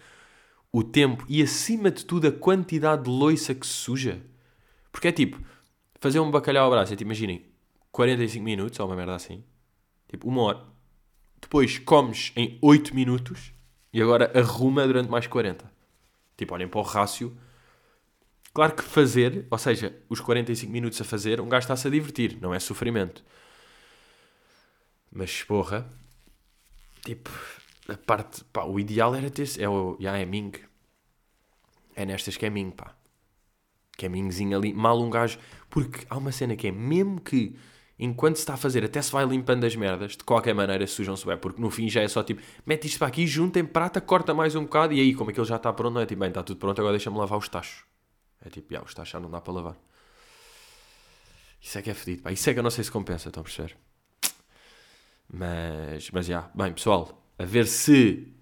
o 0.70 0.84
tempo 0.84 1.26
e, 1.28 1.42
acima 1.42 1.90
de 1.90 2.06
tudo, 2.06 2.28
a 2.28 2.32
quantidade 2.32 3.02
de 3.02 3.10
loiça 3.10 3.56
que 3.56 3.66
se 3.66 3.72
suja? 3.72 4.22
Porque 4.92 5.08
é 5.08 5.12
tipo, 5.12 5.40
fazer 5.98 6.20
um 6.20 6.30
bacalhau 6.30 6.66
ao 6.66 6.70
braço, 6.70 6.92
é 6.92 6.96
tipo, 6.96 7.08
imaginem, 7.08 7.51
45 7.92 8.42
minutos, 8.42 8.80
ou 8.80 8.86
uma 8.86 8.96
merda 8.96 9.14
assim, 9.14 9.44
tipo, 10.08 10.28
uma 10.28 10.42
hora. 10.42 10.64
Depois 11.40 11.78
comes 11.78 12.32
em 12.34 12.58
8 12.62 12.94
minutos 12.94 13.52
e 13.92 14.00
agora 14.00 14.32
arruma 14.38 14.86
durante 14.86 15.10
mais 15.10 15.26
40. 15.26 15.70
Tipo, 16.36 16.54
olhem 16.54 16.66
para 16.66 16.80
o 16.80 16.82
rácio. 16.82 17.36
Claro 18.54 18.74
que 18.74 18.82
fazer, 18.82 19.46
ou 19.50 19.58
seja, 19.58 19.94
os 20.08 20.20
45 20.20 20.72
minutos 20.72 21.00
a 21.00 21.04
fazer, 21.04 21.40
um 21.40 21.48
gajo 21.48 21.64
está-se 21.64 21.86
a 21.86 21.90
divertir, 21.90 22.38
não 22.40 22.54
é 22.54 22.58
sofrimento. 22.58 23.24
Mas 25.10 25.42
porra, 25.42 25.90
tipo, 27.04 27.30
a 27.88 27.96
parte, 27.96 28.44
pá, 28.44 28.64
o 28.64 28.78
ideal 28.80 29.14
era 29.14 29.30
ter, 29.30 29.48
é 29.58 29.68
o, 29.68 29.96
já 30.00 30.16
é 30.16 30.24
Ming. 30.24 30.52
É 31.94 32.06
nestas 32.06 32.36
que 32.36 32.46
é 32.46 32.50
Ming, 32.50 32.70
pá. 32.70 32.94
Que 33.96 34.06
é 34.06 34.08
Mingzinho 34.08 34.56
ali, 34.56 34.72
mal 34.72 35.00
um 35.00 35.10
gajo, 35.10 35.38
porque 35.68 36.06
há 36.08 36.16
uma 36.16 36.32
cena 36.32 36.56
que 36.56 36.68
é, 36.68 36.72
mesmo 36.72 37.20
que 37.20 37.54
enquanto 38.04 38.36
se 38.36 38.42
está 38.42 38.54
a 38.54 38.56
fazer, 38.56 38.84
até 38.84 39.00
se 39.00 39.12
vai 39.12 39.24
limpando 39.24 39.64
as 39.64 39.76
merdas, 39.76 40.16
de 40.16 40.24
qualquer 40.24 40.54
maneira 40.54 40.84
sujam-se 40.88 41.24
bem, 41.24 41.36
porque 41.36 41.60
no 41.62 41.70
fim 41.70 41.88
já 41.88 42.02
é 42.02 42.08
só 42.08 42.22
tipo, 42.22 42.42
mete 42.66 42.88
isto 42.88 42.98
para 42.98 43.06
aqui, 43.06 43.26
junta 43.28 43.60
em 43.60 43.64
prata, 43.64 44.00
corta 44.00 44.34
mais 44.34 44.56
um 44.56 44.64
bocado, 44.64 44.92
e 44.92 45.00
aí, 45.00 45.14
como 45.14 45.30
aquilo 45.30 45.46
já 45.46 45.54
está 45.56 45.72
pronto, 45.72 45.94
não 45.94 46.00
é 46.00 46.06
tipo, 46.06 46.18
bem, 46.20 46.28
está 46.28 46.42
tudo 46.42 46.58
pronto, 46.58 46.80
agora 46.80 46.94
deixa-me 46.94 47.16
lavar 47.16 47.38
os 47.38 47.48
tachos. 47.48 47.84
É 48.44 48.50
tipo, 48.50 48.74
já, 48.74 48.82
os 48.82 48.92
tachos 48.92 49.12
já 49.12 49.20
não 49.20 49.30
dá 49.30 49.40
para 49.40 49.52
lavar. 49.52 49.76
Isso 51.60 51.78
é 51.78 51.82
que 51.82 51.90
é 51.90 51.94
fedido, 51.94 52.22
pá. 52.22 52.32
Isso 52.32 52.50
é 52.50 52.52
que 52.52 52.58
eu 52.58 52.62
não 52.64 52.70
sei 52.70 52.82
se 52.82 52.90
compensa, 52.90 53.28
estão 53.28 53.40
a 53.40 53.44
perceber? 53.44 53.76
Mas, 55.32 56.10
mas 56.10 56.26
já, 56.26 56.50
bem, 56.54 56.72
pessoal, 56.72 57.24
a 57.38 57.44
ver 57.44 57.66
se 57.68 58.34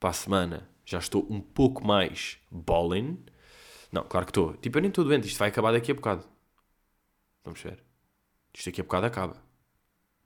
para 0.00 0.10
a 0.10 0.12
semana 0.12 0.68
já 0.84 0.98
estou 0.98 1.24
um 1.30 1.40
pouco 1.40 1.86
mais 1.86 2.38
bowling. 2.50 3.24
Não, 3.92 4.02
claro 4.04 4.26
que 4.26 4.30
estou. 4.30 4.54
Tipo, 4.56 4.78
eu 4.78 4.82
nem 4.82 4.88
estou 4.88 5.04
doente, 5.04 5.28
isto 5.28 5.38
vai 5.38 5.48
acabar 5.50 5.72
daqui 5.72 5.92
a 5.92 5.94
bocado. 5.94 6.24
Vamos 7.44 7.60
ver. 7.60 7.91
Isto 8.54 8.66
daqui 8.66 8.80
a 8.80 8.84
bocado 8.84 9.06
acaba. 9.06 9.42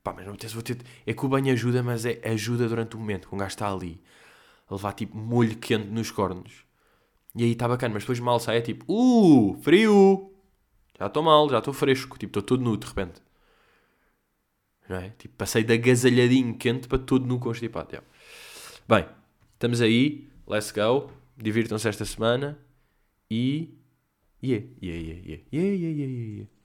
Pá, 0.03 0.13
mas 0.13 0.25
não 0.25 0.33
apetece, 0.33 0.53
vou 0.53 0.63
ter... 0.63 0.77
É 1.05 1.13
que 1.13 1.25
o 1.25 1.29
banho 1.29 1.51
ajuda, 1.51 1.83
mas 1.83 2.05
é 2.05 2.21
ajuda 2.23 2.67
durante 2.67 2.95
o 2.95 2.99
momento, 2.99 3.27
que 3.27 3.35
um 3.35 3.37
gajo 3.37 3.49
está 3.49 3.71
ali 3.71 4.01
a 4.69 4.75
levar 4.75 4.93
tipo 4.93 5.17
molho 5.17 5.57
quente 5.57 5.87
nos 5.87 6.11
cornos. 6.11 6.65
E 7.35 7.43
aí 7.43 7.51
está 7.51 7.67
bacana, 7.67 7.93
mas 7.93 8.03
depois 8.03 8.19
mal 8.19 8.39
sai 8.39 8.57
é 8.57 8.61
tipo, 8.61 8.85
uh, 8.91 9.57
frio! 9.61 10.33
Já 10.99 11.07
estou 11.07 11.21
mal, 11.23 11.49
já 11.49 11.59
estou 11.59 11.73
fresco, 11.73 12.17
tipo, 12.17 12.31
estou 12.31 12.41
todo 12.41 12.63
nu 12.63 12.75
de 12.75 12.87
repente. 12.87 13.21
Não 14.89 14.97
é? 14.97 15.09
Tipo, 15.11 15.35
passei 15.35 15.63
de 15.63 15.73
agasalhadinho 15.73 16.57
quente 16.57 16.87
para 16.87 16.97
todo 16.97 17.27
nu 17.27 17.39
constipado. 17.39 17.91
já. 17.91 18.01
Bem, 18.87 19.07
estamos 19.53 19.81
aí, 19.81 20.29
let's 20.47 20.71
go, 20.71 21.11
divirtam-se 21.37 21.87
esta 21.87 22.05
semana 22.05 22.57
e. 23.29 23.73
Yeah, 24.41 24.65
yeah, 24.81 25.01
yeah, 25.01 25.21
yeah, 25.27 25.43
yeah, 25.51 25.75
yeah, 25.75 25.97
yeah, 25.97 26.37
yeah. 26.37 26.56